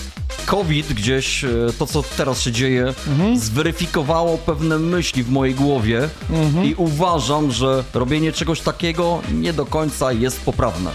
COVID 0.52 0.94
gdzieś, 0.94 1.44
e, 1.44 1.50
to 1.80 1.86
co 1.86 2.04
teraz 2.18 2.42
się 2.42 2.52
dzieje, 2.52 2.94
zweryfikowało 3.36 4.38
pewne 4.38 4.80
myśli 4.80 5.24
w 5.24 5.30
mojej 5.30 5.56
głowie 5.56 6.10
i 6.64 6.76
uważam, 6.78 7.52
że 7.52 7.84
robienie 7.94 8.32
czegoś 8.32 8.62
takiego 8.62 9.22
nie 9.34 9.54
do 9.54 9.66
końca 9.66 10.12
jest 10.12 10.42
poprawne. 10.42 10.92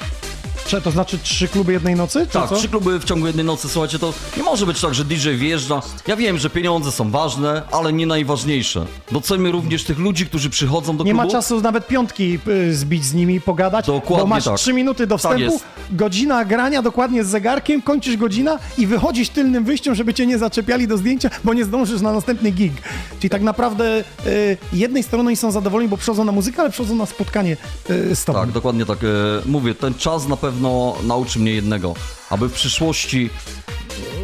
Cze- 0.67 0.81
To 0.81 0.91
znaczy 0.91 1.19
trzy 1.19 1.49
kluby 1.49 1.73
jednej 1.73 1.95
nocy? 1.95 2.27
Tak, 2.33 2.49
co? 2.49 2.57
trzy 2.57 2.69
kluby 2.69 2.99
w 3.01 3.05
ciągu 3.05 3.27
jednej 3.27 3.45
nocy, 3.45 3.69
słuchajcie, 3.69 3.99
to 3.99 4.12
nie 4.37 4.43
może 4.43 4.67
być 4.67 4.81
tak, 4.81 4.95
że 4.95 5.05
DJ 5.05 5.29
wjeżdża. 5.31 5.81
Ja 6.07 6.17
wiem, 6.17 6.39
że 6.39 6.51
pieniądze 6.51 6.93
są 6.93 7.11
ważne, 7.11 7.62
ale 7.73 7.93
nie 7.93 8.07
najważniejsze. 8.07 8.87
Doceńmy 9.12 9.51
również 9.53 9.85
tych 9.85 9.99
ludzi, 9.99 10.27
którzy 10.27 10.51
przychodzą 10.51 10.97
do 10.97 11.05
Nie 11.05 11.11
klubu. 11.12 11.27
ma 11.27 11.33
czasu 11.33 11.61
nawet 11.61 11.87
piątki 11.87 12.39
y, 12.49 12.75
zbić 12.77 13.05
z 13.05 13.14
nimi, 13.14 13.41
pogadać, 13.41 13.87
Dokładnie 13.87 14.17
bo 14.25 14.27
masz 14.27 14.45
tak. 14.45 14.57
trzy 14.57 14.73
minuty 14.73 15.07
do 15.07 15.14
Tak 15.14 15.19
wstępu, 15.19 15.41
jest. 15.53 15.64
godzina 15.91 16.45
grania 16.45 16.83
dokładnie 16.83 17.25
z 17.25 17.29
zegarkiem, 17.29 17.83
kończysz 17.83 18.17
godzina 18.17 18.59
i 18.79 18.87
wychodzisz 18.87 19.29
tylnym 19.29 19.64
wyjściem, 19.64 19.95
żeby 19.95 20.14
cię 20.14 20.27
nie 20.27 20.39
zaczepiali 20.39 20.89
do 20.89 20.99
zdjęcia, 20.99 21.31
bo 21.45 21.55
nie 21.55 21.64
zdążysz 21.64 22.01
na 22.01 22.12
następny 22.12 22.51
gig. 22.51 22.73
Czyli 23.19 23.31
tak 23.31 23.43
naprawdę 23.43 24.05
y, 24.27 24.57
jednej 24.73 25.03
strony 25.03 25.27
oni 25.29 25.37
są 25.37 25.51
zadowoleni, 25.51 25.89
bo 25.91 25.97
przychodzą 25.97 26.25
na 26.25 26.33
muzykę, 26.33 26.61
ale 26.62 26.71
przychodzą 26.71 26.95
na 26.95 27.07
spotkanie 27.07 27.57
y, 27.91 28.17
z 28.17 28.25
tobą. 28.25 28.41
Tak, 28.41 28.51
dokładnie 28.53 28.87
tak. 28.87 28.99
e, 29.05 29.07
Mówię, 29.47 29.75
ten 29.75 29.95
czas 29.95 30.29
na 30.29 30.37
pewno 30.37 30.55
nauczy 31.02 31.38
mnie 31.38 31.52
jednego, 31.52 31.94
aby 32.30 32.48
w 32.48 32.52
przyszłości 32.52 33.30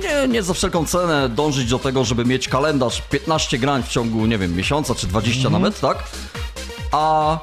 nie, 0.03 0.29
nie 0.29 0.43
za 0.43 0.55
wszelką 0.55 0.87
cenę 0.87 1.29
dążyć 1.29 1.71
do 1.71 1.79
tego, 1.79 2.05
żeby 2.05 2.25
mieć 2.25 2.49
kalendarz 2.49 3.03
15 3.11 3.59
grań 3.59 3.83
w 3.83 3.89
ciągu, 3.89 4.27
nie 4.27 4.39
wiem, 4.39 4.57
miesiąca 4.57 4.95
czy 4.95 5.07
20 5.07 5.51
nawet, 5.51 5.81
tak? 5.81 5.99
A 6.93 7.39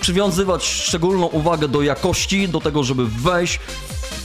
przywiązywać 0.00 0.64
szczególną 0.64 1.26
uwagę 1.26 1.68
do 1.68 1.82
jakości, 1.82 2.48
do 2.48 2.60
tego, 2.60 2.84
żeby 2.84 3.06
wejść 3.06 3.60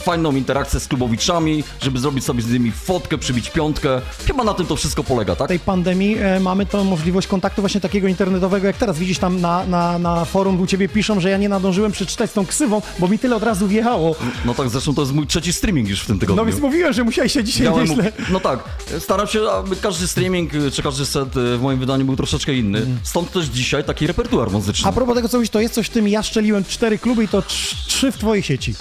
fajną 0.02 0.32
interakcję 0.36 0.80
z 0.80 0.88
klubowiczami, 0.88 1.64
żeby 1.80 1.98
zrobić 1.98 2.24
sobie 2.24 2.42
z 2.42 2.50
nimi 2.52 2.72
fotkę, 2.72 3.18
przybić 3.18 3.50
piątkę. 3.50 4.00
Chyba 4.26 4.44
na 4.44 4.54
tym 4.54 4.66
to 4.66 4.76
wszystko 4.76 5.04
polega, 5.04 5.36
tak? 5.36 5.48
tej 5.48 5.58
pandemii 5.60 6.16
e, 6.18 6.40
mamy 6.40 6.66
tą 6.66 6.84
możliwość 6.84 7.26
kontaktu 7.28 7.62
właśnie 7.62 7.80
takiego 7.80 8.08
internetowego, 8.08 8.66
jak 8.66 8.76
teraz 8.76 8.98
widzisz 8.98 9.18
tam 9.18 9.40
na, 9.40 9.66
na, 9.66 9.98
na 9.98 10.24
forum 10.24 10.60
u 10.60 10.66
ciebie 10.66 10.88
piszą, 10.88 11.20
że 11.20 11.30
ja 11.30 11.36
nie 11.38 11.48
nadążyłem 11.48 11.92
przeczytać 11.92 12.32
tą 12.32 12.46
ksywą, 12.46 12.82
bo 12.98 13.08
mi 13.08 13.18
tyle 13.18 13.36
od 13.36 13.42
razu 13.42 13.68
wjechało. 13.68 14.16
No 14.44 14.54
tak, 14.54 14.68
zresztą 14.70 14.94
to 14.94 15.02
jest 15.02 15.14
mój 15.14 15.26
trzeci 15.26 15.52
streaming 15.52 15.88
już 15.88 16.00
w 16.00 16.06
tym 16.06 16.18
tygodniu. 16.18 16.42
No 16.42 16.46
więc 16.50 16.60
mówiłem, 16.60 16.92
że 16.92 17.04
musiałeś 17.04 17.32
się 17.32 17.44
dzisiaj 17.44 17.66
Miałem- 17.66 17.88
nieźle... 17.88 18.12
No 18.30 18.40
tak, 18.40 18.58
staram 18.98 19.26
się, 19.26 19.40
aby 19.50 19.76
każdy 19.76 20.08
streaming 20.08 20.54
y, 20.54 20.70
czy 20.70 20.82
każdy 20.82 21.06
set 21.06 21.36
y, 21.36 21.56
w 21.58 21.62
moim 21.62 21.78
wydaniu 21.78 22.04
był 22.04 22.16
troszeczkę 22.16 22.54
inny. 22.54 22.86
Stąd 23.02 23.32
też 23.32 23.46
dzisiaj 23.46 23.84
taki 23.84 24.06
repertuar 24.06 24.50
muzyczny. 24.50 24.88
A 24.88 24.92
propos 24.92 25.14
tego, 25.14 25.28
co 25.28 25.36
mówisz, 25.36 25.50
to 25.50 25.60
jest 25.60 25.74
coś 25.74 25.86
w 25.86 25.90
tym, 25.90 26.08
ja 26.08 26.22
szczeliłem 26.22 26.64
cztery 26.64 26.98
kluby 26.98 27.24
i 27.24 27.28
to 27.28 27.40
trz- 27.40 27.74
trzy 27.86 28.12
w 28.12 28.18
twojej 28.18 28.42
sieci. 28.42 28.74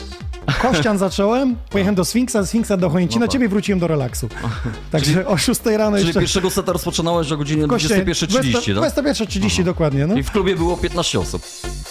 Kościan 0.61 0.97
zacząłem, 1.07 1.55
pojechałem 1.69 1.95
do 1.95 2.05
Sfinksa, 2.05 2.43
z 2.43 2.49
Sfinksa 2.49 2.77
do 2.77 2.89
Chojęcina, 2.89 3.19
No 3.19 3.27
tak. 3.27 3.33
ciebie 3.33 3.49
wróciłem 3.49 3.79
do 3.79 3.87
relaksu. 3.87 4.29
Także 4.91 5.27
o 5.27 5.37
6 5.37 5.61
rano 5.65 5.97
Czyli 5.97 6.07
jeszcze... 6.07 6.19
pierwszego 6.19 6.49
seta 6.49 6.73
rozpoczynałeś 6.73 7.31
o 7.31 7.37
godzinie 7.37 7.63
21.30, 7.67 8.81
tak? 8.81 8.93
21.30 9.05 9.63
dokładnie, 9.63 10.07
no. 10.07 10.15
I 10.15 10.23
w 10.23 10.31
klubie 10.31 10.55
było 10.55 10.77
15 10.77 11.19
osób. 11.19 11.41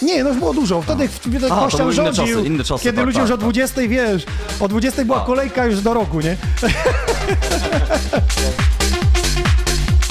Nie, 0.01 0.23
no 0.23 0.29
już 0.29 0.39
było 0.39 0.53
dużo. 0.53 0.81
Wtedy, 0.81 1.07
wtedy 1.07 1.39
to 1.39 1.47
Kościan 1.55 1.81
inne 1.81 1.93
rządził, 1.93 2.25
czasy, 2.25 2.47
inne 2.47 2.63
czasy, 2.63 2.83
kiedy 2.83 2.95
tak, 2.97 3.05
ludzie 3.05 3.19
tak, 3.19 3.27
już 3.29 3.31
o 3.31 3.37
tak. 3.37 3.43
20, 3.43 3.81
wiesz, 3.87 4.25
o 4.59 4.67
20 4.67 5.05
była 5.05 5.17
Tak. 5.17 5.27
kolejka 5.27 5.65
już 5.65 5.81
do 5.81 5.93
roku, 5.93 6.21
nie? 6.21 6.37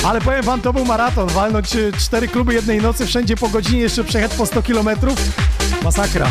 Ale 0.05 0.21
powiem 0.21 0.43
wam, 0.43 0.61
to 0.61 0.73
był 0.73 0.85
maraton. 0.85 1.29
Walnąć 1.29 1.77
y, 1.77 1.93
cztery 1.99 2.29
kluby 2.29 2.55
jednej 2.55 2.83
nocy, 2.83 3.07
wszędzie 3.07 3.37
po 3.37 3.49
godzinie, 3.49 3.81
jeszcze 3.81 4.05
przejechać 4.05 4.37
po 4.37 4.47
100 4.47 4.63
kilometrów. 4.63 5.19
Masakra. 5.85 6.31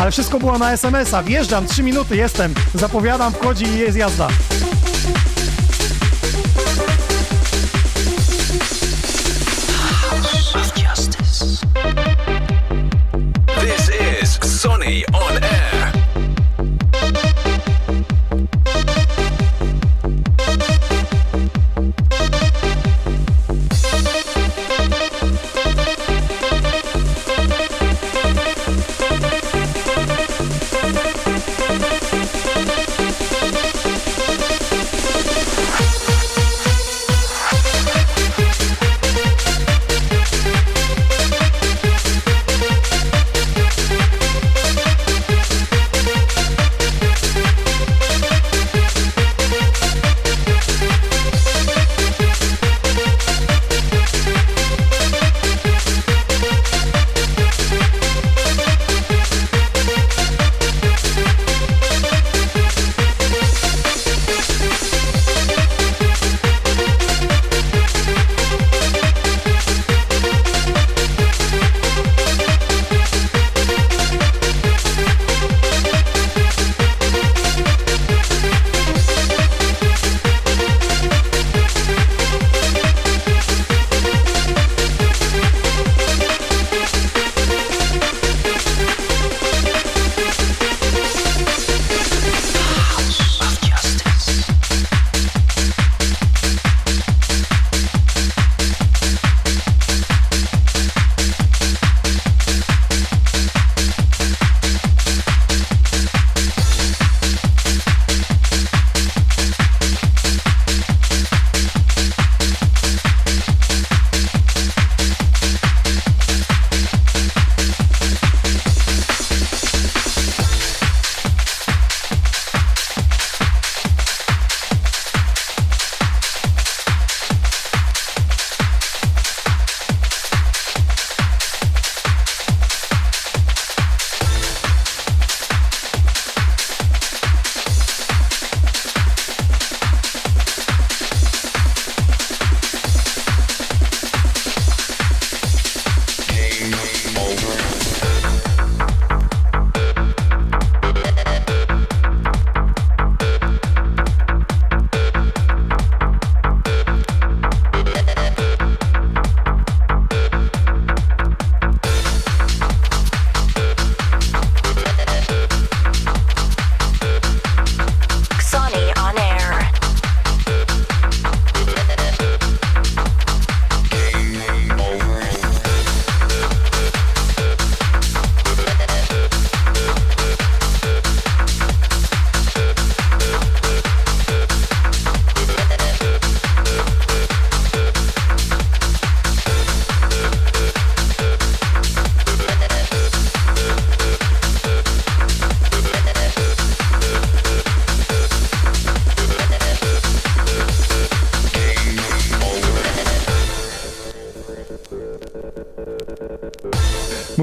Ale 0.00 0.10
wszystko 0.10 0.38
było 0.38 0.58
na 0.58 0.72
SMS-a. 0.72 1.22
Wjeżdżam, 1.22 1.66
3 1.66 1.82
minuty, 1.82 2.16
jestem. 2.16 2.54
Zapowiadam, 2.74 3.32
wchodzi 3.32 3.64
i 3.64 3.78
jest 3.78 3.96
jazda. 3.96 4.28
This 13.60 13.90
is 14.22 14.60
Sonny 14.60 15.02
on 15.12 15.29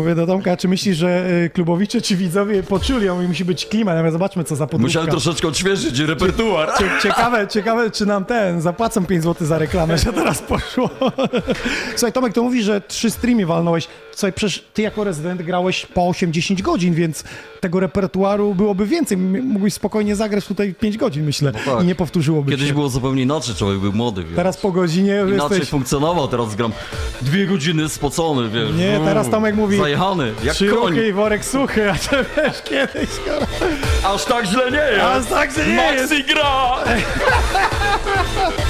Mówię 0.07 0.15
do 0.15 0.27
Tomka, 0.27 0.57
czy 0.57 0.67
myślisz, 0.67 0.97
że 0.97 1.29
y, 1.45 1.49
klubowicze 1.49 2.01
czy 2.01 2.15
widzowie 2.15 2.63
poczuli, 2.63 3.09
on 3.09 3.27
musi 3.27 3.45
być 3.45 3.65
klimat, 3.65 3.97
mówię, 3.97 4.11
zobaczmy 4.11 4.43
co 4.43 4.55
za 4.55 4.67
podróbka. 4.67 4.87
Musiałem 4.87 5.09
troszeczkę 5.09 5.47
odświeżyć 5.47 5.99
repertuar. 5.99 6.69
Cie, 6.77 6.89
ciekawe, 7.03 7.47
ciekawe, 7.47 7.91
czy 7.91 8.05
nam 8.05 8.25
ten, 8.25 8.61
zapłacą 8.61 9.05
5 9.05 9.23
zł 9.23 9.47
za 9.47 9.57
reklamę, 9.57 9.97
że 9.97 10.13
teraz 10.13 10.41
poszło. 10.41 10.89
Słuchaj, 11.95 12.13
Tomek, 12.13 12.33
to 12.33 12.43
mówi, 12.43 12.63
że 12.63 12.81
trzy 12.81 13.11
streamy 13.11 13.45
walnąłeś. 13.45 13.87
Słuchaj, 14.11 14.33
przecież 14.33 14.63
ty 14.73 14.81
jako 14.81 15.03
rezydent 15.03 15.41
grałeś 15.41 15.85
po 15.85 16.01
8-10 16.01 16.61
godzin, 16.61 16.93
więc 16.93 17.23
tego 17.61 17.79
repertuaru 17.79 18.55
byłoby 18.55 18.85
więcej. 18.85 19.17
Mógłbyś 19.17 19.73
spokojnie 19.73 20.15
zagrać 20.15 20.45
tutaj 20.45 20.73
5 20.73 20.97
godzin, 20.97 21.23
myślę, 21.23 21.51
tak. 21.51 21.83
i 21.83 21.85
nie 21.85 21.95
powtórzyłoby 21.95 22.51
Kiedyś 22.51 22.67
się. 22.67 22.73
było 22.73 22.89
zupełnie 22.89 23.23
inaczej, 23.23 23.55
człowiek 23.55 23.79
był 23.79 23.93
młody, 23.93 24.23
wiesz. 24.23 24.35
Teraz 24.35 24.57
po 24.57 24.71
godzinie 24.71 25.23
Inaczej 25.27 25.49
jesteś... 25.49 25.69
funkcjonował, 25.69 26.27
teraz 26.27 26.55
gram 26.55 26.71
dwie 27.21 27.47
godziny 27.47 27.89
spocony, 27.89 28.49
wiesz. 28.49 28.69
Nie, 28.77 28.97
Uuu, 28.97 29.05
teraz 29.05 29.29
Tomek 29.29 29.55
mówi- 29.55 29.77
Zajechany, 29.77 30.31
jak 30.43 30.55
Trzy 30.55 30.67
koń. 30.67 30.89
ruchy 30.89 31.07
i 31.07 31.13
worek 31.13 31.45
suchy, 31.45 31.91
a 31.91 31.93
ty 31.95 32.15
wiesz 32.37 32.61
kiedyś. 32.61 33.09
Aż 34.05 34.25
tak 34.25 34.45
źle 34.45 34.71
nie 34.71 34.77
jest. 34.77 35.31
A 35.31 35.35
tak, 35.35 35.51
że 35.53 35.67
nie 35.67 35.73
jest. 35.73 36.11
Maxi 36.11 36.23
gra! 36.23 36.77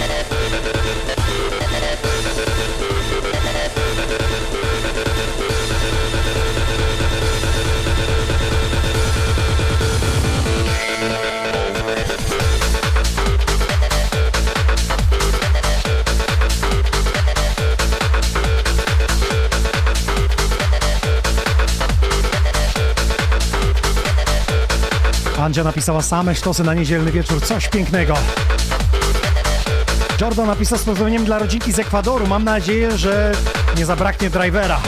Andzia 25.48 25.64
napisała 25.64 26.02
same 26.02 26.36
sztosy 26.36 26.64
na 26.64 26.74
niedzielny 26.74 27.11
wieczór, 27.11 27.41
coś 27.41 27.69
pięknego. 27.69 28.14
Jordan 30.22 30.48
napisał 30.48 30.78
z 30.78 30.84
pozdrowieniem 30.84 31.26
dla 31.26 31.40
rodzinki 31.40 31.72
z 31.72 31.80
Ekwadoru. 31.80 32.28
Mam 32.28 32.44
nadzieję, 32.44 32.98
że 32.98 33.32
nie 33.78 33.86
zabraknie 33.86 34.30
drivera. 34.30 34.80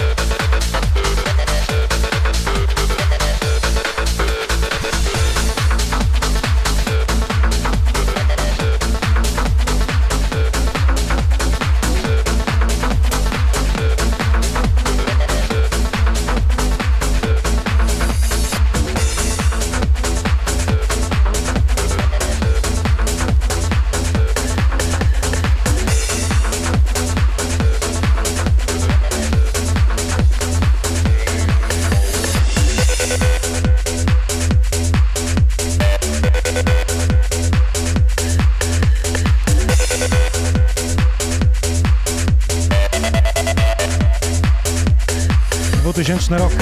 Dwutysięczny 46.29 46.37
rok. 46.37 46.53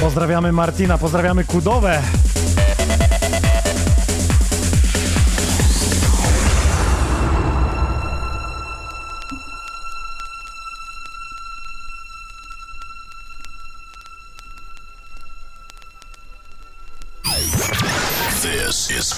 Pozdrawiamy 0.00 0.52
Martina, 0.52 0.98
pozdrawiamy 0.98 1.44
Kudowę. 1.44 2.02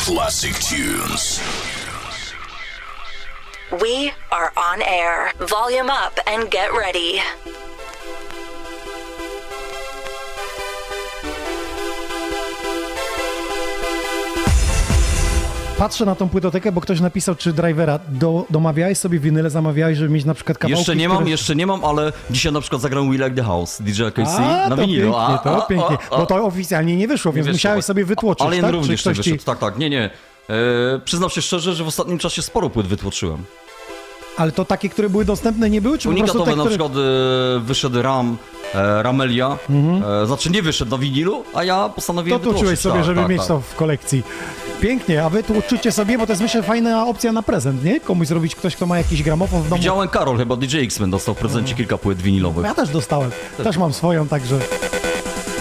Classic 0.07 0.57
Tunes. 0.69 1.16
Volume 5.49 5.91
up 5.91 6.19
and 6.27 6.51
get 6.51 6.71
ready. 6.73 7.21
Patrzę 15.79 16.05
na 16.07 16.15
tą 16.15 16.29
płytotekę, 16.29 16.73
bo 16.73 16.81
ktoś 16.81 17.01
napisał, 17.01 17.35
czy 17.35 17.53
drivera 17.53 17.99
do, 18.09 18.45
domawiałeś 18.51 18.99
sobie 18.99 19.19
winyle, 19.19 19.51
zamawiałeś, 19.51 19.99
żeby 19.99 20.11
mieć 20.15 20.25
na 20.25 20.35
przykład 20.35 20.59
kawałki, 20.59 20.79
Jeszcze 20.79 20.97
nie 20.97 21.09
mam, 21.09 21.17
które... 21.17 21.31
jeszcze 21.31 21.57
nie 21.57 21.67
mam, 21.67 21.85
ale 21.85 22.13
dzisiaj 22.31 22.53
na 22.53 22.61
przykład 22.61 22.83
zagram 22.83 23.11
We 23.11 23.15
Like 23.17 23.31
The 23.31 23.43
House 23.43 23.83
DJ 23.83 24.03
KC 24.15 24.37
A, 24.39 24.69
na 24.69 24.77
to 24.77 24.83
pięknie, 24.83 25.13
to 25.45 25.67
pięknie, 25.69 25.99
a, 26.11 26.17
bo 26.17 26.27
to 26.27 26.45
oficjalnie 26.45 26.97
nie 26.97 27.09
wyszło, 27.09 27.33
więc 27.33 27.47
Nie 27.47 27.53
wyszło, 27.53 27.71
musiałeś 27.71 27.85
sobie 27.85 28.05
wytłoczyć, 28.05 28.47
Ale 28.47 28.61
tak? 28.61 28.73
również 28.73 29.07
nie 29.07 29.13
ktoś 29.13 29.25
ci... 29.25 29.31
wyszedł, 29.31 29.45
tak, 29.45 29.59
tak, 29.59 29.79
nie, 29.79 29.91
nie. 29.91 30.11
E, 30.51 30.99
przyznam 31.05 31.31
się 31.31 31.43
szczerze, 31.43 31.75
że 31.75 31.85
w 31.85 31.89
ostatnim 31.89 32.19
czasie 32.19 32.43
sporo 32.43 32.71
płyt 32.71 32.87
wytłoczyłem. 32.87 33.45
Ale 34.37 34.53
to 34.53 34.65
takie, 34.65 34.89
które 34.89 35.09
były 35.09 35.25
dostępne 35.25 35.71
nie 35.71 35.81
były, 35.81 35.99
czy 35.99 36.09
Unikatowe 36.09 36.45
te, 36.45 36.51
na 36.51 36.63
które... 36.63 36.69
przykład 36.69 36.93
e, 36.93 37.61
wyszedł 37.61 38.03
Ram, 38.03 38.37
e, 38.75 39.03
Ramelia, 39.03 39.59
e, 40.23 40.27
znaczy 40.27 40.51
nie 40.51 40.63
wyszedł 40.63 40.91
na 40.91 40.99
winylu, 40.99 41.45
a 41.55 41.65
ja 41.65 41.89
postanowiłem 41.89 42.41
To 42.41 42.45
tłoczyłeś 42.45 42.79
wytłoczyć. 42.79 42.83
sobie, 42.83 42.95
tak, 42.95 43.05
żeby 43.05 43.21
tak, 43.21 43.31
mieć 43.31 43.39
tak. 43.39 43.49
to 43.49 43.61
w 43.61 43.75
kolekcji. 43.75 44.23
Pięknie, 44.81 45.25
a 45.25 45.29
wy 45.31 45.43
tłoczycie 45.43 45.93
sobie, 45.93 46.19
bo 46.19 46.27
to 46.27 46.33
jest 46.33 46.43
myślę 46.43 46.63
fajna 46.63 47.07
opcja 47.07 47.33
na 47.33 47.43
prezent, 47.43 47.85
nie? 47.85 48.01
Komuś 48.01 48.27
zrobić 48.29 48.55
ktoś, 48.55 48.77
kto 48.77 48.87
ma 48.87 48.99
jakiś 48.99 49.23
gramofon 49.23 49.63
w 49.63 49.69
domu. 49.69 49.77
Widziałem 49.77 50.09
Karol, 50.09 50.37
chyba 50.37 50.57
DJ 50.57 50.77
X-Men 50.79 51.11
dostał 51.11 51.35
w 51.35 51.39
prezencie 51.39 51.75
kilka 51.75 51.99
płyt 51.99 52.23
winylowych. 52.23 52.65
Ja 52.65 52.75
też 52.75 52.89
dostałem. 52.89 53.31
Też 53.65 53.77
mam 53.77 53.93
swoją, 53.93 54.29
także... 54.29 54.59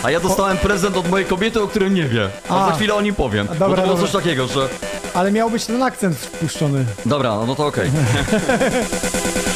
A 0.04 0.12
ja 0.12 0.20
dostałem 0.20 0.58
prezent 0.58 0.98
od 0.98 1.10
mojej 1.10 1.28
kobiety, 1.28 1.62
o 1.62 1.68
którym 1.68 1.94
nie 1.94 2.04
wie. 2.04 2.30
A, 2.50 2.66
A. 2.66 2.70
za 2.70 2.76
chwilę 2.76 2.94
o 2.94 3.02
nim 3.02 3.16
powiem. 3.16 3.48
Dobra, 3.48 3.68
bo 3.68 3.76
to 3.76 3.82
było 3.82 3.96
dobra. 3.96 4.04
coś 4.04 4.12
takiego, 4.12 4.48
że... 4.48 4.70
Ale 5.14 5.32
miał 5.32 5.50
być 5.50 5.66
ten 5.66 5.84
akcent 5.84 6.18
wpuszczony. 6.18 6.86
Dobra, 7.06 7.38
no 7.48 7.56
to 7.56 7.66
okej. 7.66 7.92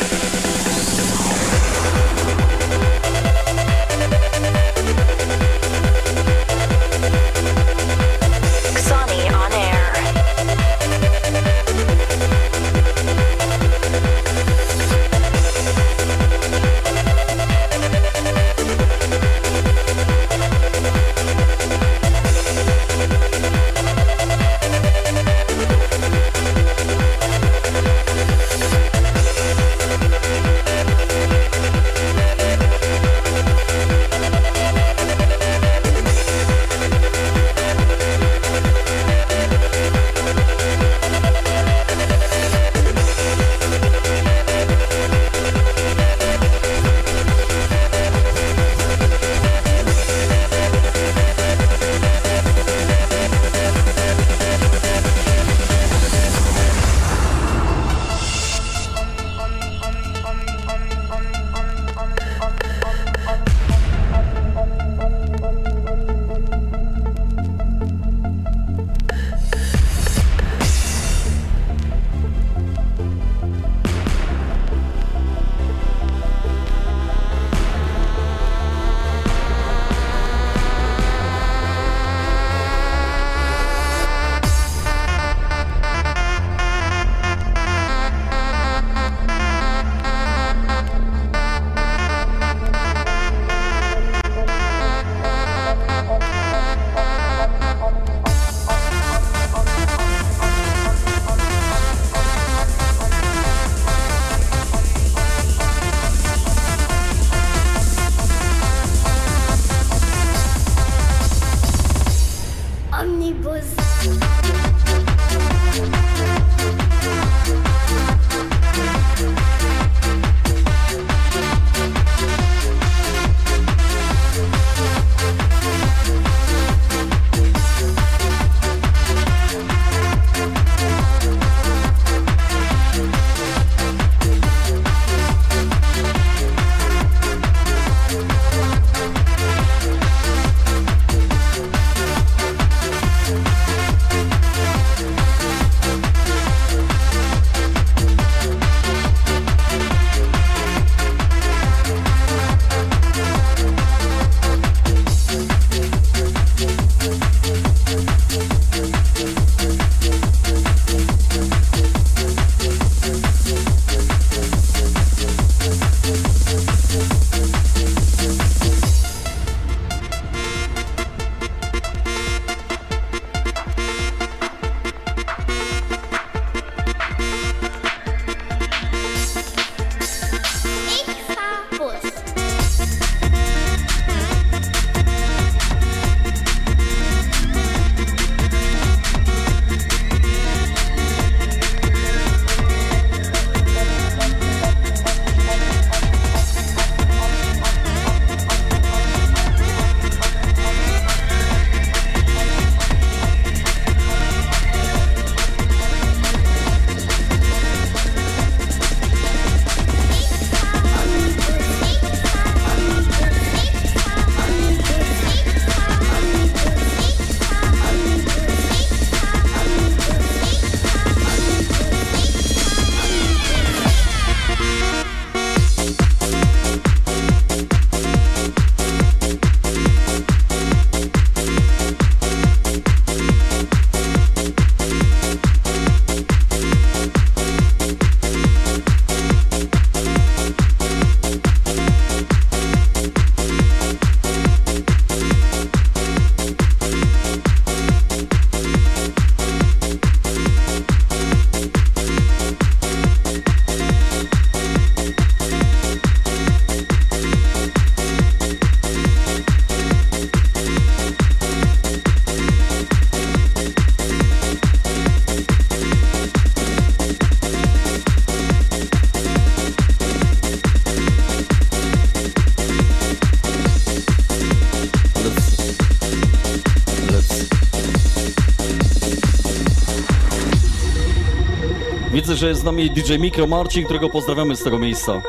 że 282.38 282.48
jest 282.48 282.62
z 282.62 282.64
nami 282.64 282.90
DJ 282.90 283.18
Mikro 283.20 283.48
Marcin, 283.48 283.86
którego 283.86 284.10
pozdrawiamy 284.10 284.56
z 284.56 284.64
tego 284.64 284.80
miejsca. 284.80 285.22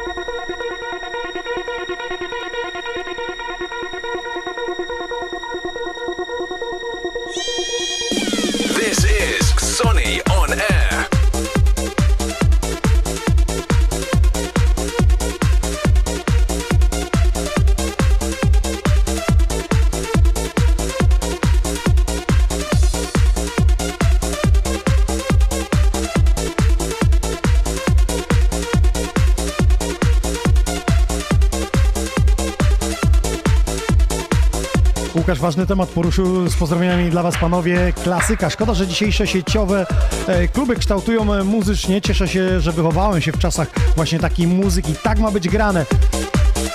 Łukasz 35.15 35.41
ważny 35.41 35.67
temat 35.67 35.89
poruszył 35.89 36.49
z 36.49 36.57
pozdrowieniami 36.57 37.11
dla 37.11 37.23
Was 37.23 37.39
panowie. 37.39 37.93
Klasyka. 38.03 38.51
Szkoda, 38.51 38.75
że 38.75 38.87
dzisiejsze 38.87 39.27
sieciowe 39.27 39.87
e, 40.27 40.49
kluby 40.49 40.77
kształtują 40.77 41.35
e, 41.35 41.45
muzycznie. 41.45 42.01
Cieszę 42.01 42.29
się, 42.29 42.61
że 42.61 42.73
wychowałem 42.73 43.21
się 43.21 43.33
w 43.33 43.39
czasach 43.39 43.69
właśnie 43.97 44.19
takiej 44.19 44.47
muzyki. 44.47 44.95
Tak 45.03 45.19
ma 45.19 45.31
być 45.31 45.49
grane. 45.49 45.87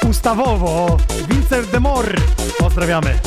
Ustawowo. 0.10 0.98
Vincent 1.30 1.72
de 1.72 1.80
Mor. 1.80 2.16
Pozdrawiamy. 2.60 3.20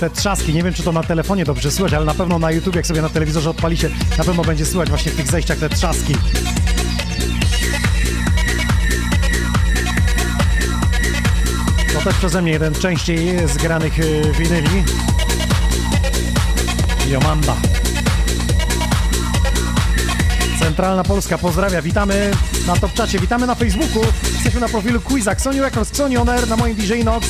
Te 0.00 0.10
trzaski, 0.10 0.54
nie 0.54 0.62
wiem 0.62 0.74
czy 0.74 0.82
to 0.82 0.92
na 0.92 1.02
telefonie 1.02 1.44
dobrze 1.44 1.70
słychać, 1.70 1.94
ale 1.94 2.04
na 2.04 2.14
pewno 2.14 2.38
na 2.38 2.50
YouTube, 2.50 2.76
jak 2.76 2.86
sobie 2.86 3.02
na 3.02 3.08
telewizorze 3.08 3.50
odpalicie, 3.50 3.90
na 4.18 4.24
pewno 4.24 4.44
będzie 4.44 4.66
słychać 4.66 4.88
właśnie 4.88 5.12
w 5.12 5.16
tych 5.16 5.26
zejściach 5.26 5.58
te 5.58 5.68
trzaski. 5.68 6.14
To 11.94 12.00
też 12.04 12.14
przeze 12.14 12.42
mnie 12.42 12.52
jeden 12.52 12.74
częściej 12.74 13.48
zgranych 13.48 13.98
y, 13.98 14.32
winyli. 14.38 14.84
Jomanda. 17.08 17.56
Centralna 20.58 21.04
Polska 21.04 21.38
pozdrawia, 21.38 21.82
witamy 21.82 22.30
na 22.66 22.76
Top 22.76 22.92
Czacie, 22.92 23.18
witamy 23.18 23.46
na 23.46 23.54
Facebooku, 23.54 24.02
jesteśmy 24.34 24.60
na 24.60 24.68
profilu 24.68 25.00
Quizak, 25.00 25.40
Sony 25.40 25.60
Records, 25.60 25.96
Sony 25.96 26.20
On 26.20 26.28
Air, 26.28 26.48
na 26.48 26.56
moim 26.56 26.74
DJ 26.74 27.04
Nox. 27.04 27.28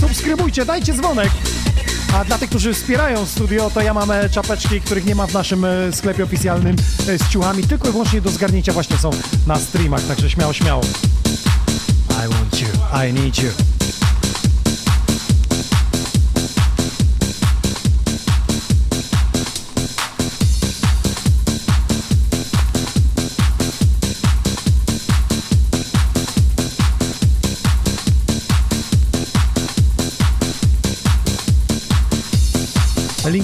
Subskrybujcie, 0.00 0.64
dajcie 0.64 0.94
dzwonek. 0.94 1.30
A 2.18 2.24
dla 2.24 2.38
tych, 2.38 2.48
którzy 2.50 2.74
wspierają 2.74 3.26
studio, 3.26 3.70
to 3.70 3.80
ja 3.80 3.94
mam 3.94 4.10
e, 4.10 4.30
czapeczki, 4.30 4.80
których 4.80 5.04
nie 5.04 5.14
ma 5.14 5.26
w 5.26 5.32
naszym 5.34 5.64
e, 5.64 5.92
sklepie 5.92 6.24
oficjalnym 6.24 6.76
e, 7.08 7.18
z 7.18 7.28
ciuchami, 7.28 7.62
tylko 7.64 7.88
i 7.88 7.92
wyłącznie 7.92 8.20
do 8.20 8.30
zgarnięcia 8.30 8.72
właśnie 8.72 8.96
są 8.96 9.10
na 9.46 9.56
streamach, 9.56 10.02
także 10.02 10.30
śmiało, 10.30 10.52
śmiało. 10.52 10.82
I 12.10 12.28
want 12.34 12.60
you, 12.60 12.68
I 13.08 13.12
need 13.12 13.38
you. 13.38 13.77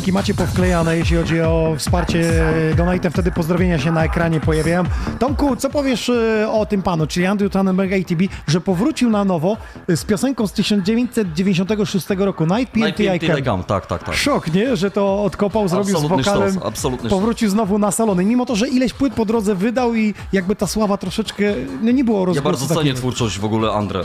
Linki 0.04 0.12
macie 0.12 0.34
powklejane, 0.34 0.96
jeśli 0.96 1.16
chodzi 1.16 1.40
o 1.40 1.74
wsparcie 1.78 2.44
Donatem, 2.76 3.12
wtedy 3.12 3.30
pozdrowienia 3.30 3.78
się 3.78 3.92
na 3.92 4.04
ekranie 4.04 4.40
pojawiają. 4.40 4.84
Tomku, 5.18 5.56
co 5.56 5.70
powiesz 5.70 6.08
e, 6.08 6.48
o 6.50 6.66
tym 6.66 6.82
panu, 6.82 7.06
czyli 7.06 7.26
Andrew 7.26 7.52
Tannenberg 7.52 7.92
ATB, 7.92 8.22
że 8.46 8.60
powrócił 8.60 9.10
na 9.10 9.24
nowo 9.24 9.56
z 9.88 10.04
piosenką 10.04 10.46
z 10.46 10.52
1996 10.52 12.06
roku, 12.18 12.44
Night 12.44 12.72
PNT 12.72 13.00
I 13.00 13.20
Can. 13.26 13.44
Come, 13.44 13.64
tak, 13.64 13.86
tak, 13.86 14.04
tak. 14.04 14.14
Szok, 14.14 14.54
nie? 14.54 14.76
Że 14.76 14.90
to 14.90 15.24
odkopał, 15.24 15.68
zrobił 15.68 15.96
Absolutny 15.96 16.22
z 16.22 16.26
wokalem, 16.26 16.50
sztos, 16.52 16.66
absolutny 16.66 17.10
powrócił 17.10 17.50
znowu 17.50 17.78
na 17.78 17.90
salony. 17.90 18.24
Mimo 18.24 18.46
to, 18.46 18.56
że 18.56 18.68
ileś 18.68 18.92
płyt 18.92 19.14
po 19.14 19.24
drodze 19.24 19.54
wydał 19.54 19.94
i 19.94 20.14
jakby 20.32 20.56
ta 20.56 20.66
sława 20.66 20.96
troszeczkę, 20.96 21.44
no 21.82 21.90
nie 21.90 22.04
było 22.04 22.20
Ja 22.20 22.24
rozgłosu 22.26 22.44
bardzo 22.44 22.66
cenię 22.66 22.76
takiego. 22.80 22.98
twórczość 22.98 23.38
w 23.38 23.44
ogóle 23.44 23.72
Andre. 23.72 24.00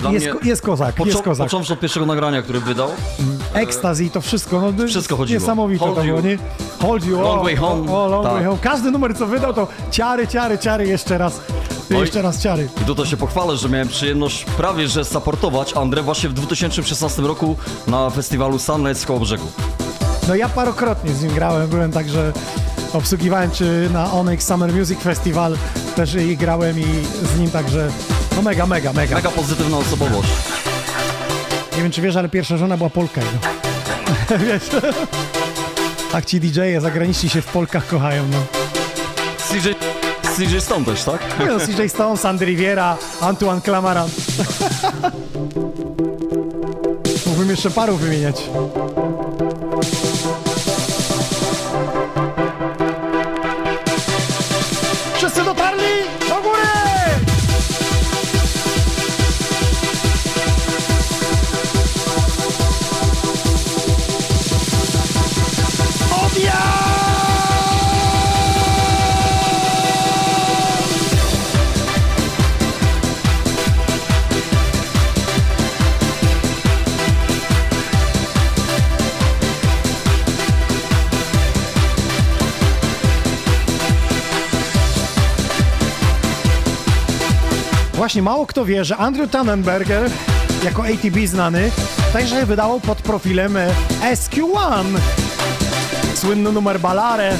Dla 0.00 0.10
Jest, 0.10 0.26
mnie, 0.26 0.34
jest 0.44 0.62
kozak, 0.62 1.06
jest 1.06 1.22
kozak. 1.22 1.46
począwszy 1.46 1.72
od 1.72 1.80
pierwszego 1.80 2.06
nagrania, 2.06 2.42
które 2.42 2.60
wydał, 2.60 2.88
Ekstaz 3.54 4.00
i 4.00 4.10
to 4.10 4.20
wszystko. 4.20 4.72
No, 4.78 4.86
Wszystko 4.88 5.16
chodziło. 5.16 5.40
Niesamowite 5.40 5.84
Hold 5.84 5.96
to 5.96 6.02
było, 6.04 6.20
nie? 6.20 6.38
Hold 6.80 7.04
you. 7.04 7.20
Long 7.20 7.40
o, 7.40 7.44
way 7.44 7.56
home. 7.56 7.92
O, 7.92 8.08
long 8.08 8.24
Tak. 8.24 8.32
way 8.34 8.44
home. 8.44 8.58
Każdy 8.62 8.90
numer, 8.90 9.16
co 9.16 9.26
wydał, 9.26 9.54
to 9.54 9.68
ciary, 9.90 10.26
ciary, 10.28 10.58
ciary, 10.58 10.86
jeszcze 10.88 11.18
raz. 11.18 11.40
Oj. 11.90 12.00
Jeszcze 12.00 12.22
raz 12.22 12.42
ciary. 12.42 12.68
I 12.82 12.84
tutaj 12.84 13.06
się 13.06 13.16
pochwalę, 13.16 13.56
że 13.56 13.68
miałem 13.68 13.88
przyjemność 13.88 14.44
prawie 14.44 14.88
że 14.88 15.04
supportować 15.04 15.76
Andrę 15.76 16.02
właśnie 16.02 16.28
w 16.28 16.32
2016 16.32 17.22
roku 17.22 17.56
na 17.86 18.10
festiwalu 18.10 18.58
Sunlight 18.58 19.02
z 19.02 19.06
Kołobrzegu. 19.06 19.46
No 20.28 20.34
ja 20.34 20.48
parokrotnie 20.48 21.12
z 21.12 21.22
nim 21.22 21.34
grałem, 21.34 21.68
byłem 21.68 21.92
także 21.92 22.32
obsługiwałem 22.92 23.50
czy 23.50 23.88
na 23.92 24.12
Onyx 24.12 24.46
Summer 24.46 24.72
Music 24.72 25.00
Festival 25.00 25.56
też 25.96 26.14
i 26.14 26.36
grałem 26.36 26.78
i 26.78 26.84
z 27.34 27.38
nim 27.38 27.50
także 27.50 27.90
no 28.36 28.42
mega, 28.42 28.66
mega, 28.66 28.92
mega. 28.92 29.16
Mega 29.16 29.30
pozytywna 29.30 29.78
osobowość. 29.78 30.28
Nie 31.76 31.82
wiem 31.82 31.92
czy 31.92 32.02
wiesz, 32.02 32.16
ale 32.16 32.28
pierwsza 32.28 32.56
żona 32.56 32.76
była 32.76 32.90
Polka. 32.90 33.20
No. 33.20 34.38
wiesz? 34.46 34.62
Tak 36.12 36.24
ci 36.24 36.40
DJ-e 36.40 36.80
zagraniczni 36.80 37.30
się 37.30 37.42
w 37.42 37.46
Polkach 37.46 37.86
kochają, 37.86 38.24
no. 38.28 38.38
CJ, 39.48 39.95
CJ 40.36 40.60
Stone 40.60 40.84
też, 40.84 41.04
tak? 41.04 41.20
No, 41.48 41.60
CJ 41.60 41.88
Stone, 41.88 42.16
Sandy 42.16 42.44
Riviera, 42.44 42.96
Antoine 43.20 43.60
Clamaran. 43.60 44.08
Mógłbym 47.26 47.50
jeszcze 47.50 47.70
paru 47.70 47.96
wymieniać. 47.96 48.42
Właśnie 88.16 88.32
mało 88.32 88.46
kto 88.46 88.64
wie, 88.64 88.84
że 88.84 88.96
Andrew 88.96 89.30
Tannenberger, 89.30 90.10
jako 90.64 90.84
ATB 90.84 91.26
znany, 91.26 91.70
także 92.12 92.46
wydawał 92.46 92.80
pod 92.80 93.02
profilem 93.02 93.56
e, 93.56 93.68
SQ1 94.02 94.84
słynny 96.14 96.52
numer 96.52 96.80
Balare. 96.80 97.36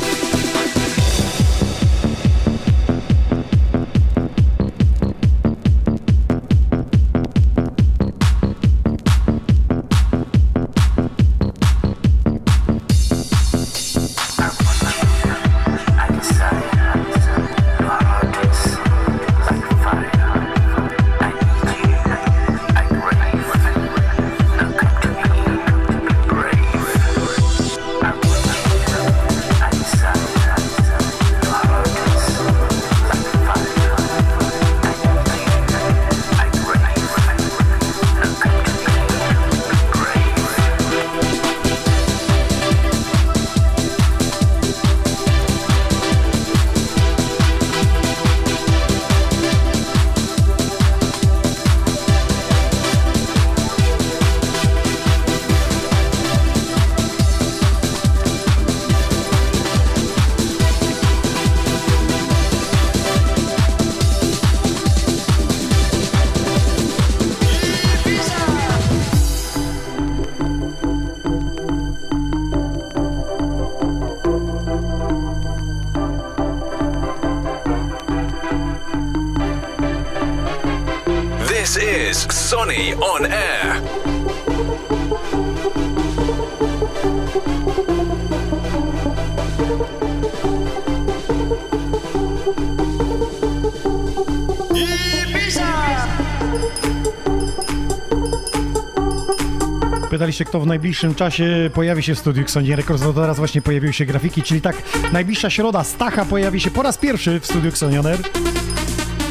Pytaliście, 100.26 100.44
kto 100.44 100.60
w 100.60 100.66
najbliższym 100.66 101.14
czasie 101.14 101.70
pojawi 101.74 102.02
się 102.02 102.14
w 102.14 102.18
studiu 102.18 102.42
Xoni 102.42 102.76
Records. 102.76 103.02
No 103.02 103.12
teraz 103.12 103.36
właśnie 103.36 103.62
pojawiły 103.62 103.92
się 103.92 104.06
grafiki, 104.06 104.42
czyli 104.42 104.60
tak, 104.60 104.76
najbliższa 105.12 105.50
środa 105.50 105.84
Stacha 105.84 106.24
pojawi 106.24 106.60
się 106.60 106.70
po 106.70 106.82
raz 106.82 106.98
pierwszy 106.98 107.40
w 107.40 107.46
studiu 107.46 107.68
Xonioner. 107.68 108.18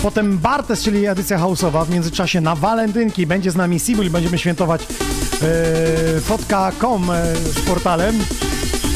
Potem 0.01 0.37
Bartes, 0.37 0.83
czyli 0.83 1.07
edycja 1.07 1.37
houseowa. 1.37 1.85
W 1.85 1.89
międzyczasie 1.89 2.41
na 2.41 2.55
walentynki 2.55 3.27
będzie 3.27 3.51
z 3.51 3.55
nami 3.55 3.79
Sibul. 3.79 4.09
Będziemy 4.09 4.37
świętować 4.37 4.81
e, 4.81 4.85
fotka.com 6.21 7.11
e, 7.11 7.35
z 7.35 7.59
portalem. 7.59 8.15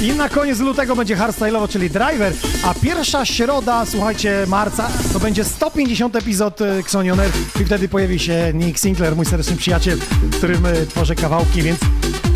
I 0.01 0.11
na 0.11 0.30
koniec 0.30 0.59
lutego 0.59 0.95
będzie 0.95 1.15
hardstyle'owo, 1.15 1.69
czyli 1.69 1.89
driver. 1.89 2.34
A 2.63 2.73
pierwsza 2.73 3.26
środa, 3.26 3.85
słuchajcie, 3.85 4.45
marca, 4.47 4.89
to 5.13 5.19
będzie 5.19 5.43
150 5.43 6.15
epizod 6.15 6.61
e, 6.61 6.77
Xonioner. 6.77 7.30
I 7.61 7.65
wtedy 7.65 7.89
pojawi 7.89 8.19
się 8.19 8.51
Nick 8.53 8.80
Sinclair, 8.80 9.15
mój 9.15 9.26
serdeczny 9.26 9.57
przyjaciel, 9.57 9.99
którym 10.38 10.63
tworzę 10.89 11.15
kawałki, 11.15 11.61
więc 11.61 11.80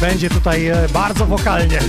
będzie 0.03 0.29
tutaj 0.29 0.67
e, 0.67 0.87
bardzo 0.93 1.25
wokalnie. 1.25 1.79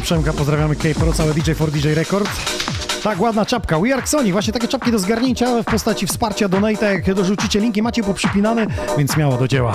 Przemka, 0.00 0.32
pozdrawiamy 0.32 0.76
K-Pro, 0.76 1.12
całe 1.12 1.34
DJ 1.34 1.52
for 1.52 1.70
DJ 1.70 1.88
Record. 1.94 2.28
Tak, 3.02 3.20
ładna 3.20 3.46
czapka. 3.46 3.78
We 3.80 3.94
are 3.94 4.06
Sony. 4.06 4.32
Właśnie 4.32 4.52
takie 4.52 4.68
czapki 4.68 4.92
do 4.92 4.98
zgarnięcia 4.98 5.62
w 5.62 5.64
postaci 5.64 6.06
wsparcia 6.06 6.48
donate. 6.48 6.94
Jak 6.94 7.14
dorzucicie 7.14 7.60
linki, 7.60 7.82
macie 7.82 8.02
poprzypinane, 8.02 8.66
więc 8.98 9.12
śmiało 9.14 9.36
do 9.36 9.48
dzieła. 9.48 9.74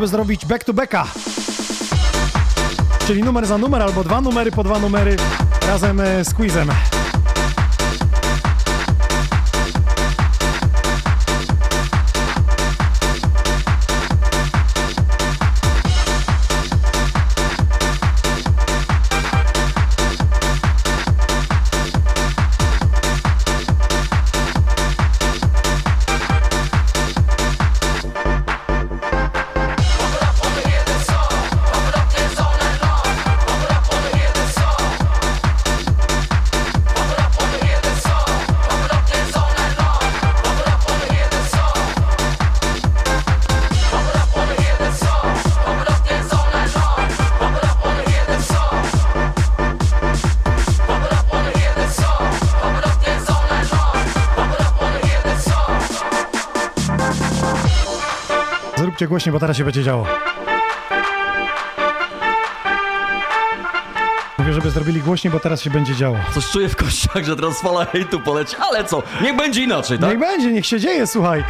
Żeby 0.00 0.08
zrobić 0.08 0.46
back 0.46 0.64
to 0.64 0.72
backa. 0.72 1.06
Czyli 3.06 3.22
numer 3.22 3.46
za 3.46 3.58
numer, 3.58 3.82
albo 3.82 4.04
dwa 4.04 4.20
numery 4.20 4.50
po 4.50 4.64
dwa 4.64 4.78
numery 4.78 5.16
razem 5.66 6.00
e, 6.00 6.24
z 6.24 6.34
quizem. 6.34 6.70
Głośniej, 59.10 59.32
bo 59.32 59.40
teraz 59.40 59.56
się 59.56 59.64
będzie 59.64 59.82
działo. 59.82 60.06
Mówię, 64.38 64.52
żeby 64.52 64.70
zrobili 64.70 65.00
głośniej, 65.00 65.30
bo 65.32 65.40
teraz 65.40 65.62
się 65.62 65.70
będzie 65.70 65.94
działo. 65.96 66.16
Coś 66.34 66.50
czuję 66.50 66.68
w 66.68 66.76
kościach, 66.76 67.24
że 67.24 67.36
teraz 67.36 67.60
fala 67.60 67.84
hejtu 67.84 68.20
poleci, 68.20 68.56
ale 68.60 68.84
co? 68.84 69.02
Niech 69.22 69.36
będzie 69.36 69.62
inaczej, 69.62 69.98
tak? 69.98 70.10
Niech 70.10 70.18
będzie, 70.18 70.52
niech 70.52 70.66
się 70.66 70.80
dzieje, 70.80 71.06
słuchaj. 71.06 71.44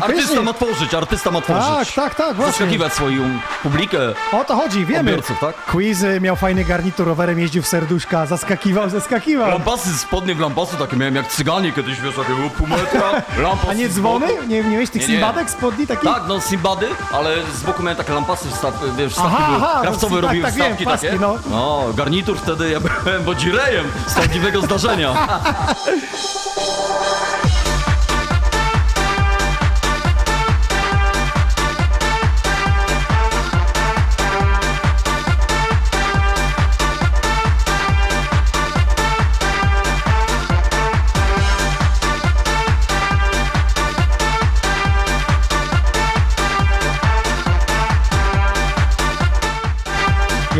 Artysta 0.00 0.42
ma 0.42 0.52
tworzyć, 0.52 0.94
artysta 0.94 1.30
ma 1.30 1.40
tworzyć. 1.40 1.94
Tak, 1.94 1.96
tak, 2.04 2.14
tak, 2.14 2.36
właśnie. 2.36 2.52
Zaskakiwać 2.52 2.92
swoją 2.92 3.38
publikę. 3.62 3.98
O 4.32 4.44
to 4.44 4.56
chodzi, 4.56 4.86
wiemy. 4.86 5.10
Odbiorców, 5.10 5.38
tak? 5.40 5.64
Quizy, 5.64 6.20
miał 6.20 6.36
fajny 6.36 6.64
garnitur, 6.64 7.06
rowerem 7.06 7.38
jeździł 7.38 7.62
w 7.62 7.68
serduszka, 7.68 8.26
zaskakiwał, 8.26 8.90
zaskakiwał. 8.90 9.50
Lampasy, 9.50 9.98
spodnie 9.98 10.34
w 10.34 10.40
lampasy 10.40 10.76
takie 10.76 10.96
miałem 10.96 11.16
jak 11.16 11.26
cyganie 11.26 11.72
kiedyś, 11.72 12.00
wiesz, 12.00 12.14
takie 12.14 12.50
pół 12.56 12.66
metra, 12.66 13.12
lampasy 13.38 13.70
A 13.70 13.74
nie 13.74 13.88
dzwony? 13.88 14.26
Nie, 14.48 14.62
nie 14.62 14.70
miałeś 14.70 14.90
tych 14.90 15.02
Nie, 15.02 15.08
nie. 15.08 15.14
simbadek, 15.14 15.50
spodni 15.50 15.86
takich? 15.86 16.10
Tak, 16.10 16.22
no 16.28 16.40
Simbady, 16.40 16.86
ale 17.12 17.36
z 17.54 17.62
boku 17.62 17.82
miałem 17.82 17.98
takie 17.98 18.12
lampasy, 18.12 18.50
wstaw, 18.50 18.74
wiesz, 18.96 19.12
wstawki 19.12 19.34
Aha, 19.36 19.46
były, 19.46 19.56
aha, 19.56 19.82
no, 19.84 20.20
tak, 20.20 20.22
tak, 20.22 20.32
wiem, 20.32 20.50
wstawki 20.50 20.84
paski, 20.84 21.06
takie. 21.06 21.18
no. 21.18 21.34
no, 21.50 21.84
garnitur 21.96 22.38
wtedy 22.38 22.70
ja 22.70 22.80
byłem 22.80 23.22
wodzirejem 23.22 23.86
z 24.06 24.14
prawdziwego 24.14 24.62
zdarzenia. 24.62 25.14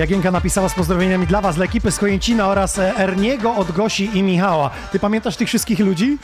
Jagienka 0.01 0.31
napisała 0.31 0.69
z 0.69 0.75
pozdrowieniami 0.75 1.27
dla 1.27 1.41
was, 1.41 1.57
dla 1.57 1.65
ekipy 1.65 1.91
z 1.91 1.99
Kojęcina 1.99 2.49
oraz 2.49 2.79
e, 2.79 2.97
Erniego 2.97 3.55
od 3.55 3.73
Gosi 3.73 4.19
i 4.19 4.23
Michała. 4.23 4.71
Ty 4.93 4.99
pamiętasz 4.99 5.37
tych 5.37 5.49
wszystkich 5.49 5.79
ludzi? 5.79 6.19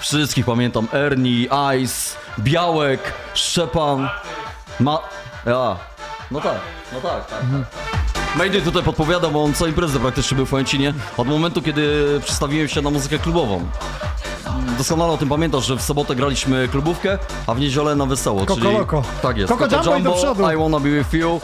Wszystkich 0.00 0.44
pamiętam, 0.44 0.88
Ernie, 0.92 1.46
Ice, 1.82 2.16
Białek, 2.38 3.12
Szczepan, 3.34 4.08
Ma... 4.80 5.00
Ja, 5.46 5.76
no 6.30 6.40
tak, 6.40 6.60
no 6.92 7.00
tak, 7.00 7.26
tak. 7.26 7.40
Mhm. 7.40 7.64
Mayday 8.36 8.62
tutaj 8.62 8.82
podpowiada, 8.82 9.28
bo 9.28 9.44
on 9.44 9.54
co 9.54 9.66
imprezę 9.66 10.00
praktycznie 10.00 10.36
był 10.36 10.46
w 10.46 10.48
Fojęcinie 10.48 10.94
od 11.16 11.28
momentu, 11.28 11.62
kiedy 11.62 12.20
przestawiłem 12.24 12.68
się 12.68 12.82
na 12.82 12.90
muzykę 12.90 13.18
klubową. 13.18 13.66
Doskonale 14.78 15.12
o 15.12 15.16
tym 15.18 15.28
pamiętasz, 15.28 15.66
że 15.66 15.76
w 15.76 15.82
sobotę 15.82 16.14
graliśmy 16.14 16.68
klubówkę, 16.68 17.18
a 17.46 17.54
w 17.54 17.60
niedzielę 17.60 17.96
na 17.96 18.06
wesoło, 18.06 18.46
Coco 18.46 18.60
czyli... 18.60 18.78
Loco. 18.78 19.02
Tak 19.22 19.36
jest. 19.36 19.52
Coco 19.52 19.76
Jumbo 19.76 19.96
i 19.96 20.02
do 20.02 20.12
przodu. 20.12 20.50
I 20.52 20.56
wanna 20.56 20.80
be 20.80 20.90
with 20.90 21.12
you, 21.12 21.40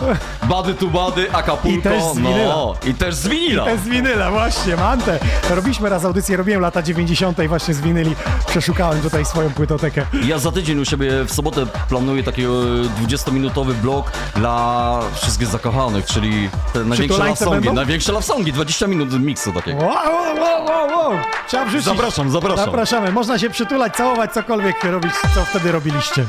Body 0.48 0.74
to 0.74 0.86
Body, 0.86 1.32
Acapulco, 1.32 1.78
I 1.78 1.82
też 1.82 2.02
z 2.02 2.16
winyla. 2.16 2.48
no, 2.48 2.74
i 2.86 2.94
też 2.94 3.14
z 3.14 3.28
winila. 3.28 3.64
Te 3.64 3.78
z 3.78 3.88
winyla, 3.88 4.30
właśnie, 4.30 4.76
Mante. 4.76 5.18
Robiliśmy 5.50 5.88
raz 5.88 6.04
audycję, 6.04 6.36
robiłem 6.36 6.60
lata 6.60 6.82
90. 6.82 7.46
właśnie 7.48 7.74
z 7.74 7.80
winyli. 7.80 8.16
Przeszukałem 8.46 9.00
tutaj 9.00 9.24
swoją 9.24 9.50
płytotekę. 9.50 10.06
Ja 10.26 10.38
za 10.38 10.52
tydzień 10.52 10.78
u 10.78 10.84
siebie 10.84 11.24
w 11.24 11.32
sobotę 11.32 11.66
planuję 11.88 12.22
taki 12.22 12.42
e, 12.42 12.48
20-minutowy 13.06 13.72
blog 13.72 14.12
dla 14.36 15.00
wszystkich 15.14 15.48
zakochanych, 15.48 16.06
czyli 16.06 16.48
te 16.72 16.84
największe 16.84 17.18
love 17.18 17.36
songi, 17.36 17.54
będą? 17.54 17.72
największe 17.72 18.12
love 18.12 18.24
songi, 18.24 18.52
20 18.52 18.86
minut 18.86 19.20
miksu 19.20 19.52
takiego. 19.52 19.78
Wow, 19.78 19.94
wow, 20.40 20.66
wow, 20.66 20.88
wow, 20.90 21.18
wrzucić. 21.66 21.84
Zapraszam, 21.84 22.30
zapraszam. 22.30 22.64
Zapraszamy. 22.64 23.07
Można 23.12 23.38
się 23.38 23.50
przytulać, 23.50 23.94
całować, 23.96 24.32
cokolwiek 24.32 24.84
robić, 24.84 25.12
co 25.34 25.44
wtedy 25.44 25.72
robiliście. 25.72 26.26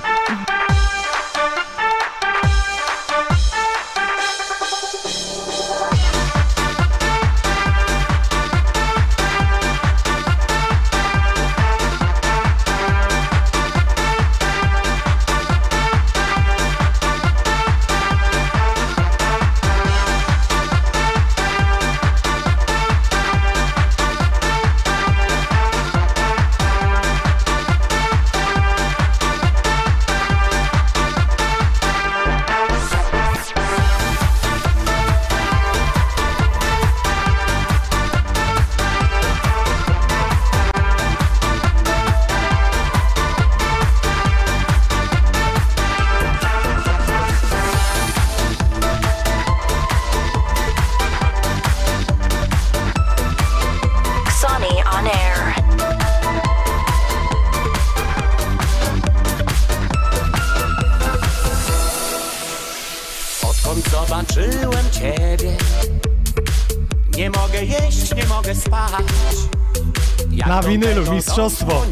Mistrzostwo. 71.19 71.85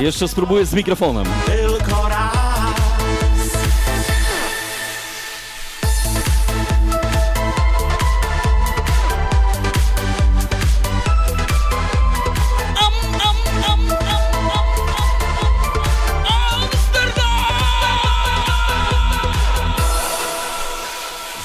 Jeszcze 0.00 0.28
spróbuję 0.28 0.66
z 0.66 0.74
mikrofonem. 0.74 1.26
tylko 1.46 2.08
raz 2.08 2.38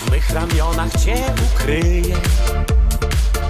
W 0.06 0.12
mych 0.12 0.30
ramionach 0.30 0.92
cię 1.04 1.16
ukryję 1.56 2.16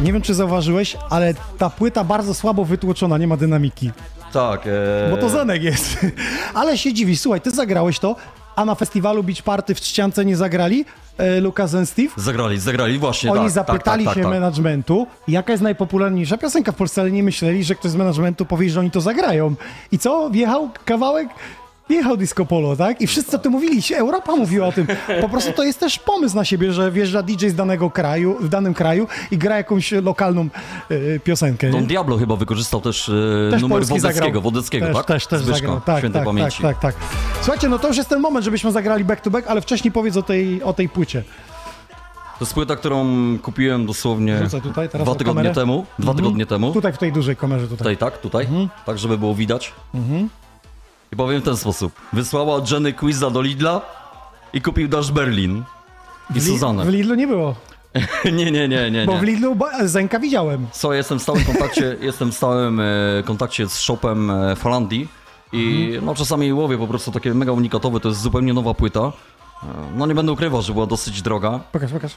Nie 0.04 0.14
wiem, 0.14 0.22
czy 0.22 0.34
zauważyłeś, 0.34 0.98
ale 1.10 1.34
ta 1.58 1.70
płyta 1.70 2.04
bardzo 2.04 2.34
słabo 2.34 2.66
wytłoczona, 2.66 3.18
nie 3.18 3.28
ma 3.28 3.38
dynamiki. 3.38 3.92
Tak, 4.34 4.68
e... 4.68 5.10
Bo 5.12 5.18
to 5.18 5.30
Zenek 5.30 5.64
jest. 5.64 5.98
Ale 6.54 6.78
się 6.78 6.94
dziwi. 6.94 7.18
Słuchaj, 7.18 7.42
ty 7.42 7.52
zagrałeś 7.52 8.00
to, 8.00 8.16
a 8.56 8.66
na 8.66 8.76
festiwalu 8.76 9.24
Beach 9.24 9.42
Party 9.42 9.76
w 9.76 9.82
Trzciance 9.82 10.26
nie 10.26 10.38
zagrali? 10.38 10.86
E, 11.18 11.40
Lucas 11.40 11.76
and 11.76 11.90
Steve? 11.90 12.14
Zagrali, 12.18 12.60
zagrali, 12.60 13.00
właśnie, 13.00 13.32
Oni 13.32 13.42
tak, 13.42 13.52
zapytali 13.52 14.06
tak, 14.06 14.14
tak, 14.14 14.24
się 14.24 14.24
tak, 14.24 14.32
tak. 14.32 14.42
managementu, 14.42 15.08
jaka 15.28 15.52
jest 15.52 15.64
najpopularniejsza 15.64 16.38
piosenka 16.38 16.72
w 16.72 16.76
Polsce, 16.76 17.02
ale 17.02 17.12
nie 17.12 17.24
myśleli, 17.24 17.64
że 17.64 17.76
ktoś 17.76 17.92
z 17.92 17.96
managementu 17.96 18.46
powie, 18.46 18.70
że 18.70 18.80
oni 18.80 18.92
to 18.92 19.02
zagrają. 19.02 19.56
I 19.92 20.00
co? 20.00 20.30
Wjechał 20.30 20.70
kawałek? 20.86 21.30
Wjechał 21.90 22.18
Disco 22.18 22.46
Polo, 22.46 22.76
tak? 22.76 23.02
I 23.02 23.08
wszyscy 23.08 23.36
o 23.36 23.40
tym 23.40 23.52
mówili, 23.52 23.82
Europa 23.96 24.36
mówiła 24.36 24.68
o 24.68 24.72
tym. 24.72 24.88
Po 25.22 25.30
prostu 25.30 25.52
to 25.54 25.64
jest 25.64 25.80
też 25.80 26.00
pomysł 26.00 26.36
na 26.36 26.46
siebie, 26.46 26.74
że 26.74 26.92
wjeżdża 26.92 27.24
DJ 27.24 27.48
z 27.48 27.56
danego 27.56 27.90
kraju, 27.90 28.38
w 28.42 28.50
danym 28.50 28.74
kraju 28.74 29.08
i 29.32 29.38
gra 29.38 29.58
jakąś 29.58 29.92
lokalną 29.92 30.48
e, 30.90 31.20
piosenkę. 31.20 31.72
Don 31.72 31.82
nie? 31.82 31.88
Diablo 31.88 32.18
chyba 32.18 32.36
wykorzystał 32.36 32.82
też, 32.82 33.10
e, 33.10 33.52
Też 33.52 33.62
numer 33.62 33.78
Polski 33.78 34.00
Wodeckiego, 34.00 34.26
zagrał. 34.26 34.42
Wodeckiego, 34.42 34.86
też, 34.86 34.96
tak? 34.96 35.06
Też, 35.06 35.28
też 35.28 35.40
Zbyszka, 35.42 35.58
zagrał. 35.60 35.82
Tak, 35.82 35.98
świętej 35.98 36.20
tak, 36.20 36.26
pamięci. 36.28 36.62
tak, 36.62 36.80
tak, 36.80 36.96
tak. 36.96 37.04
Słuchajcie, 37.42 37.70
no 37.70 37.80
to 37.80 37.88
już 37.88 37.98
jest 37.98 38.10
ten 38.10 38.20
moment, 38.20 38.46
żebyśmy 38.46 38.72
zagrali 38.72 39.06
back 39.06 39.22
to 39.22 39.30
back, 39.32 39.48
ale 39.48 39.62
wcześniej 39.62 39.92
powiedz 39.92 40.18
o 40.18 40.24
tej, 40.24 40.64
o 40.64 40.74
tej 40.74 40.90
płycie. 40.90 41.24
To 42.40 42.46
jest 42.46 42.54
płyta, 42.54 42.76
którą 42.76 43.06
kupiłem 43.42 43.86
dosłownie 43.86 44.40
tutaj, 44.64 44.90
dwa 44.90 45.16
tygodnie 45.16 45.24
kamerę. 45.26 45.56
temu. 45.56 45.86
Dwa 46.00 46.12
Mhm. 46.12 46.18
tygodnie 46.18 46.46
temu. 46.46 46.74
Tutaj 46.74 46.94
w 46.94 46.98
tej 46.98 47.12
dużej 47.12 47.36
kamerze 47.36 47.64
tutaj. 47.68 47.78
Tutaj, 47.78 47.98
tak, 47.98 48.18
tutaj. 48.18 48.46
Mhm. 48.46 48.70
Tak, 48.86 48.98
żeby 48.98 49.18
było 49.18 49.36
widać. 49.36 49.74
I 51.14 51.16
powiem 51.16 51.42
w 51.42 51.46
ten 51.46 51.58
sposób. 51.58 51.94
Wysłała 52.14 52.62
Jenny 52.72 52.94
Quiza 52.94 53.30
do 53.30 53.42
Lidla 53.42 53.82
i 54.54 54.62
kupił 54.62 54.88
Dash 54.88 55.12
Berlin. 55.12 55.64
i 56.36 56.40
W 56.40 56.44
Suzanę. 56.48 56.86
W 56.86 56.90
Lidlu 56.90 57.16
nie 57.16 57.28
było, 57.28 57.56
nie, 58.26 58.52
nie, 58.52 58.68
nie, 58.68 58.92
nie. 58.92 59.06
bo 59.06 59.18
w. 59.18 59.24
Lidlu 59.24 59.58
Zenka 59.86 60.20
widziałem. 60.20 60.68
Co, 60.72 60.94
jestem 60.94 61.20
w 61.20 61.22
stałym 61.22 61.46
kontakcie, 61.46 61.96
jestem 62.02 62.32
w 62.32 62.36
stałym 62.36 62.80
e, 62.80 62.84
kontakcie 63.26 63.70
z 63.70 63.80
shopem 63.80 64.32
e, 64.32 64.56
Falandii 64.56 65.08
i 65.52 65.86
Mhm. 65.86 66.06
no 66.06 66.16
czasami 66.16 66.54
łowię 66.54 66.78
po 66.78 66.88
prostu 66.88 67.12
takie 67.12 67.34
mega 67.34 67.52
unikatowe, 67.52 68.00
to 68.00 68.10
jest 68.10 68.22
zupełnie 68.22 68.54
nowa 68.54 68.74
płyta. 68.74 69.00
E, 69.02 69.12
No 69.96 70.06
nie 70.06 70.16
będę 70.16 70.32
ukrywał, 70.32 70.62
że 70.62 70.74
była 70.74 70.86
dosyć 70.86 71.22
droga. 71.22 71.60
Pokaż, 71.72 71.92
pokaż. 71.92 72.12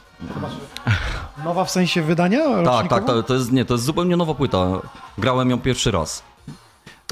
Nowa 1.44 1.64
w 1.64 1.70
sensie 1.70 2.02
wydania? 2.02 2.38
Tak, 2.38 2.56
rocznikowa? 2.56 2.88
tak, 2.88 3.04
to, 3.06 3.22
to 3.22 3.34
jest 3.34 3.52
nie, 3.52 3.64
to 3.64 3.74
jest 3.74 3.84
zupełnie 3.84 4.16
nowa 4.16 4.34
płyta. 4.34 4.66
Grałem 5.18 5.50
ją 5.50 5.58
pierwszy 5.60 5.90
raz. 5.90 6.22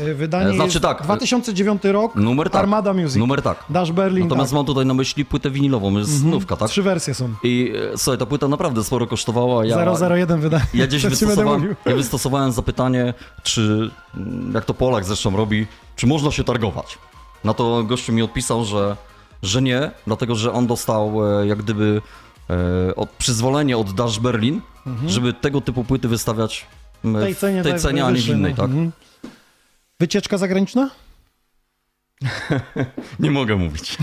Y, 0.00 0.14
Wydanie 0.14 0.50
E, 0.50 0.54
znaczy 0.54 0.80
tak, 0.80 1.02
2009 1.02 1.82
rok, 1.84 2.14
Numer 2.14 2.50
tak. 2.50 2.62
Armada 2.62 2.92
Music. 2.94 3.16
Numer 3.16 3.42
tak. 3.42 3.64
Dash 3.70 3.92
Berlin, 3.92 4.22
Natomiast 4.24 4.50
tak. 4.50 4.56
mam 4.56 4.66
tutaj 4.66 4.86
na 4.86 4.94
myśli 4.94 5.24
płytę 5.24 5.50
winilową, 5.50 5.98
jest 5.98 6.10
znówka, 6.10 6.56
tak? 6.56 6.68
Trzy 6.68 6.82
wersje 6.82 7.14
są. 7.14 7.34
I 7.42 7.72
e, 7.92 7.98
słuchaj, 7.98 8.18
ta 8.18 8.26
płyta 8.26 8.48
naprawdę 8.48 8.84
sporo 8.84 9.06
kosztowała. 9.06 9.64
Ja, 9.64 9.94
001 10.16 10.40
wydanie. 10.40 10.64
Ja 10.74 10.86
gdzieś 10.86 11.06
wystosowałem, 11.14 11.76
ja 11.86 11.94
wystosowałem 11.94 12.52
zapytanie, 12.52 13.14
czy, 13.42 13.90
mm, 14.16 14.52
jak 14.54 14.64
to 14.64 14.74
Polak 14.74 15.04
zresztą 15.04 15.36
robi, 15.36 15.66
czy 15.96 16.06
można 16.06 16.30
się 16.30 16.44
targować. 16.44 16.98
Na 17.44 17.54
to 17.54 17.84
gościu 17.84 18.12
mi 18.12 18.22
odpisał, 18.22 18.64
że, 18.64 18.96
że 19.42 19.62
nie, 19.62 19.90
dlatego 20.06 20.34
że 20.34 20.52
on 20.52 20.66
dostał 20.66 21.38
e, 21.40 21.46
jak 21.46 21.58
gdyby 21.58 22.02
e, 22.50 22.94
od, 22.94 23.10
przyzwolenie 23.10 23.78
od 23.78 23.92
Dash 23.92 24.18
Berlin, 24.18 24.60
żeby 25.06 25.32
tego 25.32 25.60
typu 25.60 25.84
płyty 25.84 26.08
wystawiać 26.08 26.66
m, 27.04 27.16
W 27.16 27.20
tej 27.20 27.34
cenie, 27.34 27.62
tej 27.62 27.72
tak, 27.72 27.80
cenie 27.80 28.04
a 28.04 28.10
nie 28.10 28.20
w 28.20 28.28
innej, 28.28 28.52
no. 28.52 28.56
tak? 28.56 28.70
Mhm. 28.70 28.92
Wycieczka 30.04 30.38
zagraniczna? 30.38 30.90
Nie 33.20 33.30
mogę 33.30 33.56
mówić. 33.56 33.98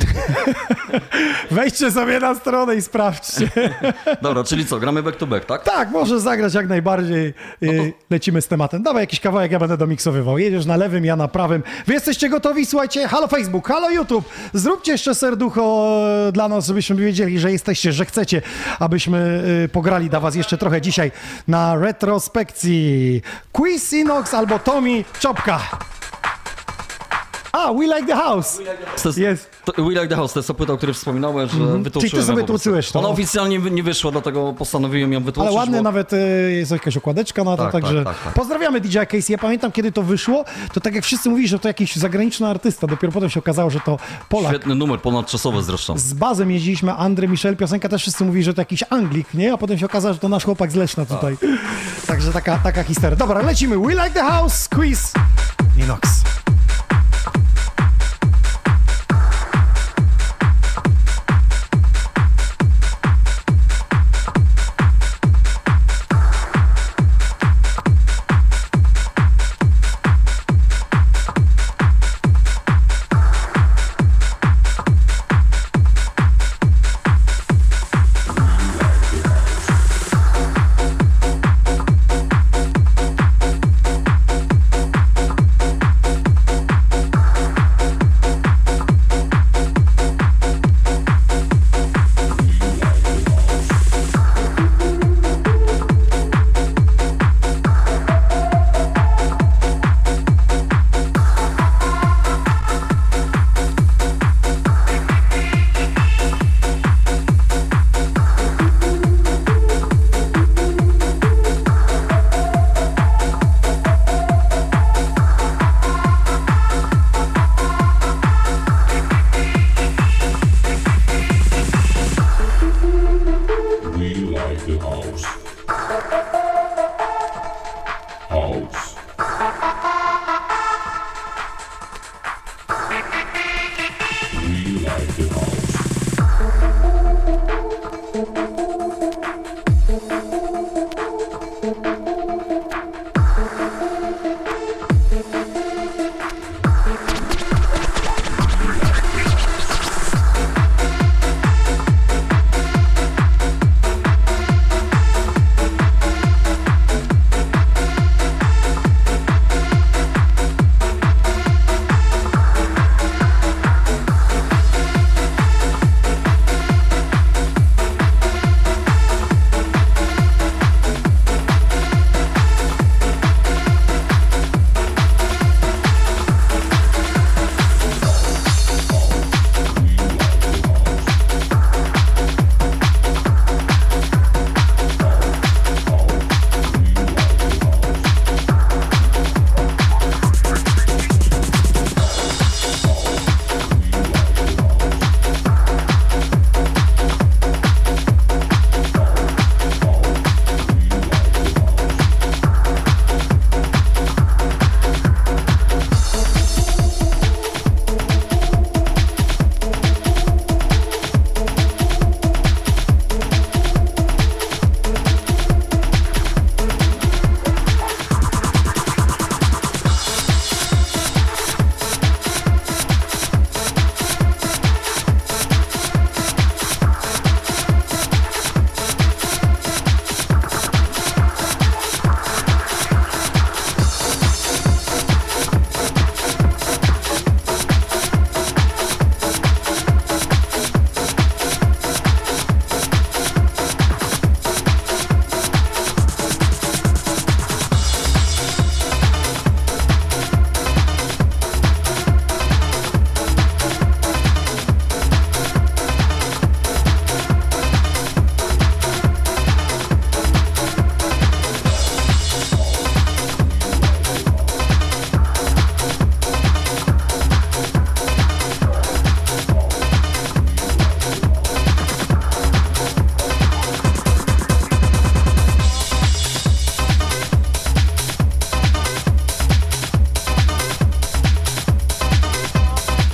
Wejdźcie 1.52 1.92
sobie 1.92 2.20
na 2.20 2.36
stronę 2.36 2.76
i 2.76 2.82
sprawdźcie. 2.82 3.50
Dobra, 4.22 4.44
czyli 4.44 4.66
co, 4.66 4.80
gramy 4.80 5.04
back 5.04 5.18
to 5.18 5.28
back, 5.28 5.46
tak? 5.46 5.64
tak, 5.64 5.92
możesz 5.92 6.20
zagrać 6.22 6.54
jak 6.54 6.68
najbardziej. 6.68 7.34
Y, 7.64 7.94
Lecimy 8.10 8.42
z 8.42 8.48
tematem. 8.48 8.84
Dawaj 8.84 9.04
jakiś 9.04 9.20
kawałek, 9.20 9.52
ja 9.52 9.60
będę 9.60 9.78
domiksowywał. 9.78 10.38
Jedziesz 10.38 10.66
na 10.66 10.78
lewym, 10.78 11.06
ja 11.06 11.16
na 11.16 11.28
prawym. 11.28 11.64
Wy 11.88 11.94
jesteście 11.94 12.30
gotowi? 12.30 12.66
Słuchajcie, 12.66 13.08
halo 13.08 13.28
Facebook, 13.28 13.68
halo 13.68 13.90
YouTube. 13.90 14.30
Zróbcie 14.54 14.92
jeszcze 14.92 15.16
serducho 15.16 15.98
e, 16.28 16.32
dla 16.32 16.48
nas, 16.48 16.68
żebyśmy 16.68 16.96
wiedzieli, 16.96 17.40
że 17.40 17.52
jesteście, 17.52 17.92
że 17.94 18.06
chcecie, 18.06 18.42
abyśmy 18.80 19.44
y, 19.66 19.70
pograli 19.70 20.10
dla 20.10 20.20
was 20.20 20.36
jeszcze 20.36 20.58
trochę 20.58 20.82
dzisiaj 20.82 21.12
na 21.48 21.76
retrospekcji. 21.76 23.22
Quiz 23.52 23.94
Inox 23.94 24.34
albo 24.34 24.60
Tommy 24.60 25.04
Czopka. 25.20 25.60
A, 27.52 27.74
We 27.74 27.84
Like 27.86 28.06
the 28.08 28.16
House. 28.16 28.58
To 29.04 29.10
jest, 29.10 29.18
Jest. 29.18 29.50
To, 29.66 29.84
We 29.84 29.90
Like 29.90 30.08
the 30.08 30.16
House, 30.16 30.34
to 30.34 30.40
jest 30.40 30.48
ta 30.48 30.54
płyta, 30.54 30.74
o 30.74 30.78
której 30.78 30.96
wspominałem, 30.96 31.50
że 31.50 31.58
wytłuczyłem 31.58 31.76
Mhm. 31.86 31.92
Czyli 32.02 32.12
ty 32.12 32.18
ją 32.18 32.24
sobie 32.24 32.42
po 32.42 32.48
prostu. 32.48 32.64
tłuczyłeś 32.64 32.92
to. 32.92 33.00
Ona 33.00 33.08
oficjalnie 33.08 33.60
wy- 33.60 33.72
nie 33.72 33.84
wyszła, 33.84 34.12
dlatego 34.12 34.54
postanowiłem 34.54 35.14
ją 35.14 35.24
wytłuczyć. 35.24 35.48
Ale 35.48 35.58
ładne 35.58 35.78
bo... 35.78 35.84
nawet 35.84 36.14
y, 36.14 36.18
jest 36.52 36.72
jakaś 36.72 36.98
okładeczka 36.98 37.44
na 37.44 37.58
to, 37.58 37.64
Tak, 37.64 37.72
także 37.72 38.04
tak, 38.04 38.16
tak, 38.16 38.24
tak. 38.24 38.34
pozdrawiamy 38.34 38.82
DJ 38.82 38.98
Casey. 38.98 39.32
Ja 39.32 39.38
pamiętam, 39.38 39.72
kiedy 39.72 39.92
to 39.92 40.04
wyszło, 40.04 40.46
to 40.74 40.82
tak 40.82 40.96
jak 40.96 41.04
wszyscy 41.04 41.30
mówili, 41.30 41.48
że 41.48 41.60
to 41.60 41.68
jakiś 41.68 41.96
zagraniczny 41.96 42.48
artysta, 42.48 42.88
dopiero 42.88 43.14
potem 43.14 43.30
się 43.30 43.40
okazało, 43.40 43.70
że 43.70 43.80
to 43.80 44.00
Polak. 44.30 44.52
Świetny 44.52 44.76
numer, 44.76 45.00
ponadczasowy 45.02 45.64
zresztą. 45.64 45.98
Z 45.98 46.14
bazem 46.14 46.52
jeździliśmy, 46.52 46.94
Andrzej 46.94 47.30
Michel, 47.30 47.58
piosenka 47.58 47.90
też 47.90 48.02
wszyscy 48.02 48.26
mówili, 48.26 48.44
że 48.44 48.54
to 48.54 48.62
jakiś 48.62 48.84
Anglik, 48.90 49.34
nie? 49.34 49.54
A 49.54 49.58
potem 49.58 49.78
się 49.78 49.86
okazało, 49.86 50.14
że 50.14 50.20
to 50.20 50.30
nasz 50.30 50.46
chłopak 50.46 50.72
z 50.72 50.76
Leszna 50.76 51.06
tutaj. 51.06 51.38
Także 52.08 52.32
taka, 52.34 52.58
taka 52.58 52.84
historia. 52.84 53.16
Dobra, 53.16 53.42
lecimy. 53.42 53.78
We 53.80 53.92
like 53.94 54.10
the 54.12 54.24
house, 54.24 54.68
quiz, 54.70 55.14
Inox. 55.78 56.22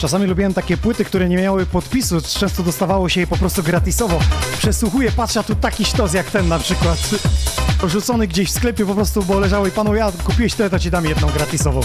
Czasami 0.07 0.27
lubiłem 0.27 0.53
takie 0.53 0.77
płyty, 0.77 1.05
które 1.05 1.29
nie 1.29 1.37
miały 1.37 1.65
podpisu, 1.65 2.21
często 2.21 2.63
dostawało 2.63 3.09
się 3.09 3.19
je 3.19 3.27
po 3.27 3.37
prostu 3.37 3.63
gratisowo. 3.63 4.19
Przesłuchuję, 4.57 5.11
patrzę, 5.11 5.39
a 5.39 5.43
tu 5.43 5.55
taki 5.55 5.85
sztos 5.85 6.13
jak 6.13 6.31
ten 6.31 6.47
na 6.47 6.59
przykład. 6.59 7.09
Rzucony 7.87 8.27
gdzieś 8.27 8.49
w 8.49 8.53
sklepie 8.53 8.85
po 8.85 8.95
prostu, 8.95 9.23
bo 9.23 9.39
leżały 9.39 9.71
panu, 9.71 9.95
ja 9.95 10.11
kupiłeś 10.23 10.53
tyle, 10.53 10.69
to 10.69 10.79
ci 10.79 10.91
dam 10.91 11.05
jedną 11.05 11.27
gratisową. 11.27 11.81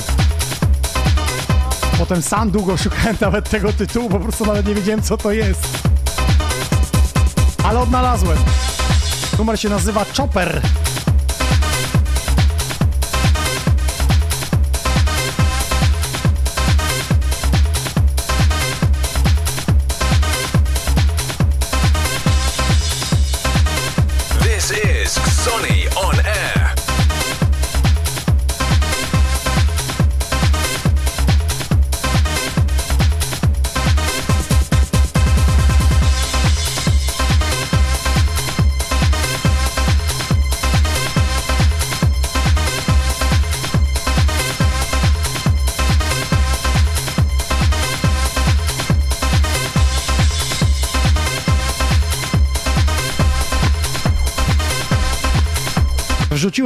Potem 1.99 2.23
sam 2.23 2.51
długo 2.51 2.77
szukałem 2.77 3.17
nawet 3.21 3.51
tego 3.51 3.73
tytułu, 3.73 4.09
po 4.09 4.21
prostu 4.21 4.47
nawet 4.47 4.67
nie 4.67 4.75
wiedziałem 4.75 5.03
co 5.03 5.17
to 5.17 5.33
jest. 5.33 5.69
Ale 7.65 7.81
odnalazłem. 7.81 8.39
Numer 9.39 9.61
się 9.61 9.69
nazywa 9.69 10.07
Chopper. 10.17 10.63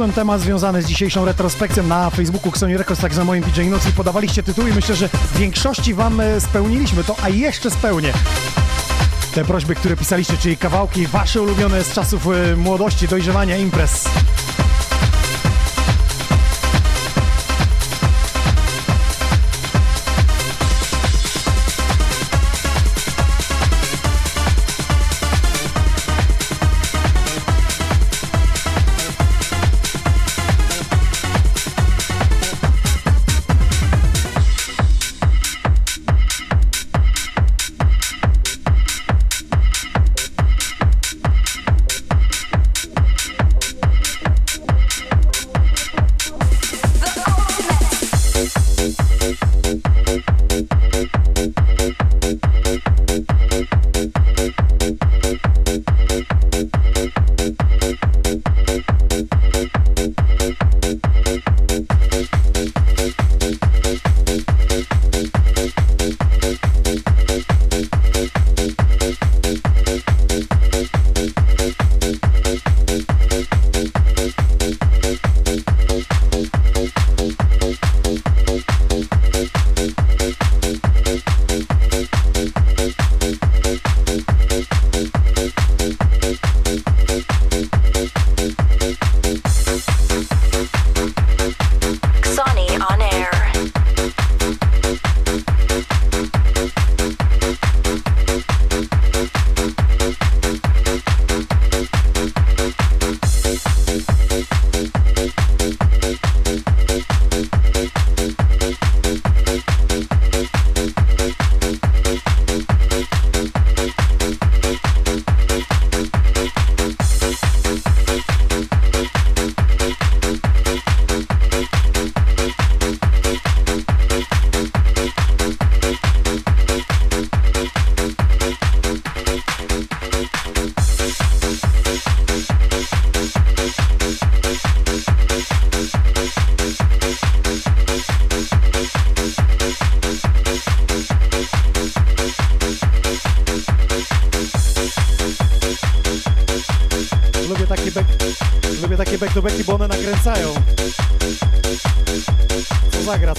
Wrzuciłem 0.07 0.25
temat 0.25 0.41
związany 0.41 0.81
z 0.81 0.85
dzisiejszą 0.85 1.25
retrospekcją 1.25 1.83
na 1.83 2.09
Facebooku 2.09 2.51
Sony 2.55 2.77
Records, 2.77 3.01
tak 3.01 3.15
na 3.15 3.23
moim 3.23 3.43
DJ. 3.43 3.61
Podawaliście 3.95 4.43
tytuły 4.43 4.69
i 4.69 4.73
myślę, 4.73 4.95
że 4.95 5.09
w 5.09 5.37
większości 5.37 5.93
wam 5.93 6.19
e, 6.19 6.41
spełniliśmy 6.41 7.03
to, 7.03 7.15
a 7.21 7.29
jeszcze 7.29 7.71
spełnię. 7.71 8.13
Te 9.33 9.45
prośby, 9.45 9.75
które 9.75 9.95
pisaliście, 9.95 10.37
czyli 10.37 10.57
kawałki 10.57 11.07
wasze 11.07 11.41
ulubione 11.41 11.83
z 11.83 11.93
czasów 11.93 12.27
e, 12.27 12.55
młodości, 12.55 13.07
dojrzewania, 13.07 13.57
imprez. 13.57 14.09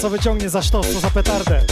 Co 0.00 0.10
wyciągnie 0.10 0.50
za 0.50 0.62
sztos, 0.62 0.86
co 0.92 1.00
za 1.00 1.10
petardę. 1.10 1.62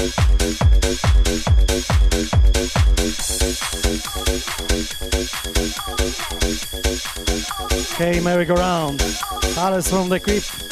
Okay, 7.94 8.20
merry-go-round. 8.20 9.04
Alice 9.58 9.90
from 9.90 10.08
the 10.08 10.20
Crypt. 10.20 10.65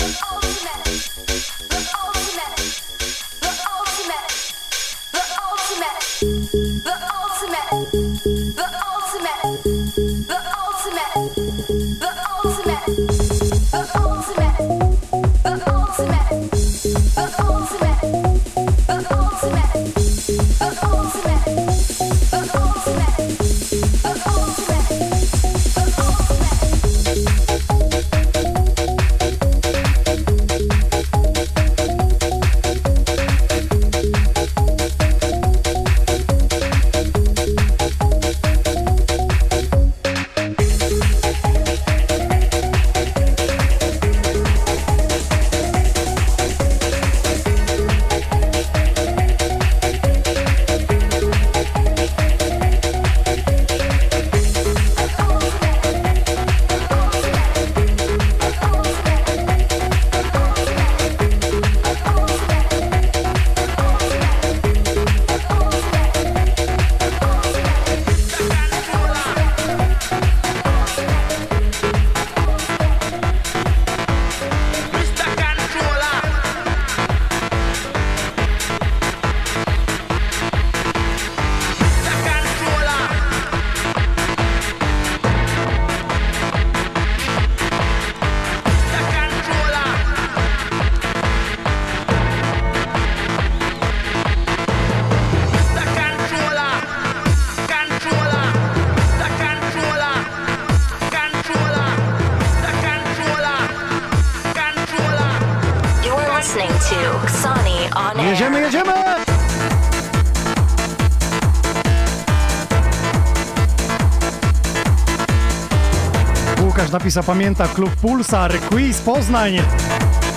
Łukasz 117.15 117.27
napisał, 117.27 117.35
pamięta 117.35 117.69
klub 117.69 117.91
Pulsar, 117.91 118.61
Quiz 118.61 119.01
Poznań. 119.01 119.53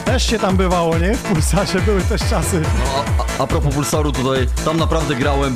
Też 0.05 0.27
się 0.27 0.39
tam 0.39 0.57
bywało, 0.57 0.97
nie? 0.97 1.13
W 1.13 1.21
Pulsarze 1.21 1.81
były 1.81 2.01
też 2.01 2.21
czasy. 2.29 2.61
No, 2.61 3.03
a, 3.39 3.43
a 3.43 3.47
propos 3.47 3.73
Pulsaru 3.73 4.11
tutaj, 4.11 4.47
tam 4.65 4.77
naprawdę 4.77 5.15
grałem 5.15 5.55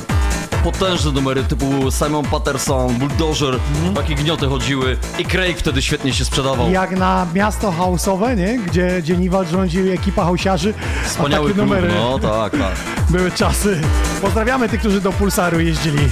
potężne 0.64 1.12
numery 1.12 1.44
typu 1.44 1.90
Simon 1.90 2.24
Patterson, 2.24 2.94
Bulldozer, 2.94 3.58
takie 3.94 4.14
gnioty 4.14 4.46
chodziły 4.46 4.96
i 5.18 5.24
Craig 5.24 5.58
wtedy 5.58 5.82
świetnie 5.82 6.12
się 6.12 6.24
sprzedawał. 6.24 6.70
Jak 6.70 6.90
na 6.90 7.26
miasto 7.34 7.72
hausowe, 7.72 8.36
nie? 8.36 8.58
Gdzie, 8.58 9.02
gdzie 9.02 9.16
Niwald 9.16 9.48
rządził 9.48 9.92
ekipa 9.92 10.24
hausiarzy. 10.24 10.74
a 11.04 11.08
Wspaniały 11.08 11.48
takie 11.48 11.60
klub, 11.60 11.68
numery 11.68 11.94
no 11.94 12.18
tak, 12.18 12.52
tak. 12.52 12.74
były 13.16 13.30
czasy. 13.30 13.80
Pozdrawiamy 14.22 14.68
tych, 14.68 14.80
którzy 14.80 15.00
do 15.00 15.12
Pulsaru 15.12 15.60
jeździli. 15.60 16.08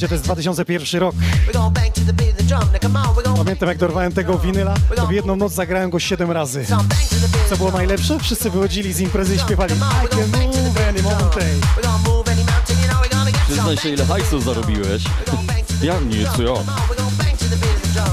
Słuchajcie, 0.00 0.08
to 0.08 0.14
jest 0.14 0.24
2001 0.24 1.00
rok. 1.00 1.14
We're 1.46 1.52
gonna 1.52 1.70
bang 1.70 1.94
to 1.94 2.00
the 2.00 2.12
beat 2.12 2.30
of 2.30 2.36
the 2.36 2.42
drum. 2.42 2.72
Now 2.72 2.80
come 2.80 2.98
on, 2.98 3.14
we're 3.14 3.22
gonna 3.22 3.36
Pamiętam 3.44 3.68
jak 3.68 3.78
dorwałem 3.78 4.12
tego 4.12 4.38
winyla, 4.38 4.74
to 4.96 5.06
w 5.06 5.12
jedną 5.12 5.36
noc 5.36 5.52
zagrałem 5.52 5.90
go 5.90 5.98
7 5.98 6.30
razy. 6.30 6.66
Co 7.50 7.56
było 7.56 7.70
najlepsze? 7.70 8.18
Wszyscy 8.18 8.50
wychodzili 8.50 8.92
z 8.92 9.00
imprezy 9.00 9.34
i 9.34 9.38
śpiewali 9.38 9.74
I 9.74 10.08
can 10.08 10.30
move 10.30 10.88
any 10.88 11.02
mountain. 11.02 11.60
We're 11.60 11.82
gonna 11.82 11.98
move 11.98 12.28
any 12.28 12.44
mountain, 12.44 12.80
you 12.82 12.88
know 12.88 13.02
we're 13.02 13.10
gonna 13.10 13.30
get 13.30 13.40
some. 13.40 13.54
Przyznaj 13.54 13.76
się, 13.76 13.88
ile 13.88 14.06
hajsu 14.06 14.40
zarobiłeś. 14.40 15.02
We're 15.02 15.30
gonna 15.30 15.42
bang 15.52 15.66
to 15.66 15.74
the 15.80 15.86
Ja 15.86 16.00
nic, 16.00 16.36
drum. 16.36 16.64
ja. 17.96 18.04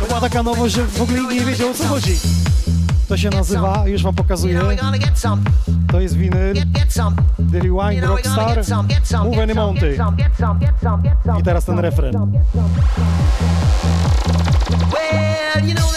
To 0.00 0.06
była 0.06 0.20
taka 0.20 0.42
nowość, 0.42 0.74
że 0.74 0.84
w 0.86 1.02
ogóle 1.02 1.22
nie 1.34 1.40
wiedział 1.44 1.70
o 1.70 1.74
co 1.74 1.88
chodzi. 1.88 2.18
To 3.10 3.16
się 3.16 3.30
nazywa, 3.30 3.82
już 3.86 4.02
wam 4.02 4.14
pokazuję, 4.14 4.60
to 5.92 6.00
jest 6.00 6.16
winyl. 6.16 6.54
The 7.52 7.58
Rewind 7.58 8.04
Rockstar. 8.04 8.62
Move 9.24 9.38
any 9.38 9.54
mountain. 9.54 9.94
I 11.38 11.42
teraz 11.42 11.64
ten 11.64 11.78
refren. 11.78 12.12
Well, 14.92 15.68
you 15.68 15.74
know 15.74 15.90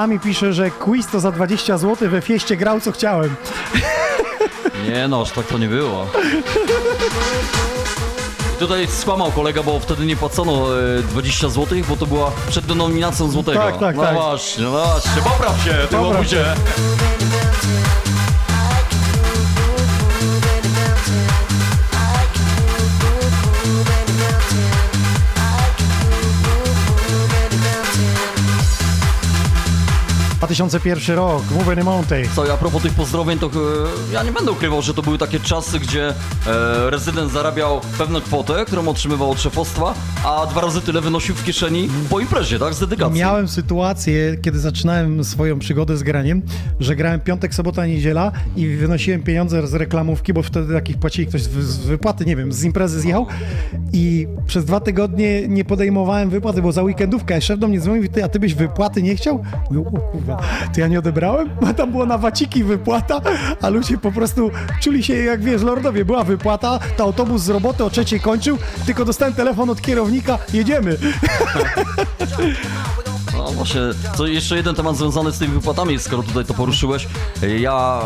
Dami 0.00 0.20
pisze, 0.20 0.52
że 0.52 0.70
quiz 0.70 1.06
to 1.06 1.20
za 1.20 1.32
20 1.32 1.78
zł 1.78 2.10
we 2.10 2.20
fieście 2.20 2.56
grał 2.56 2.80
co 2.80 2.92
chciałem. 2.92 3.36
Nie 4.88 5.08
no, 5.08 5.22
aż 5.22 5.30
tak 5.30 5.46
to 5.46 5.58
nie 5.58 5.68
było. 5.68 6.06
Tutaj 8.58 8.86
skłamał 8.86 9.32
kolega, 9.32 9.62
bo 9.62 9.80
wtedy 9.80 10.06
nie 10.06 10.16
płacono 10.16 10.80
e, 10.98 11.02
20 11.02 11.48
zł, 11.48 11.78
bo 11.88 11.96
to 11.96 12.06
była 12.06 12.32
przed 12.48 12.66
denominacją 12.66 13.30
złotego. 13.30 13.58
Tak, 13.58 13.78
tak, 13.78 13.96
no 13.96 14.02
tak. 14.02 14.14
właśnie, 14.14 14.64
no 14.64 14.70
właśnie, 14.70 15.22
popraw 15.22 15.64
się, 15.64 15.74
ty 15.90 15.96
łobuzie. 15.96 16.44
2001 30.54 31.16
rok, 31.16 31.42
Move 31.50 31.84
Mountain. 31.84 32.24
Co, 32.36 32.46
i 32.46 32.50
a 32.50 32.56
propos 32.56 32.82
tych 32.82 32.94
pozdrowień, 32.94 33.38
to 33.38 33.46
e, 33.46 33.50
ja 34.14 34.22
nie 34.22 34.32
będę 34.32 34.52
ukrywał, 34.52 34.82
że 34.82 34.94
to 34.94 35.02
były 35.02 35.18
takie 35.18 35.40
czasy, 35.40 35.78
gdzie 35.78 36.08
e, 36.08 36.14
rezydent 36.90 37.32
zarabiał 37.32 37.80
pewną 37.98 38.20
kwotę, 38.20 38.64
którą 38.66 38.88
otrzymywał 38.88 39.30
od 39.30 39.40
szefostwa, 39.40 39.94
a 40.24 40.46
dwa 40.46 40.60
razy 40.60 40.80
tyle 40.80 41.00
wynosił 41.00 41.34
w 41.34 41.44
kieszeni 41.44 41.88
po 42.10 42.20
imprezie, 42.20 42.58
tak, 42.58 42.74
z 42.74 42.80
dedykacji. 42.80 43.18
Miałem 43.20 43.48
sytuację, 43.48 44.36
kiedy 44.42 44.58
zaczynałem 44.58 45.24
swoją 45.24 45.58
przygodę 45.58 45.96
z 45.96 46.02
graniem, 46.02 46.42
że 46.80 46.96
grałem 46.96 47.20
piątek, 47.20 47.54
sobota, 47.54 47.86
niedziela 47.86 48.32
i 48.56 48.68
wynosiłem 48.68 49.22
pieniądze 49.22 49.66
z 49.66 49.74
reklamówki, 49.74 50.32
bo 50.32 50.42
wtedy 50.42 50.74
takich 50.74 50.98
płacili 50.98 51.26
ktoś 51.26 51.42
z 51.42 51.48
wy- 51.48 51.62
z 51.62 51.76
wypłaty, 51.78 52.24
nie 52.24 52.36
wiem, 52.36 52.52
z 52.52 52.64
imprezy 52.64 53.00
zjechał 53.00 53.26
i 53.92 54.26
przez 54.46 54.64
dwa 54.64 54.80
tygodnie 54.80 55.48
nie 55.48 55.64
podejmowałem 55.64 56.30
wypłaty, 56.30 56.62
bo 56.62 56.72
za 56.72 56.82
weekendówkę 56.82 57.40
szef 57.40 57.58
do 57.58 57.68
mnie 57.68 57.80
dzwonił, 57.80 58.08
ty, 58.08 58.24
a 58.24 58.28
ty 58.28 58.40
byś 58.40 58.54
wypłaty 58.54 59.02
nie 59.02 59.16
chciał? 59.16 59.42
Mówię, 59.70 59.88
o 59.88 60.00
kurwa, 60.00 60.39
to 60.74 60.80
ja 60.80 60.88
nie 60.88 60.98
odebrałem, 60.98 61.50
bo 61.60 61.74
tam 61.74 61.90
było 61.90 62.06
na 62.06 62.18
waciki 62.18 62.64
wypłata, 62.64 63.20
a 63.62 63.68
ludzie 63.68 63.98
po 63.98 64.12
prostu 64.12 64.50
czuli 64.80 65.02
się 65.02 65.14
jak, 65.14 65.42
wiesz, 65.42 65.62
lordowie, 65.62 66.04
była 66.04 66.24
wypłata, 66.24 66.78
to 66.96 67.04
autobus 67.04 67.42
z 67.42 67.48
roboty 67.48 67.84
o 67.84 67.90
trzeciej 67.90 68.20
kończył, 68.20 68.58
tylko 68.86 69.04
dostałem 69.04 69.34
telefon 69.34 69.70
od 69.70 69.80
kierownika, 69.80 70.38
jedziemy. 70.52 70.96
No 73.36 73.52
właśnie, 73.52 73.80
co 74.16 74.26
jeszcze 74.26 74.56
jeden 74.56 74.74
temat 74.74 74.96
związany 74.96 75.32
z 75.32 75.38
tymi 75.38 75.54
wypłatami, 75.54 75.98
skoro 75.98 76.22
tutaj 76.22 76.44
to 76.44 76.54
poruszyłeś. 76.54 77.08
Ja 77.58 78.00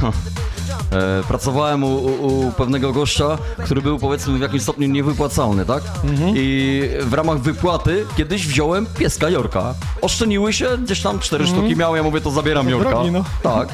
e, 0.92 1.22
pracowałem 1.28 1.84
u, 1.84 1.96
u, 1.96 2.52
pewnego 2.52 2.92
gościa, 2.92 3.38
który 3.64 3.82
był 3.82 3.98
powiedzmy 3.98 4.38
w 4.38 4.40
jakimś 4.40 4.62
stopniu 4.62 4.88
niewypłacalny, 4.88 5.66
tak? 5.66 5.82
I 6.34 6.82
w 7.00 7.14
ramach 7.14 7.38
wypłaty 7.38 8.06
kiedyś 8.16 8.46
wziąłem 8.46 8.86
pieska 8.98 9.28
Jorka. 9.28 9.74
Oszczeniły 10.02 10.52
się, 10.52 10.78
gdzieś 10.78 11.02
tam 11.02 11.18
cztery 11.18 11.46
sztuki 11.46 11.76
miałem, 11.76 11.96
ja 11.96 12.02
mówię, 12.02 12.20
to 12.20 12.30
zabieram 12.30 12.68
Jorka. 12.68 12.90
drogi, 12.90 13.10
no. 13.10 13.24
Tak. 13.42 13.68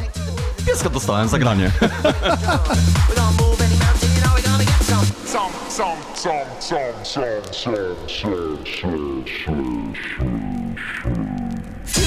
Pieska 0.66 0.90
dostałem 0.90 1.28
za 1.28 1.38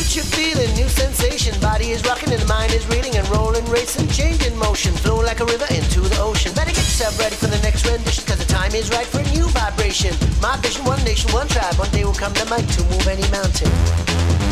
granie. 0.10 0.18
We're 0.18 0.18
gonna 0.18 0.18
move 0.18 0.18
any 0.18 0.18
mountain, 0.18 0.18
you 0.18 0.18
know 0.18 0.18
we're 0.18 0.18
gonna 0.18 0.18
get 0.18 0.18
some. 0.18 0.18
Some, 0.18 0.18
some, 0.18 0.18
some, 0.18 0.18
some, 0.18 0.18
some, 0.18 0.18
some, 0.18 0.18
some, 0.18 0.18
some, 0.18 0.20
Future 0.20 0.26
feeling, 0.26 0.74
new 0.74 0.90
sensation. 0.90 1.62
Body 1.62 1.92
is 1.92 2.04
rocking 2.04 2.34
and 2.34 2.42
the 2.42 2.48
mind 2.48 2.74
is 2.74 2.84
reeling 2.88 3.16
and 3.16 3.30
rolling, 3.30 3.64
racing, 3.66 4.08
changing 4.08 4.58
motion. 4.58 4.92
Flow 4.94 5.22
like 5.22 5.40
a 5.40 5.46
river 5.46 5.68
into 5.70 6.02
the 6.02 6.20
ocean. 6.20 6.52
Better 6.56 6.72
get 6.72 6.78
yourself 6.78 7.20
ready 7.20 7.36
for 7.36 7.46
the 7.46 7.60
next 7.60 7.86
rendition, 7.86 8.26
cause 8.26 8.40
the 8.40 8.46
time 8.46 8.74
is 8.74 8.90
right 8.90 9.06
for 9.06 9.20
a 9.20 9.32
new 9.32 9.48
vibration. 9.50 10.16
My 10.42 10.58
vision, 10.58 10.84
one 10.86 11.04
nation, 11.04 11.32
one 11.32 11.48
tribe. 11.48 11.76
One 11.76 11.92
day 11.92 12.06
will 12.06 12.14
come 12.14 12.34
the 12.34 12.46
mic 12.50 12.66
to 12.78 12.84
move 12.86 13.08
any 13.08 13.30
mountain. 13.30 14.49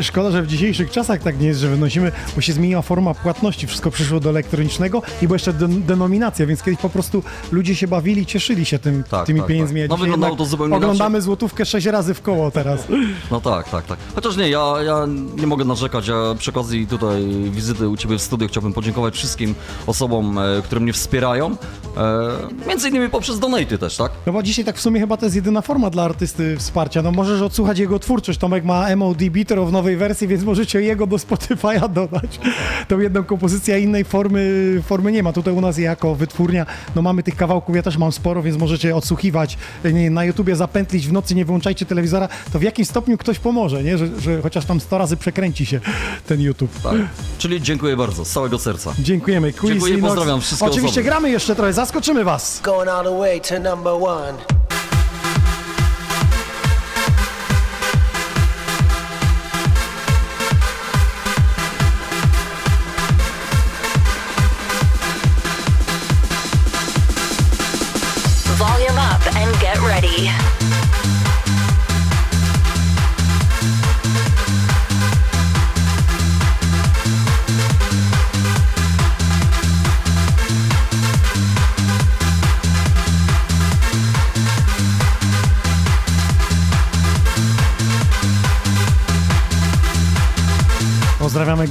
Szkoda, 0.00 0.30
że 0.30 0.42
w 0.42 0.46
dzisiejszych 0.46 0.90
czasach 0.90 1.22
tak 1.22 1.40
nie 1.40 1.46
jest, 1.46 1.60
że 1.60 1.68
wynosimy, 1.68 2.12
bo 2.34 2.40
się 2.40 2.52
zmieniła 2.52 2.82
forma 2.82 3.14
płatności, 3.14 3.66
wszystko 3.66 3.90
przyszło 3.90 4.20
do 4.20 4.30
elektronicznego 4.30 5.02
i 5.22 5.26
była 5.26 5.34
jeszcze 5.34 5.52
den- 5.52 5.82
denominacja, 5.82 6.46
więc 6.46 6.62
kiedyś 6.62 6.80
po 6.80 6.88
prostu 6.90 7.22
ludzie 7.52 7.74
się 7.76 7.88
bawili, 7.88 8.26
cieszyli 8.26 8.64
się 8.64 8.78
tym, 8.78 9.04
Tak, 9.10 9.26
tymi 9.26 9.40
tak, 9.40 9.48
pieniędzmi. 9.48 9.80
tak. 9.80 9.90
No 9.90 9.96
wyglądało 9.96 10.36
to 10.36 10.44
zupełnie 10.44 10.76
Oglądamy 10.76 11.22
złotówkę 11.22 11.64
sześć 11.64 11.86
razy 11.86 12.14
w 12.14 12.22
koło 12.22 12.50
teraz. 12.50 12.80
No 13.30 13.40
tak, 13.40 13.68
tak, 13.70 13.86
tak. 13.86 13.98
Chociaż 14.14 14.36
nie, 14.36 14.48
ja, 14.48 14.74
ja 14.86 15.06
nie 15.36 15.46
mogę 15.46 15.64
narzekać. 15.64 16.08
Ja 16.08 16.14
przy 16.38 16.50
okazji 16.50 16.86
tutaj 16.86 17.26
wizyty 17.50 17.88
u 17.88 17.96
Ciebie 17.96 18.18
w 18.18 18.22
studiu 18.22 18.48
chciałbym 18.48 18.72
podziękować 18.72 19.14
wszystkim 19.14 19.54
osobom, 19.86 20.38
e, 20.38 20.42
które 20.64 20.80
mnie 20.80 20.92
wspierają. 20.92 21.50
E, 21.96 22.66
między 22.68 22.88
innymi 22.88 23.08
poprzez 23.08 23.38
donaty 23.38 23.78
też, 23.78 23.96
tak? 23.96 24.12
No 24.26 24.32
bo 24.32 24.42
dzisiaj 24.42 24.64
tak 24.64 24.76
w 24.76 24.80
sumie 24.80 25.00
chyba 25.00 25.16
to 25.16 25.26
jest 25.26 25.36
jedyna 25.36 25.60
forma 25.62 25.90
dla 25.90 26.02
artysty 26.04 26.56
wsparcia. 26.58 27.02
No 27.02 27.12
możesz 27.12 27.42
odsłuchać 27.42 27.78
jego 27.78 27.98
twórczość. 27.98 28.38
Tomek 28.38 28.64
ma 28.64 28.96
MOD 28.96 29.18
Beater 29.30 29.60
w 29.60 29.72
nowej 29.84 29.96
wersji, 29.96 30.28
więc 30.28 30.44
możecie 30.44 30.80
jego 30.82 31.06
do 31.06 31.16
Spotify'a 31.16 31.88
dodać. 31.92 32.40
Tą 32.88 33.00
jedną 33.00 33.24
kompozycję, 33.24 33.74
a 33.74 33.78
innej 33.78 34.04
formy, 34.04 34.82
formy 34.86 35.12
nie 35.12 35.22
ma. 35.22 35.32
Tutaj 35.32 35.54
u 35.54 35.60
nas 35.60 35.78
jako 35.78 36.14
wytwórnia, 36.14 36.66
no 36.96 37.02
mamy 37.02 37.22
tych 37.22 37.36
kawałków, 37.36 37.76
ja 37.76 37.82
też 37.82 37.96
mam 37.96 38.12
sporo, 38.12 38.42
więc 38.42 38.56
możecie 38.58 38.96
odsłuchiwać. 38.96 39.58
Nie, 39.92 40.10
na 40.10 40.24
YouTubie 40.24 40.56
zapętlić 40.56 41.08
w 41.08 41.12
nocy, 41.12 41.34
nie 41.34 41.44
wyłączajcie 41.44 41.86
telewizora, 41.86 42.28
to 42.52 42.58
w 42.58 42.62
jakimś 42.62 42.88
stopniu 42.88 43.18
ktoś 43.18 43.38
pomoże, 43.38 43.82
nie? 43.82 43.98
Że, 43.98 44.20
że 44.20 44.42
chociaż 44.42 44.64
tam 44.64 44.80
100 44.80 44.98
razy 44.98 45.16
przekręci 45.16 45.66
się 45.66 45.80
ten 46.26 46.40
YouTube. 46.40 46.82
Tak. 46.82 46.94
Czyli 47.38 47.62
dziękuję 47.62 47.96
bardzo, 47.96 48.24
z 48.24 48.30
całego 48.30 48.58
serca. 48.58 48.94
Dziękujemy. 48.98 49.52
Quiz 49.52 49.70
Dziękuję, 49.72 49.94
Linux. 49.94 50.14
pozdrawiam 50.14 50.40
wszystkie 50.40 50.66
Oczywiście 50.66 51.00
osoby. 51.00 51.04
gramy 51.10 51.30
jeszcze 51.30 51.54
trochę, 51.56 51.72
zaskoczymy 51.72 52.24
was. 52.24 52.60
going 52.64 52.88
all 52.88 53.04
the 53.04 53.18
way 53.18 53.40
to 53.40 53.54
number 53.74 53.92
one. 53.92 54.73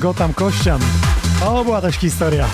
Gotam 0.04 0.34
Kościan. 0.34 0.82
O, 1.46 1.64
była 1.64 1.82
też 1.82 1.96
historia. 1.96 2.48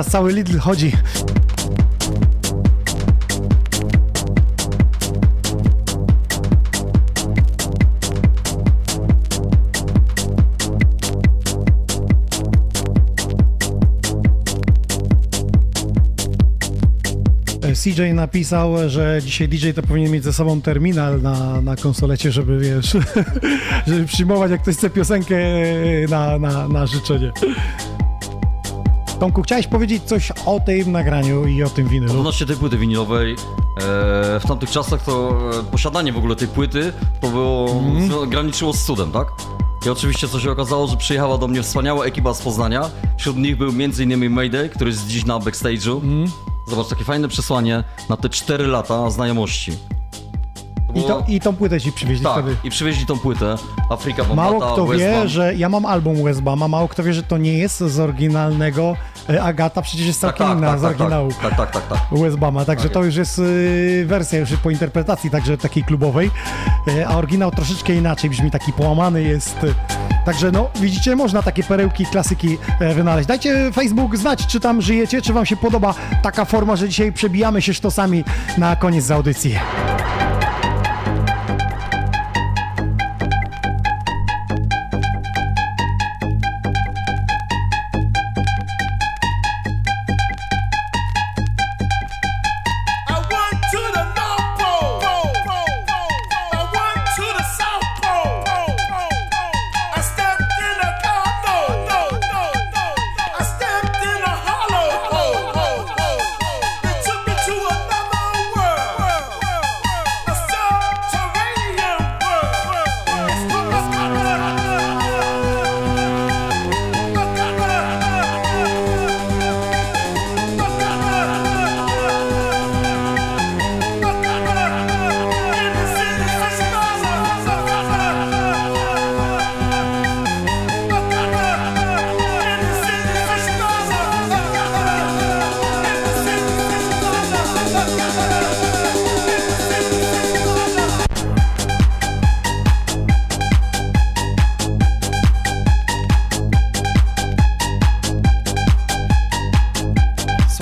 Teraz 0.00 0.12
cały 0.12 0.32
Lidl 0.32 0.58
chodzi. 0.58 0.92
CJ 17.74 18.14
napisał, 18.14 18.88
że 18.88 19.20
dzisiaj 19.22 19.48
DJ 19.48 19.70
to 19.70 19.82
powinien 19.82 20.12
mieć 20.12 20.24
ze 20.24 20.32
sobą 20.32 20.62
terminal 20.62 21.22
na, 21.22 21.60
na 21.60 21.76
konsolecie, 21.76 22.32
żeby 22.32 22.58
wiesz, 22.58 22.96
żeby 23.86 24.04
przyjmować 24.04 24.50
jak 24.50 24.62
ktoś 24.62 24.76
chce 24.76 24.90
piosenkę 24.90 25.36
na, 26.08 26.38
na, 26.38 26.68
na 26.68 26.86
życzenie. 26.86 27.32
Tomku, 29.20 29.42
chciałeś 29.42 29.66
powiedzieć 29.66 30.02
coś 30.02 30.32
o 30.46 30.60
tym 30.60 30.92
nagraniu 30.92 31.46
i 31.46 31.62
o 31.62 31.70
tym 31.70 31.88
winylu? 31.88 32.18
Odnośnie 32.18 32.46
tej 32.46 32.56
płyty 32.56 32.78
winylowej, 32.78 33.32
e, 33.32 33.36
w 34.40 34.42
tamtych 34.48 34.70
czasach 34.70 35.02
to 35.02 35.38
e, 35.60 35.62
posiadanie 35.70 36.12
w 36.12 36.18
ogóle 36.18 36.36
tej 36.36 36.48
płyty 36.48 36.92
to 37.20 37.28
było, 37.28 37.70
Mhm. 37.70 38.30
graniczyło 38.30 38.72
z 38.72 38.84
cudem, 38.84 39.12
tak? 39.12 39.26
I 39.86 39.88
oczywiście 39.90 40.28
co 40.28 40.40
się 40.40 40.50
okazało, 40.50 40.86
że 40.86 40.96
przyjechała 40.96 41.38
do 41.38 41.48
mnie 41.48 41.62
wspaniała 41.62 42.04
ekipa 42.04 42.34
z 42.34 42.42
Poznania. 42.42 42.90
Wśród 43.18 43.36
nich 43.36 43.56
był 43.56 43.68
m.in. 43.68 44.30
Mayday, 44.30 44.68
który 44.68 44.90
jest 44.90 45.06
dziś 45.06 45.24
na 45.24 45.38
backstage'u. 45.38 45.94
Mhm. 45.94 46.26
Zobacz, 46.66 46.88
takie 46.88 47.04
fajne 47.04 47.28
przesłanie 47.28 47.84
na 48.08 48.16
te 48.16 48.28
4 48.28 48.66
lata 48.66 49.10
znajomości. 49.10 49.72
To 50.92 50.98
I, 51.00 51.02
to, 51.02 51.24
I 51.28 51.40
tą 51.40 51.56
płytę 51.56 51.80
ci 51.80 51.92
przywieźli 51.92 52.24
tak, 52.24 52.32
wtedy. 52.32 52.56
i 52.64 52.70
przywieźli 52.70 53.06
tą 53.06 53.18
płytę. 53.18 53.54
Afryka 53.90 54.24
Bambata, 54.24 54.50
Mało 54.50 54.72
kto 54.72 54.86
West 54.86 55.00
wie, 55.00 55.12
Bam. 55.12 55.28
że 55.28 55.54
ja 55.54 55.68
mam 55.68 55.86
album 55.86 56.24
Westbama, 56.24 56.68
mało 56.68 56.88
kto 56.88 57.02
wie, 57.02 57.14
że 57.14 57.22
to 57.22 57.38
nie 57.38 57.58
jest 57.58 57.78
z 57.78 58.00
oryginalnego 58.00 58.96
e, 59.30 59.42
Agata, 59.42 59.82
przecież 59.82 60.06
jest 60.06 60.20
tak, 60.20 60.30
całkiem 60.30 60.46
tak, 60.46 60.58
inna 60.58 60.70
tak, 60.70 60.78
z 60.78 60.82
tak, 60.82 60.90
oryginału 60.90 61.32
tak, 61.32 61.40
tak, 61.40 61.56
tak, 61.56 61.70
tak, 61.88 61.98
tak. 62.10 62.18
Westbama, 62.18 62.64
także 62.64 62.84
Tak 62.84 62.92
to 62.92 63.04
już 63.04 63.16
jest 63.16 63.38
y, 63.38 64.04
wersja 64.06 64.38
już 64.38 64.52
po 64.52 64.70
interpretacji, 64.70 65.30
także 65.30 65.58
takiej 65.58 65.84
klubowej, 65.84 66.30
e, 66.88 67.08
a 67.08 67.16
oryginał 67.16 67.50
troszeczkę 67.50 67.94
inaczej 67.94 68.30
brzmi, 68.30 68.50
taki 68.50 68.72
połamany 68.72 69.22
jest. 69.22 69.56
Także 70.24 70.50
no, 70.50 70.68
widzicie, 70.80 71.16
można 71.16 71.42
takie 71.42 71.62
perełki, 71.62 72.06
klasyki 72.06 72.58
e, 72.80 72.94
wynaleźć. 72.94 73.28
Dajcie 73.28 73.72
Facebook 73.72 74.16
znać, 74.16 74.46
czy 74.46 74.60
tam 74.60 74.82
żyjecie, 74.82 75.22
czy 75.22 75.32
wam 75.32 75.46
się 75.46 75.56
podoba 75.56 75.94
taka 76.22 76.44
forma, 76.44 76.76
że 76.76 76.88
dzisiaj 76.88 77.12
przebijamy 77.12 77.62
się 77.62 77.74
sztosami 77.74 78.24
na 78.58 78.76
koniec 78.76 79.04
z 79.04 79.10
audycji. 79.10 79.54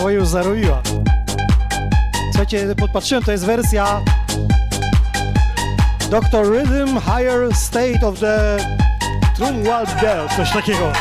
Swoje 0.09 0.19
już 0.19 0.29
zaroiła. 0.29 0.83
Słuchajcie, 2.31 2.75
podpatrzyłem, 2.77 3.25
to 3.25 3.33
jest 3.33 3.45
wersja 3.45 4.01
Dr. 6.11 6.51
Rhythm 6.51 7.01
Higher 7.01 7.55
State 7.55 8.07
of 8.07 8.21
the 8.21 8.57
Trumwald 9.37 10.01
Bell, 10.01 10.29
coś 10.37 10.53
takiego. 10.53 10.93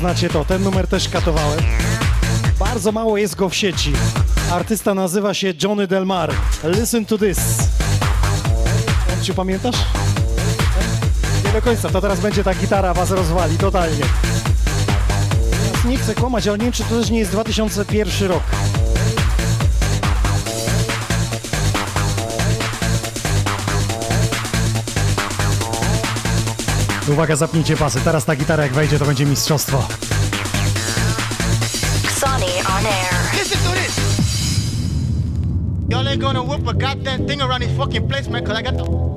Znacie 0.00 0.28
to. 0.28 0.44
Ten 0.44 0.62
numer 0.62 0.86
też 0.86 1.08
katowałem. 1.08 1.60
Bardzo 2.58 2.92
mało 2.92 3.18
jest 3.18 3.36
go 3.36 3.48
w 3.48 3.54
sieci. 3.54 3.92
Artysta 4.52 4.94
nazywa 4.94 5.34
się 5.34 5.52
Johnny 5.62 5.86
Delmar. 5.86 6.32
Listen 6.64 7.06
to 7.06 7.18
this. 7.18 7.38
Czy 9.22 9.34
pamiętasz? 9.34 9.76
Nie 11.44 11.52
do 11.52 11.62
końca. 11.62 11.88
To 11.88 12.00
teraz 12.00 12.20
będzie 12.20 12.44
ta 12.44 12.54
gitara 12.54 12.94
was 12.94 13.10
rozwali 13.10 13.58
totalnie. 13.58 14.04
Nie 15.84 15.98
chcę 15.98 16.14
kłamać, 16.14 16.48
ale 16.48 16.58
nie 16.58 16.64
wiem, 16.64 16.72
czy 16.72 16.84
to 16.84 17.00
też 17.00 17.10
nie 17.10 17.18
jest 17.18 17.30
2001 17.30 18.28
rok. 18.28 18.39
Uwaga, 27.10 27.36
zapnijcie 27.36 27.76
pasy. 27.76 28.00
Teraz 28.00 28.24
ta 28.24 28.36
gitara 28.36 28.62
jak 28.62 28.72
wejdzie, 28.72 28.98
to 28.98 29.04
będzie 29.04 29.26
mistrzostwo. 29.26 29.88
Sonny 32.20 32.46
on 32.78 32.86
air. 32.86 33.38
Listen 33.38 33.58
to 33.58 33.70
this. 33.74 34.00
ain't 36.10 36.20
gonna 36.20 36.42
whoop 36.42 36.66
a 36.66 36.74
goddamn 36.74 37.26
thing 37.26 37.40
around 37.40 37.62
this 37.62 37.76
fucking 37.76 38.08
place, 38.08 38.28
man, 38.28 38.44
cause 38.44 38.56
I 38.56 38.62
got 38.62 38.76
the. 38.76 39.10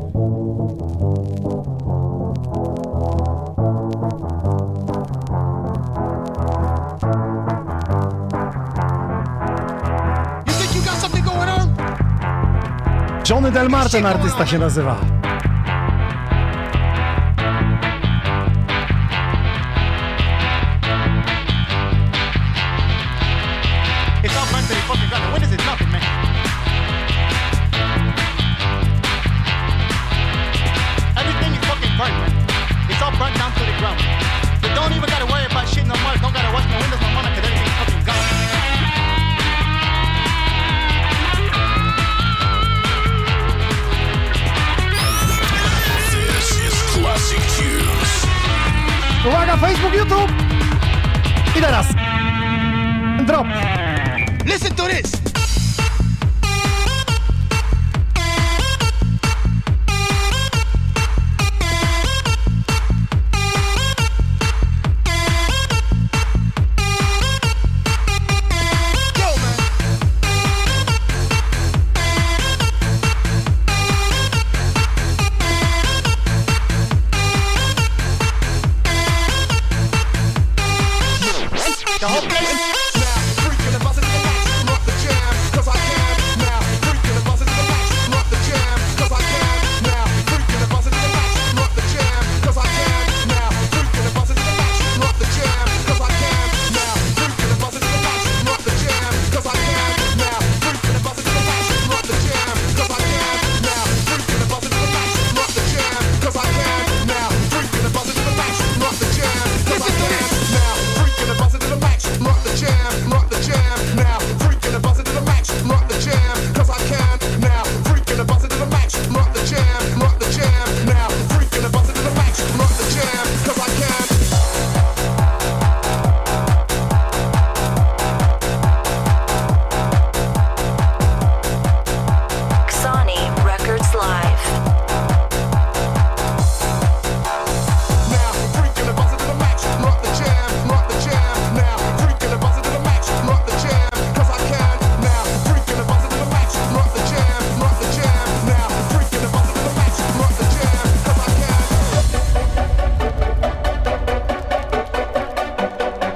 Johnny 13.23 13.51
Del 13.51 13.69
Mar 13.69 13.89
ten 13.89 14.05
artysta 14.05 14.45
się 14.45 14.59
nazywa. 14.59 15.22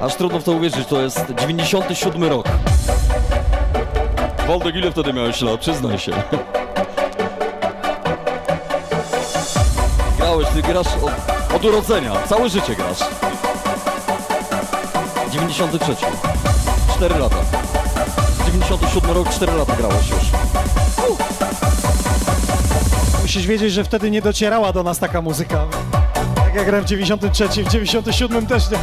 Aż 0.00 0.14
trudno 0.14 0.38
w 0.40 0.44
to 0.44 0.52
uwierzyć, 0.52 0.86
to 0.88 1.00
jest 1.00 1.34
97 1.40 2.24
rok. 2.24 2.46
Waldek, 4.48 4.74
ile 4.74 4.90
wtedy 4.90 5.12
miałeś 5.12 5.40
lat? 5.40 5.60
Przyznaj 5.60 5.98
się. 5.98 6.12
Grałeś, 10.18 10.48
ty 10.48 10.62
grasz 10.62 10.86
od, 10.86 11.54
od 11.56 11.64
urodzenia. 11.64 12.12
Całe 12.28 12.48
życie 12.48 12.74
grasz. 12.74 12.98
93. 15.30 16.06
4 16.96 17.18
lata. 17.18 17.36
97 18.46 19.10
rok, 19.10 19.28
4 19.30 19.52
lata 19.52 19.76
grałeś 19.76 20.10
już. 20.10 20.18
Musisz 23.22 23.46
wiedzieć, 23.46 23.72
że 23.72 23.84
wtedy 23.84 24.10
nie 24.10 24.22
docierała 24.22 24.72
do 24.72 24.82
nas 24.82 24.98
taka 24.98 25.22
muzyka. 25.22 25.66
Tak 26.34 26.54
jak 26.54 26.66
grałem 26.66 26.84
w 26.84 26.88
93, 26.88 27.48
w 27.64 27.68
97 27.68 28.46
też 28.46 28.70
nie. 28.70 28.78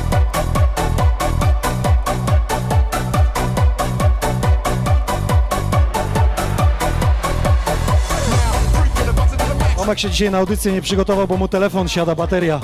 Tomek 9.85 9.99
się 9.99 10.09
dzisiaj 10.09 10.31
na 10.31 10.37
audycję 10.37 10.71
nie 10.71 10.81
przygotował, 10.81 11.27
bo 11.27 11.37
mu 11.37 11.47
telefon 11.47 11.87
siada, 11.87 12.15
bateria. 12.15 12.61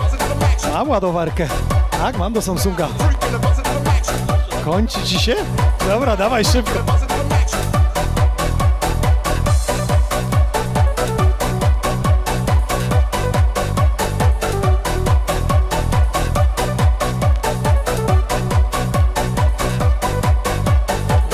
Mam 0.73 0.89
ładowarkę. 0.89 1.47
Tak, 1.91 2.17
mam 2.17 2.33
do 2.33 2.41
Samsunga. 2.41 2.87
Kończy 4.65 5.03
ci 5.03 5.19
się? 5.19 5.35
Dobra, 5.87 6.17
dawaj 6.17 6.45
szybko. 6.45 6.79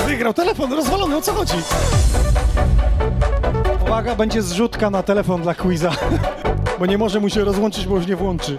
Wygrał 0.06 0.34
telefon 0.34 0.72
rozwalony, 0.72 1.16
o 1.16 1.22
co 1.22 1.34
chodzi? 1.34 1.54
Uwaga, 3.98 4.16
będzie 4.16 4.42
zrzutka 4.42 4.90
na 4.90 5.02
telefon 5.02 5.42
dla 5.42 5.54
quiza. 5.54 5.90
Bo 6.78 6.86
nie 6.86 6.98
może 6.98 7.20
mu 7.20 7.28
się 7.28 7.44
rozłączyć, 7.44 7.86
bo 7.86 7.96
już 7.96 8.06
nie 8.06 8.16
włączy. 8.16 8.58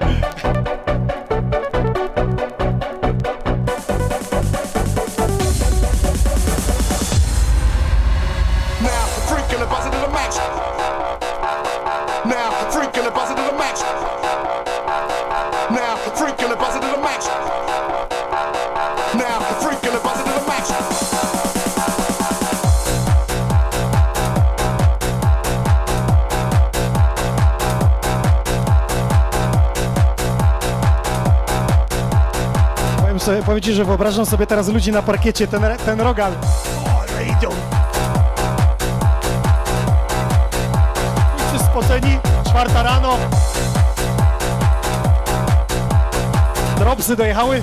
Powiem, 33.62 33.76
że 33.76 33.86
wyobrażam 33.86 34.26
sobie 34.26 34.48
teraz 34.48 34.68
ludzi 34.68 34.92
na 34.92 35.02
parkiecie, 35.02 35.48
ten, 35.48 35.62
ten 35.86 36.02
rogal. 36.02 36.34
Ale 37.00 37.26
idą. 37.26 37.50
Wszyscy 41.48 41.68
spoceni, 41.68 42.20
czwarta 42.50 42.84
rano. 42.84 43.18
Dropsy 46.78 47.16
dojechały. 47.16 47.62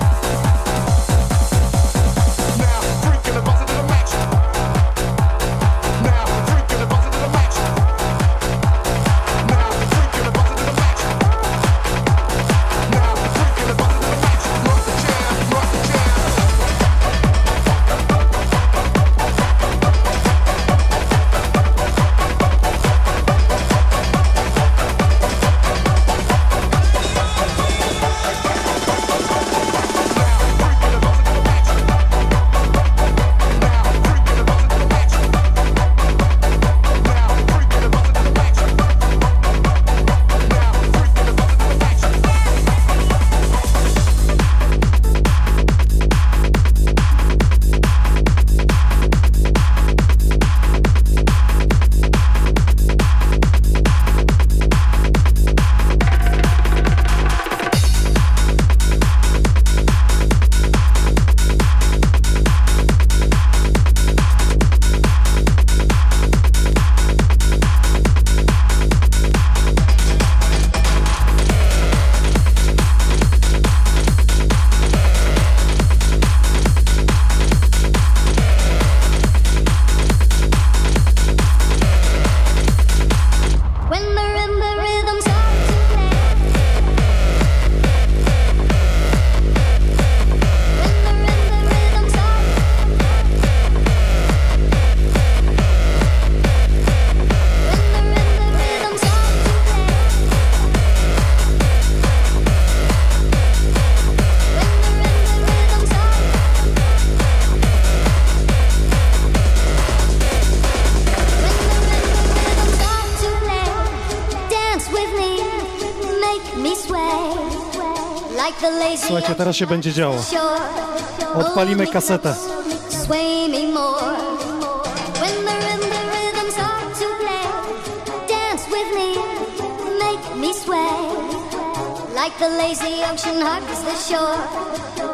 Hugs 133.43 133.81
the 133.81 133.95
shore. 133.95 134.37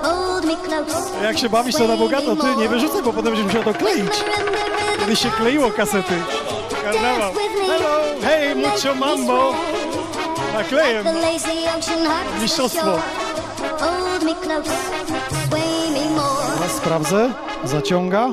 Hold 0.04 0.46
me 0.46 0.56
close. 0.56 1.24
Jak 1.24 1.38
się 1.38 1.50
bawisz 1.50 1.76
to 1.76 1.88
na 1.88 1.98
bogato, 1.98 2.36
ty 2.36 2.56
nie 2.58 2.70
wyrzucaj, 2.70 3.04
bo 3.04 3.14
potem 3.14 3.34
będziesz 3.34 3.46
musiał 3.46 3.64
to 3.64 3.80
kleić. 3.80 4.14
Kiedyś 5.00 5.20
się 5.20 5.32
kleiło 5.32 5.72
kasety. 5.72 6.14
Karnawał. 6.84 7.34
Hello, 7.68 8.02
hey, 8.22 8.56
mucho 8.56 8.96
mambo. 8.96 9.54
Naklejem. 10.54 11.06
Mistrzostwo. 12.42 13.00
Teraz 16.56 16.72
sprawdzę. 16.78 17.30
Zaciąga. 17.64 18.30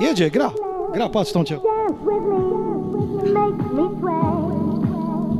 Jedzie, 0.00 0.30
gra. 0.30 0.50
Gra, 0.94 1.08
patrz 1.08 1.32
tą 1.32 1.44
cię. 1.44 1.60
Make 3.34 3.56
me 3.72 3.88
sway 4.00 4.56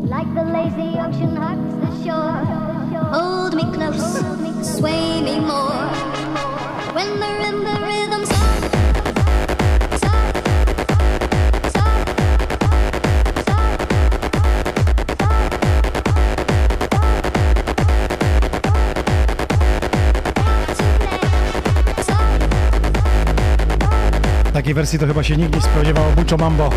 like 0.09 0.35
the 0.35 0.45
lazy 0.45 0.99
ocean 0.99 1.37
hugs 1.37 1.75
the 1.83 1.91
shore. 2.05 2.45
Hold 3.13 3.55
me 3.55 3.65
close, 3.73 4.21
sway 4.63 5.23
me 5.23 5.41
more. 5.41 5.87
When 6.95 7.21
the 7.21 7.31
rhythm, 7.41 7.86
Takiej 24.67 24.75
wersji 24.75 24.99
to 24.99 25.07
chyba 25.07 25.23
się 25.23 25.37
nikt 25.37 25.55
nie 25.55 25.61
spodziewał. 25.61 26.05
Mucho 26.17 26.37
mambo. 26.37 26.71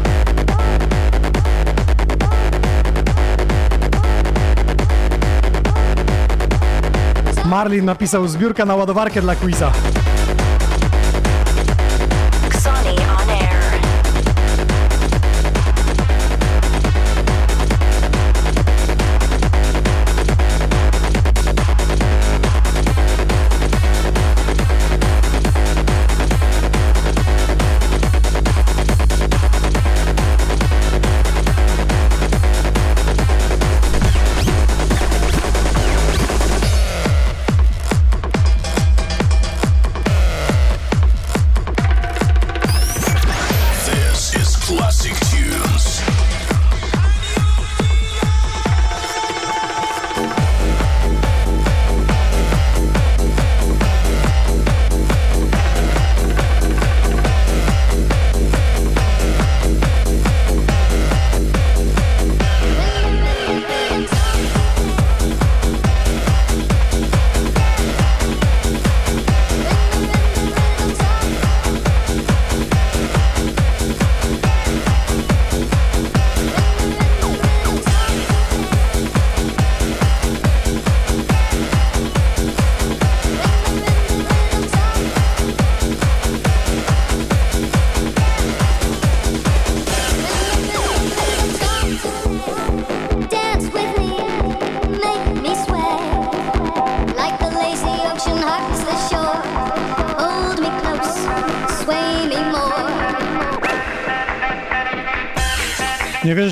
Marlin 7.45 7.85
napisał 7.85 8.27
zbiórka 8.27 8.65
na 8.65 8.75
ładowarkę 8.75 9.21
dla 9.21 9.35
quiza. 9.35 9.71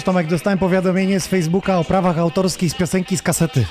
Tomek, 0.07 0.27
dostałem 0.27 0.59
powiadomienie 0.59 1.19
z 1.19 1.27
Facebooka 1.27 1.77
o 1.77 1.83
prawach 1.83 2.17
autorskich 2.17 2.71
z 2.71 2.75
piosenki 2.75 3.17
z 3.17 3.21
kasety. 3.21 3.65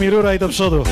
Mi 0.00 0.10
rura 0.10 0.34
i 0.34 0.38
do 0.38 0.48
przodu. 0.48 0.84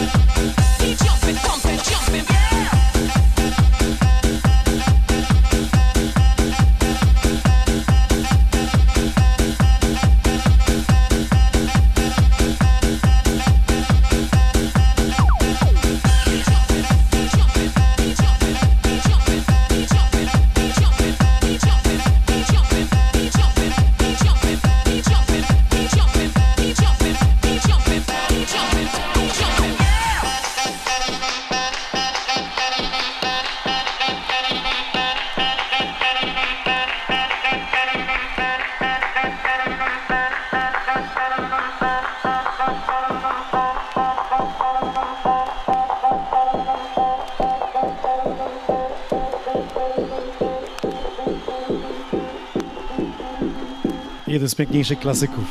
Jeden 54.48 54.54
z 54.54 54.54
piękniejszych 54.54 54.98
klasyków. 54.98 55.44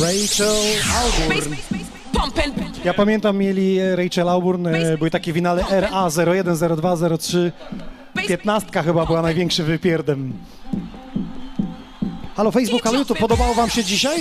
Rachel 0.00 0.56
Auburn. 0.96 1.54
Ja 2.84 2.94
pamiętam, 2.94 3.36
mieli 3.36 3.78
e, 3.78 3.96
Rachel 3.96 4.28
Auburn, 4.28 4.68
były 4.98 5.10
takie 5.10 5.32
winale 5.32 5.64
RA 5.70 6.08
01, 6.26 6.56
02, 6.76 6.96
03. 7.18 7.52
15 8.28 8.82
chyba 8.82 9.06
była 9.06 9.22
największym 9.22 9.66
wypierdem. 9.66 10.32
Halo 12.36 12.50
Facebook, 12.50 12.82
halo 12.82 12.98
YouTube, 12.98 13.18
podobało 13.18 13.54
wam 13.54 13.70
się 13.70 13.84
dzisiaj? 13.84 14.20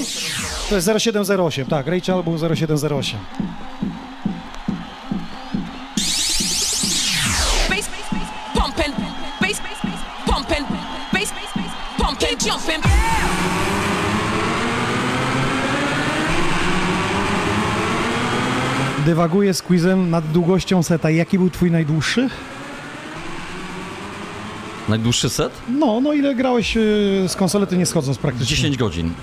To 0.69 0.75
jest 0.75 0.89
0708, 0.99 1.65
tak, 1.65 1.87
Rachel 1.87 2.15
Auburn 2.15 2.55
0708. 2.55 3.19
can 12.25 12.37
jump 12.47 12.61
him. 12.61 12.81
Dywaguję 19.05 19.53
z 19.53 19.61
quizem 19.61 20.09
nad 20.09 20.31
długością 20.31 20.83
seta. 20.83 21.09
Jaki 21.09 21.37
był 21.37 21.49
twój 21.49 21.71
najdłuższy? 21.71 22.29
Najdłuższy 24.89 25.29
set? 25.29 25.51
No, 25.69 26.01
no 26.01 26.13
ile 26.13 26.35
grałeś 26.35 26.75
yy, 26.75 26.81
z 27.27 27.35
konsolety 27.35 27.77
nie 27.77 27.85
schodząc 27.85 28.17
praktycznie? 28.17 28.55
10 28.55 28.77
godzin. 28.77 29.13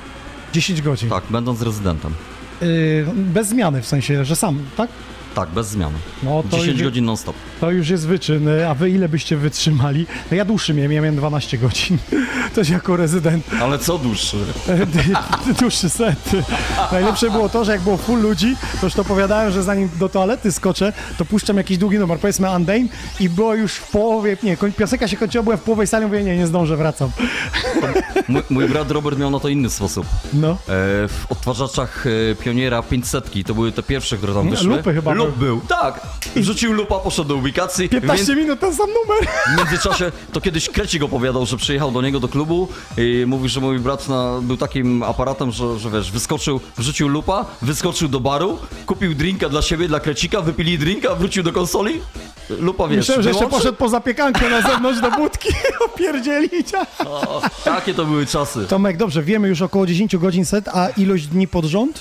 10 0.53 0.83
godzin? 0.83 1.11
Tak, 1.11 1.24
będąc 1.31 1.62
rezydentem. 1.62 2.12
Yy, 2.61 3.07
bez 3.16 3.49
zmiany, 3.49 3.83
w 3.83 3.87
sensie, 3.87 4.24
że 4.24 4.37
sam, 4.37 4.59
tak? 4.77 4.91
Tak, 5.35 5.49
bez 5.49 5.69
zmiany. 5.69 5.95
No, 6.23 6.43
to 6.51 6.57
10 6.57 6.79
już- 6.79 6.83
godzin 6.83 7.05
non-stop. 7.05 7.37
To 7.61 7.71
już 7.71 7.89
jest 7.89 8.07
wyczyn, 8.07 8.49
a 8.69 8.75
wy 8.75 8.91
ile 8.91 9.09
byście 9.09 9.37
wytrzymali? 9.37 10.07
No 10.31 10.37
ja 10.37 10.45
dłuższy 10.45 10.75
miałem, 10.75 10.93
ja 10.93 11.01
miałem 11.01 11.17
12 11.17 11.59
godzin. 11.59 11.99
Też 12.55 12.69
jako 12.69 12.97
rezydent. 12.97 13.45
Ale 13.61 13.79
co 13.79 13.99
dłuższy? 13.99 14.37
Dłuższy 15.61 15.91
set. 15.91 16.31
Najlepsze 16.93 17.31
było 17.31 17.49
to, 17.49 17.65
że 17.65 17.73
jak 17.73 17.81
było 17.81 17.97
full 17.97 18.21
ludzi, 18.21 18.57
to 18.81 18.87
już 18.87 18.95
to 18.95 19.03
opowiadałem, 19.03 19.53
że 19.53 19.63
zanim 19.63 19.89
do 19.99 20.09
toalety 20.09 20.53
skoczę, 20.53 20.93
to 21.19 21.25
puszczam 21.25 21.57
jakiś 21.57 21.79
długi 21.79 21.99
numer, 21.99 22.19
powiedzmy 22.19 22.51
Undane 22.57 22.87
i 23.21 23.29
było 23.29 23.55
już 23.55 23.73
w 23.75 23.91
połowie, 23.91 24.37
nie, 24.43 24.57
piosenka 24.79 25.09
się 25.09 25.17
kończyła, 25.17 25.43
byłem 25.43 25.59
w 25.59 25.63
połowie 25.63 25.87
sali, 25.87 26.07
mówię, 26.07 26.25
nie, 26.25 26.37
nie 26.37 26.47
zdążę, 26.47 26.77
wracam. 26.77 27.11
Mój, 28.29 28.43
mój 28.51 28.69
brat 28.69 28.91
Robert 28.91 29.19
miał 29.19 29.31
na 29.31 29.41
to 29.41 29.49
inny 29.49 29.71
sposób. 29.71 30.07
No. 30.33 30.51
E, 30.51 30.57
w 31.09 31.27
odtwarzaczach 31.29 32.05
e, 32.07 32.35
Pioniera 32.35 32.83
500 32.83 33.31
to 33.47 33.55
były 33.55 33.73
te 33.73 33.83
pierwsze, 33.83 34.17
które 34.17 34.35
tam 34.35 34.51
wyszły. 34.51 34.77
lupy 34.77 34.95
chyba 34.95 35.13
Lup 35.13 35.22
były. 35.27 35.36
był. 35.39 35.61
Tak. 35.69 36.01
Wrzucił 36.36 36.73
lupa, 36.73 36.99
poszedł 36.99 37.28
do 37.28 37.35
ubikacji. 37.35 37.89
15 37.89 38.27
więc 38.27 38.39
minut 38.39 38.61
ten 38.61 38.74
sam 38.74 38.86
numer. 38.89 39.28
W 39.55 39.59
międzyczasie 39.59 40.12
to 40.32 40.40
kiedyś 40.40 40.69
Krecik 40.69 41.03
opowiadał, 41.03 41.47
że 41.47 41.57
przyjechał 41.57 41.90
do 41.90 42.03
niego 42.03 42.20
do 42.20 42.28
klubu 42.28 42.69
i 42.97 43.24
mówi, 43.27 43.49
że 43.49 43.61
mój 43.61 43.78
brat 43.78 44.09
na, 44.09 44.39
był 44.43 44.57
takim 44.57 45.03
aparatem, 45.03 45.51
że, 45.51 45.78
że 45.78 45.90
wiesz, 45.90 46.11
wyskoczył, 46.12 46.61
wrzucił 46.78 47.09
lupa, 47.09 47.44
wyskoczył 47.62 48.09
do 48.09 48.20
baru, 48.20 48.59
kupił 48.86 49.15
drinka 49.15 49.49
dla 49.49 49.62
siebie, 49.62 49.89
dla 49.89 50.01
Krecika, 50.01 50.40
wypili 50.40 50.78
drinka, 50.78 51.15
wrócił 51.15 51.43
do 51.43 51.53
konsoli. 51.53 52.01
Lupa, 52.51 52.89
wiesz, 52.89 52.97
Myślałem, 52.97 53.23
że 53.23 53.28
jeszcze 53.31 53.47
poszedł 53.47 53.78
po 53.78 53.89
zapiekankę 53.89 54.51
na 54.51 54.62
zewnątrz 54.62 55.01
do 55.01 55.11
budki 55.11 55.49
opierdzielić. 55.94 56.69
O, 57.07 57.43
takie 57.65 57.94
to 57.94 58.05
były 58.05 58.27
czasy. 58.27 58.66
Tomek, 58.66 58.97
dobrze, 58.97 59.23
wiemy 59.23 59.49
już 59.49 59.62
około 59.62 59.86
10 59.86 60.16
godzin 60.16 60.44
set, 60.44 60.69
a 60.69 60.89
ilość 60.89 61.27
dni 61.27 61.49
pod 61.49 61.65
rząd? 61.65 62.01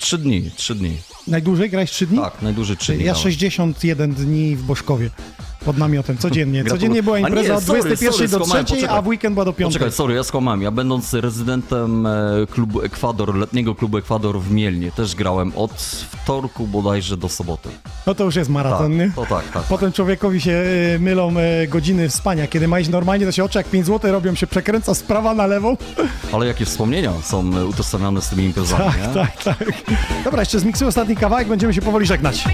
Trzy 0.00 0.18
dni, 0.18 0.50
trzy 0.56 0.74
dni. 0.74 0.96
Najdłużej 1.26 1.70
grałeś 1.70 1.90
3 1.90 2.06
dni? 2.06 2.18
Tak, 2.18 2.42
najdłużej 2.42 2.76
trzy 2.76 2.92
dni. 2.92 3.04
Ja 3.04 3.12
dałem. 3.12 3.22
61 3.22 4.14
dni 4.14 4.56
w 4.56 4.62
Boszkowie. 4.62 5.10
Pod 5.64 5.78
namiotem, 5.78 6.18
codziennie. 6.18 6.64
Codziennie 6.64 7.02
była 7.02 7.18
impreza 7.18 7.54
od 7.54 7.64
sorry, 7.64 7.80
21 7.80 8.12
sorry, 8.12 8.28
do 8.28 8.36
skłamałem, 8.36 8.64
3, 8.64 8.74
poczekaj. 8.74 8.98
a 8.98 9.02
w 9.02 9.06
weekend 9.06 9.34
była 9.34 9.44
do 9.44 9.52
5. 9.52 9.72
Poczekaj, 9.72 9.92
sorry, 9.92 10.14
ja 10.14 10.24
skłamałem. 10.24 10.62
Ja 10.62 10.70
będąc 10.70 11.14
rezydentem 11.14 12.06
e, 12.06 12.10
klubu 12.50 12.82
Ekwador, 12.82 13.34
letniego 13.34 13.74
klubu 13.74 13.98
Ekwador 13.98 14.40
w 14.40 14.50
Mielnie, 14.50 14.92
też 14.92 15.14
grałem 15.14 15.52
od 15.56 15.72
wtorku 16.22 16.66
bodajże 16.66 17.16
do 17.16 17.28
soboty. 17.28 17.68
No 18.06 18.14
to 18.14 18.24
już 18.24 18.36
jest 18.36 18.50
maraton, 18.50 18.96
nie? 18.96 19.12
To 19.16 19.26
tak, 19.26 19.48
tak. 19.48 19.62
Potem 19.62 19.92
człowiekowi 19.92 20.40
się 20.40 20.52
e, 20.94 20.98
mylą 20.98 21.32
e, 21.36 21.66
godziny 21.66 22.10
spania. 22.10 22.46
Kiedy 22.46 22.68
ma 22.68 22.80
iść 22.80 22.90
normalnie, 22.90 23.26
to 23.26 23.32
się 23.32 23.44
oczy 23.44 23.58
jak 23.58 23.66
5 23.66 23.86
zł 23.86 24.12
robią, 24.12 24.34
się 24.34 24.46
przekręca 24.46 24.94
z 24.94 25.02
prawa 25.02 25.34
na 25.34 25.46
lewą. 25.46 25.76
Ale 26.32 26.46
jakie 26.46 26.64
wspomnienia 26.64 27.12
są 27.22 27.64
utożsamiane 27.64 28.20
z 28.22 28.28
tymi 28.28 28.44
imprezami, 28.44 28.84
Tak, 28.84 29.08
nie? 29.08 29.14
tak, 29.14 29.42
tak. 29.42 29.68
Dobra, 30.24 30.40
jeszcze 30.42 30.60
zmiksuję 30.60 30.88
ostatni 30.88 31.16
kawałek, 31.16 31.48
będziemy 31.48 31.74
się 31.74 31.82
powoli 31.82 32.06
żegnać. 32.06 32.44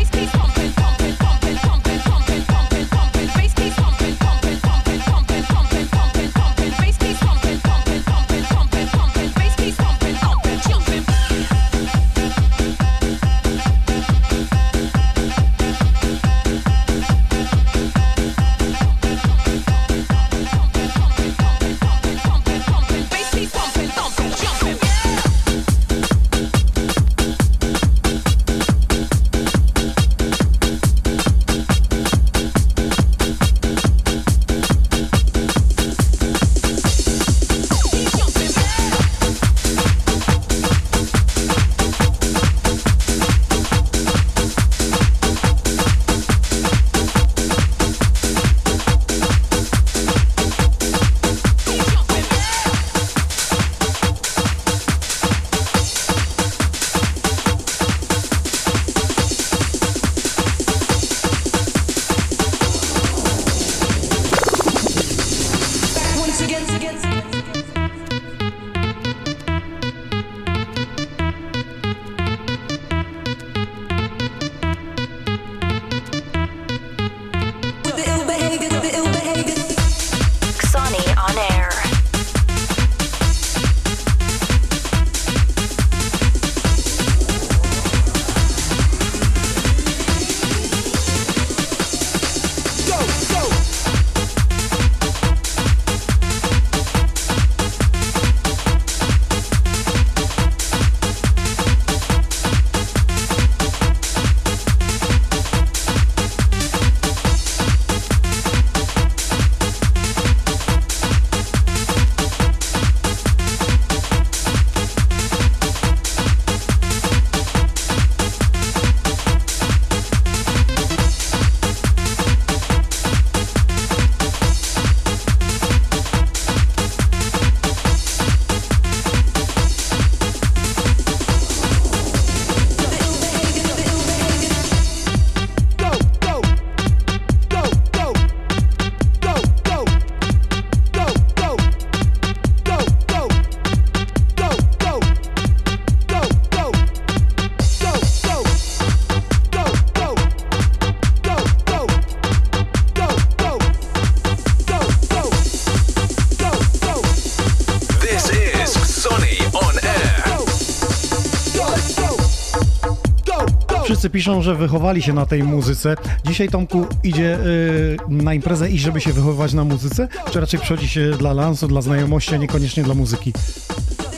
Piszą, 164.27 164.43
że 164.43 164.55
wychowali 164.55 165.03
się 165.03 165.13
na 165.13 165.27
tej 165.27 165.43
muzyce. 165.43 165.97
Dzisiaj 166.27 166.49
Tomku 166.49 166.87
idzie 167.03 167.39
y, 167.47 167.97
na 168.09 168.35
imprezę 168.35 168.71
i 168.71 168.79
żeby 168.79 169.01
się 169.01 169.13
wychowywać 169.13 169.53
na 169.53 169.65
muzyce? 169.65 170.09
Czy 170.31 170.41
raczej 170.41 170.61
przychodzi 170.61 170.89
się 170.89 171.11
dla 171.11 171.33
lansu, 171.33 171.69
dla 171.69 171.81
znajomości, 171.83 172.35
a 172.35 172.37
niekoniecznie 172.39 172.83
dla 172.83 172.95
muzyki? 172.95 173.33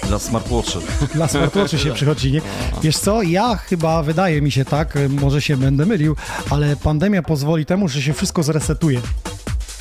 Dla 0.09 0.19
smartwatchy. 0.19 0.79
Dla 1.15 1.29
smartwatchy 1.29 1.79
się 1.79 1.93
przychodzi, 1.93 2.33
nie? 2.33 2.41
Wiesz 2.83 2.97
co, 2.99 3.23
ja 3.23 3.57
chyba, 3.57 4.03
wydaje 4.03 4.43
mi 4.43 4.51
się 4.51 4.65
tak, 4.65 4.97
y, 4.97 5.09
może 5.09 5.43
się 5.43 5.57
będę 5.57 5.87
mylił, 5.87 6.17
ale 6.51 6.77
pandemia 6.77 7.23
pozwoli 7.23 7.67
temu, 7.67 7.89
że 7.89 8.03
się 8.03 8.13
wszystko 8.13 8.43
zresetuje. 8.43 9.01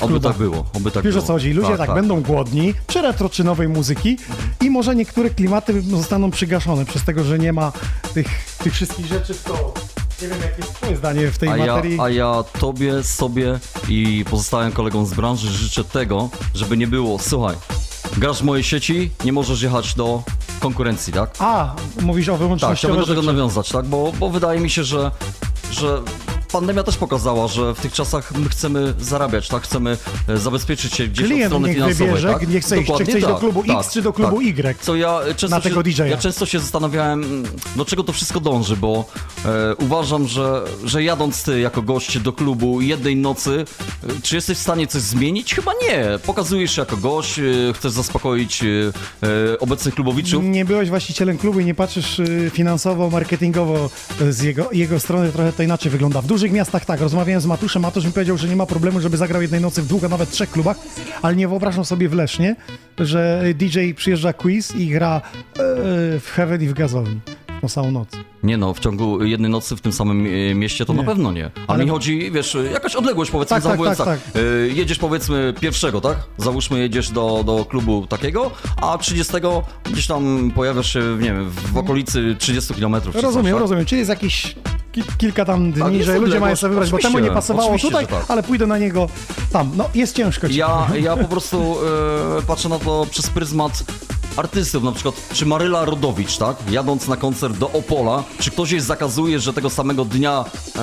Oby 0.00 0.20
tak 0.20 0.36
było, 0.36 0.64
oby 0.76 0.90
tak 0.90 1.04
Wiesz 1.04 1.14
o 1.14 1.16
było. 1.18 1.26
co 1.26 1.32
chodzi? 1.32 1.52
Ludzie 1.52 1.68
tak, 1.68 1.78
Tak, 1.78 1.86
tak. 1.86 1.96
będą 1.96 2.22
głodni 2.22 2.74
przy 2.86 3.02
retro 3.02 3.28
czy 3.28 3.44
nowej 3.44 3.68
muzyki 3.68 4.18
i 4.60 4.70
może 4.70 4.96
niektóre 4.96 5.30
klimaty 5.30 5.82
zostaną 5.82 6.30
przygaszone 6.30 6.84
przez 6.84 7.04
tego, 7.04 7.24
że 7.24 7.38
nie 7.38 7.52
ma 7.52 7.72
tych, 8.14 8.26
tych 8.64 8.72
wszystkich 8.74 9.06
rzeczy, 9.06 9.34
to 9.34 9.74
nie 10.22 10.28
wiem 10.28 10.38
jakie 10.42 10.60
jest 10.62 10.74
twoje 10.74 10.96
zdanie 10.96 11.30
w 11.30 11.38
tej 11.38 11.48
A 11.48 11.56
ja, 11.56 11.66
materii. 11.74 12.00
a 12.00 12.08
ja 12.10 12.44
tobie, 12.60 13.02
sobie 13.02 13.58
i 13.88 14.24
pozostałym 14.30 14.72
kolegom 14.72 15.06
z 15.06 15.14
branży 15.14 15.50
życzę 15.50 15.84
tego, 15.84 16.28
żeby 16.54 16.76
nie 16.76 16.86
było, 16.86 17.18
słuchaj, 17.18 17.56
grasz 18.16 18.38
w 18.38 18.44
mojej 18.44 18.64
sieci, 18.64 19.10
nie 19.24 19.32
możesz 19.32 19.62
jechać 19.62 19.94
do 19.94 20.22
konkurencji, 20.60 21.12
tak? 21.12 21.34
A, 21.38 21.74
mówisz 22.02 22.28
o 22.28 22.32
Tak, 22.32 22.38
wyłącznościowe 22.38 22.76
chciałbym 22.94 23.00
do 23.00 23.06
tego 23.22 23.32
nawiązać, 23.32 23.68
tak? 23.68 23.86
Bo, 23.86 24.12
bo 24.20 24.30
wydaje 24.30 24.60
mi 24.60 24.70
się, 24.70 24.84
że, 24.84 25.10
że 25.70 26.02
pandemia 26.52 26.82
też 26.82 26.96
pokazała, 26.96 27.48
że 27.48 27.74
w 27.74 27.80
tych 27.80 27.92
czasach 27.92 28.32
my 28.32 28.48
chcemy 28.48 28.94
zarabiać, 29.00 29.48
tak? 29.48 29.62
Chcemy 29.62 29.96
e, 30.28 30.36
zabezpieczyć 30.36 30.94
się 30.94 31.06
gdzieś 31.06 31.24
od 31.24 31.30
Klient 31.30 31.46
strony 31.46 31.68
niech 31.68 31.76
finansowej, 31.76 32.08
wybierze, 32.08 32.32
tak? 32.32 32.48
nie 32.48 32.60
chce 32.60 32.80
iść, 32.80 32.92
czy 32.98 33.04
chce 33.04 33.18
iść 33.18 33.26
do 33.26 33.32
tak, 33.32 33.38
klubu 33.38 33.64
tak, 33.64 33.78
X, 33.78 33.92
czy 33.92 34.02
do 34.02 34.12
klubu 34.12 34.36
tak. 34.36 34.46
Y. 34.46 34.76
Co 34.80 34.96
ja 34.96 35.20
e, 35.20 35.34
często 35.34 35.56
Na 35.56 35.60
tego 35.62 35.84
się. 35.90 36.08
Ja 36.08 36.16
często 36.16 36.46
się 36.46 36.60
zastanawiałem, 36.60 37.44
do 37.76 37.84
czego 37.84 38.04
to 38.04 38.12
wszystko 38.12 38.40
dąży, 38.40 38.76
bo 38.76 39.04
e, 39.44 39.74
uważam, 39.74 40.28
że, 40.28 40.62
że 40.84 41.02
jadąc 41.02 41.42
ty 41.42 41.60
jako 41.60 41.82
gość 41.82 42.18
do 42.18 42.32
klubu 42.32 42.80
jednej 42.80 43.16
nocy, 43.16 43.64
e, 44.04 44.22
czy 44.22 44.34
jesteś 44.34 44.58
w 44.58 44.60
stanie 44.60 44.86
coś 44.86 45.02
zmienić? 45.02 45.54
Chyba 45.54 45.72
nie. 45.82 46.18
Pokazujesz 46.26 46.74
się 46.74 46.82
jako 46.82 46.96
gość, 46.96 47.38
e, 47.38 47.42
chcesz 47.74 47.92
zaspokoić 47.92 48.64
obecnych 49.60 49.94
klubowiczów. 49.94 50.44
Nie 50.44 50.64
byłeś 50.64 50.88
właścicielem 50.88 51.38
klubu 51.38 51.60
i 51.60 51.64
nie 51.64 51.74
patrzysz 51.74 52.20
finansowo, 52.52 53.10
marketingowo 53.10 53.90
z 54.30 54.42
jego, 54.42 54.68
jego 54.72 55.00
strony, 55.00 55.32
trochę 55.32 55.52
to 55.52 55.62
inaczej 55.62 55.92
wygląda. 55.92 56.22
W 56.22 56.26
dużych 56.38 56.52
miastach 56.52 56.84
tak, 56.84 57.00
rozmawiałem 57.00 57.40
z 57.40 57.46
Matuszem, 57.46 57.82
Matusz 57.82 58.04
mi 58.04 58.12
powiedział, 58.12 58.38
że 58.38 58.48
nie 58.48 58.56
ma 58.56 58.66
problemu, 58.66 59.00
żeby 59.00 59.16
zagrał 59.16 59.42
jednej 59.42 59.60
nocy 59.60 59.82
w 59.82 59.86
dwóch, 59.86 60.04
a 60.04 60.08
nawet 60.08 60.30
trzech 60.30 60.50
klubach, 60.50 60.76
ale 61.22 61.36
nie 61.36 61.48
wyobrażam 61.48 61.84
sobie 61.84 62.08
w 62.08 62.12
Lesznie, 62.14 62.56
że 62.98 63.42
DJ 63.54 63.92
przyjeżdża 63.96 64.32
quiz 64.32 64.74
i 64.74 64.88
gra 64.88 65.16
e, 65.16 65.20
w 66.20 66.26
Heaven 66.34 66.62
i 66.62 66.68
w 66.68 66.72
gazowni 66.72 67.20
na 67.62 67.68
samą 67.68 67.90
noc. 67.90 68.08
Nie 68.42 68.56
no, 68.56 68.74
w 68.74 68.80
ciągu 68.80 69.24
jednej 69.24 69.50
nocy 69.50 69.76
w 69.76 69.80
tym 69.80 69.92
samym 69.92 70.22
mieście 70.58 70.84
to 70.84 70.92
Nie. 70.92 70.98
na 70.98 71.04
pewno 71.04 71.32
nie. 71.32 71.50
A 71.66 71.72
Ale- 71.72 71.84
mi 71.84 71.90
chodzi, 71.90 72.30
wiesz, 72.32 72.56
jakaś 72.72 72.94
odległość 72.94 73.30
powiedzmy, 73.30 73.60
Tak, 73.60 73.78
tak, 73.78 73.96
tak, 73.96 74.06
tak. 74.06 74.18
e, 74.34 74.68
Jedziesz 74.68 74.98
powiedzmy 74.98 75.54
pierwszego, 75.60 76.00
tak? 76.00 76.16
Załóżmy 76.36 76.78
jedziesz 76.78 77.10
do, 77.10 77.42
do 77.46 77.64
klubu 77.64 78.06
takiego, 78.06 78.50
a 78.82 78.98
30 78.98 79.32
gdzieś 79.92 80.06
tam 80.06 80.50
pojawiasz 80.54 80.92
się, 80.92 81.00
nie 81.20 81.32
wiem, 81.32 81.50
w 81.50 81.78
okolicy 81.78 82.36
30 82.38 82.74
km. 82.74 82.96
Rozumiem, 83.22 83.56
rozumiem, 83.56 83.84
czyli 83.86 83.98
jest 83.98 84.08
jakieś 84.08 84.54
ki 84.92 85.02
kilka 85.18 85.44
tam 85.44 85.72
dni, 85.72 85.82
Tak, 85.82 86.02
że 86.02 86.18
ludzie 86.18 86.40
mają 86.40 86.56
sobie 86.56 86.70
wybrać, 86.70 86.90
bo 86.90 86.98
temu 86.98 87.18
nie 87.18 87.30
pasowało 87.30 87.78
tutaj, 87.78 88.06
tak. 88.06 88.24
ale 88.28 88.42
pójdę 88.42 88.66
na 88.66 88.78
niego 88.78 89.08
tam. 89.52 89.70
No, 89.76 89.84
jest 89.94 90.16
ciężko 90.16 90.48
ci. 90.48 90.56
Ja, 90.56 90.86
ja 91.00 91.16
po 91.16 91.24
prostu 91.28 91.76
e, 92.38 92.42
patrzę 92.42 92.68
na 92.68 92.78
to 92.78 93.06
przez 93.10 93.26
pryzmat 93.30 93.84
artystów, 94.38 94.82
na 94.82 94.92
przykład 94.92 95.14
czy 95.32 95.46
Maryla 95.46 95.84
Rodowicz, 95.84 96.38
tak? 96.38 96.56
Jadąc 96.70 97.08
na 97.08 97.16
koncert 97.16 97.58
do 97.58 97.70
Opola, 97.70 98.24
czy 98.38 98.50
ktoś 98.50 98.70
jej 98.70 98.80
zakazuje, 98.80 99.40
że 99.40 99.52
tego 99.52 99.70
samego 99.70 100.04
dnia, 100.04 100.44
e, 100.76 100.80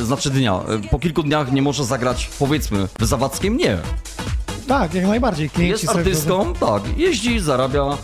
e, 0.00 0.04
znaczy 0.04 0.30
dnia, 0.30 0.60
e, 0.68 0.88
po 0.88 0.98
kilku 0.98 1.22
dniach 1.22 1.52
nie 1.52 1.62
może 1.62 1.84
zagrać, 1.84 2.30
powiedzmy, 2.38 2.88
w 2.98 3.04
Zawadzkiem? 3.04 3.56
Nie. 3.56 3.78
Tak, 4.68 4.94
jak 4.94 5.06
najbardziej. 5.06 5.50
Klienci 5.50 5.70
Jest 5.72 5.86
sobie 5.86 5.98
artystką, 5.98 6.54
tak, 6.54 6.82
jeździ, 6.96 7.40
zarabia, 7.40 7.82
e, 7.82 7.96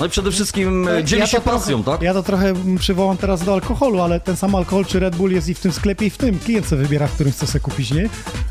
no 0.00 0.06
i 0.06 0.08
przede 0.08 0.30
wszystkim 0.30 0.88
e, 0.88 1.04
dzieli 1.04 1.20
Ja 1.20 1.26
się 1.26 1.36
to 1.36 1.42
trochę- 1.42 1.58
pasją, 1.58 1.82
tak? 1.84 2.02
Ja 2.02 2.14
to 2.14 2.22
trochę 2.22 2.52
przywołam 2.78 3.16
teraz 3.16 3.44
do 3.44 3.52
alkoholu, 3.52 4.00
ale 4.00 4.20
ten 4.20 4.36
sam 4.36 4.54
alkohol 4.54 4.84
czy 4.84 5.00
Red 5.00 5.16
Bull 5.16 5.32
jest 5.32 5.48
i 5.48 5.54
w 5.54 5.60
tym 5.60 5.72
sklepie, 5.72 6.06
i 6.06 6.10
w 6.10 6.16
tym. 6.18 6.38
Klient 6.38 6.66
sobie 6.66 6.82
wybiera, 6.82 7.06
w 7.06 7.12
którym 7.12 7.32
chce 7.32 7.46
sobie 7.46 7.60
kupić, 7.60 7.90
nie? 7.90 8.08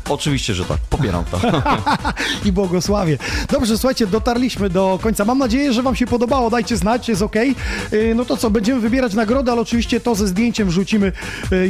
Oczywiście, 0.08 0.54
że 0.54 0.64
tak, 0.64 0.78
popieram 0.90 1.24
to. 1.24 1.40
I 2.48 2.52
błogosławie. 2.52 3.18
Dobrze, 3.50 3.78
słuchajcie, 3.78 4.06
dotarliśmy 4.06 4.70
do 4.70 4.98
końca. 5.02 5.24
Mam 5.24 5.38
nadzieję, 5.38 5.72
że 5.72 5.82
Wam 5.82 5.96
się 5.96 6.06
podobało. 6.06 6.50
Dajcie 6.50 6.76
znać, 6.76 7.08
jest 7.08 7.22
ok. 7.22 7.36
No 8.14 8.24
to 8.24 8.36
co, 8.36 8.50
będziemy 8.50 8.80
wybierać 8.80 9.14
nagrody, 9.14 9.50
ale 9.52 9.60
oczywiście 9.60 10.00
to 10.00 10.14
ze 10.14 10.26
zdjęciem 10.28 10.68
wrzucimy 10.68 11.12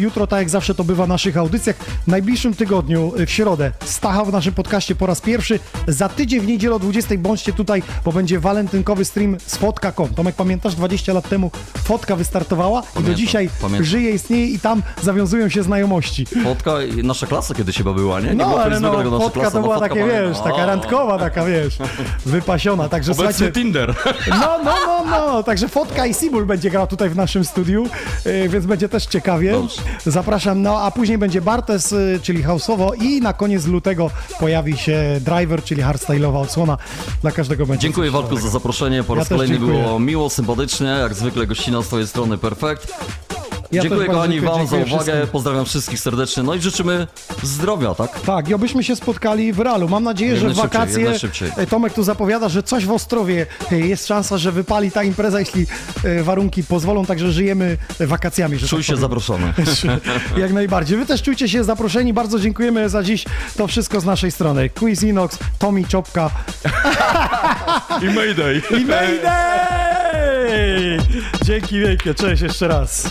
jutro, 0.01 0.27
tak 0.27 0.39
jak 0.39 0.51
zawsze 0.51 0.75
to 0.75 0.85
bywa 0.85 1.07
w 1.07 1.09
naszych 1.09 1.37
audycjach. 1.37 1.77
W 1.77 2.07
najbliższym 2.09 2.55
tygodniu, 2.55 3.13
w 3.27 3.31
środę, 3.31 3.73
Stacha 3.85 4.25
w 4.25 4.33
naszym 4.33 4.55
podcaście 4.55 4.95
po 4.95 5.07
raz 5.07 5.21
pierwszy. 5.21 5.54
Za 5.89 6.09
tydzień 6.09 6.41
w 6.41 6.47
niedzielę 6.47 6.75
o 6.75 6.79
20 6.79 7.15
bądźcie 7.19 7.53
tutaj, 7.53 7.83
bo 8.05 8.13
będzie 8.13 8.41
walentynkowy 8.41 9.05
stream 9.05 9.37
z 9.47 9.57
fotka.com. 9.57 10.09
Tomek, 10.09 10.35
pamiętasz, 10.35 10.75
20 10.75 11.13
lat 11.13 11.29
temu 11.29 11.51
fotka 11.85 12.17
wystartowała 12.17 12.83
i 13.01 13.03
do 13.03 13.15
dzisiaj 13.15 13.51
pamiętam. 13.61 13.85
żyje, 13.85 14.11
istnieje 14.11 14.47
i 14.47 14.59
tam 14.59 14.83
zawiązują 15.03 15.49
się 15.49 15.63
znajomości. 15.63 16.27
Fotka, 16.45 16.83
i 16.83 17.05
nasza 17.05 17.27
klasa 17.27 17.55
kiedyś 17.55 17.77
chyba 17.77 17.93
była, 17.93 18.21
nie? 18.21 18.29
nie 18.29 18.35
No, 18.35 18.59
ale 18.63 18.81
no, 18.81 19.21
fotka 19.21 19.41
klasa, 19.41 19.51
to 19.51 19.57
no, 19.57 19.63
była 19.63 19.75
fotka 19.75 19.89
takie, 19.89 20.07
wiesz, 20.07 20.39
taka 20.39 20.63
O. 20.63 20.67
randkowa, 20.67 21.19
taka, 21.19 21.45
wiesz, 21.45 21.79
wypasiona, 22.27 22.89
także 22.89 23.13
Obecny 23.13 23.33
słuchajcie... 23.33 23.61
Tinder. 23.61 23.95
No, 24.31 24.59
no, 24.65 24.75
no, 24.87 25.05
no, 25.11 25.43
także 25.43 25.69
Fotka 25.69 26.07
i 26.07 26.15
Sibul 26.15 26.47
będzie 26.47 26.71
grał 26.71 26.87
tutaj 26.87 27.11
w 27.11 27.17
naszym 27.17 27.45
studiu, 27.45 27.87
y, 28.27 28.49
więc 28.49 28.67
będzie 28.67 28.89
też 28.89 29.07
ciekawie. 29.07 29.53
Dobrze. 29.53 29.83
Zapraszam, 30.07 30.63
no 30.63 30.81
a 30.81 30.91
później 30.91 31.19
będzie 31.19 31.41
Bartes, 31.41 31.93
y, 31.93 32.21
czyli 32.23 32.43
houseowo 32.43 32.95
i 32.95 33.21
na 33.21 33.33
koniec 33.33 33.67
lutego 33.67 34.11
pojawi 34.41 34.77
się 34.77 35.21
Driver, 35.47 35.65
czyli 35.65 35.83
hardstyle'owa 35.83 36.43
odsłona. 36.43 36.79
Dla 37.23 37.31
każdego 37.31 37.67
będzie 37.67 37.83
Dziękuję 37.83 38.11
coś 38.11 38.21
Walku 38.21 38.37
za 38.37 38.49
zaproszenie. 38.49 39.05
Po 39.05 39.15
Ja 39.15 39.19
raz 39.19 39.29
też 39.29 39.37
kolejny 39.39 39.59
było 39.59 39.99
miło, 39.99 40.31
sympatycznie. 40.31 40.87
Jak 40.87 41.15
zwykle 41.15 41.47
gościna 41.47 41.83
z 41.83 41.87
Twojej 41.87 42.07
strony 42.07 42.39
perfekt. 42.39 42.95
Ja 43.75 43.83
dziękuję 43.83 44.07
kochani 44.07 44.33
dziękuję, 44.35 44.51
Wam 44.59 44.67
za 44.67 44.77
uwagę. 44.77 44.87
wszystkim. 44.87 45.15
Pozdrawiam 45.33 45.65
wszystkich 45.65 46.01
serdecznie. 46.01 46.43
No 46.43 46.55
i 46.55 46.61
życzymy 46.61 47.07
zdrowia, 47.43 47.95
tak? 47.95 48.21
Tak, 48.21 48.49
i 48.49 48.55
obyśmy 48.55 48.85
się 48.85 48.97
spotkali 48.97 49.53
w 49.53 49.61
realu. 49.61 49.89
Mam 49.89 50.05
nadzieję, 50.05 50.31
Jak 50.33 50.41
że 50.41 50.49
w 50.49 50.55
wakacje 50.55 51.05
najszybciej. 51.05 51.51
e, 51.57 51.67
Tomek 51.67 51.93
tu 51.95 52.03
zapowiada, 52.03 52.49
że 52.49 52.63
coś 52.63 52.87
w 52.87 52.91
Ostrowie 52.93 53.47
e, 53.73 53.79
jest 53.79 54.07
szansa, 54.07 54.39
że 54.39 54.53
wypali 54.53 54.91
ta 54.93 55.03
impreza, 55.03 55.41
jeśli 55.41 55.67
e, 56.05 56.23
warunki 56.23 56.65
pozwolą, 56.65 57.07
także 57.07 57.33
żyjemy 57.33 57.77
wakacjami. 58.01 58.59
Że 58.59 58.69
Czuj 58.69 58.79
tak 58.79 58.87
się 58.87 58.93
powiem. 58.93 59.01
zaproszony. 59.01 59.53
Jak 60.43 60.53
najbardziej. 60.53 60.99
Wy 60.99 61.07
też 61.07 61.23
czujcie 61.23 61.49
się 61.49 61.65
zaproszeni. 61.65 62.13
Bardzo 62.13 62.41
dziękujemy 62.41 62.89
za 62.89 63.03
dziś. 63.03 63.25
To 63.57 63.67
wszystko 63.67 64.01
z 64.01 64.05
naszej 64.05 64.31
strony. 64.31 64.71
Quiz 64.71 65.03
Inox, 65.03 65.39
Tommy 65.59 65.85
Czopka 65.85 66.31
I 68.03 68.07
Mayday. 68.07 68.63
i 68.81 68.85
Mayday! 68.85 69.25
Dzięki 71.45 71.79
wielkie. 71.81 72.15
Cześć 72.15 72.43
jeszcze 72.43 72.69
raz. 72.69 73.11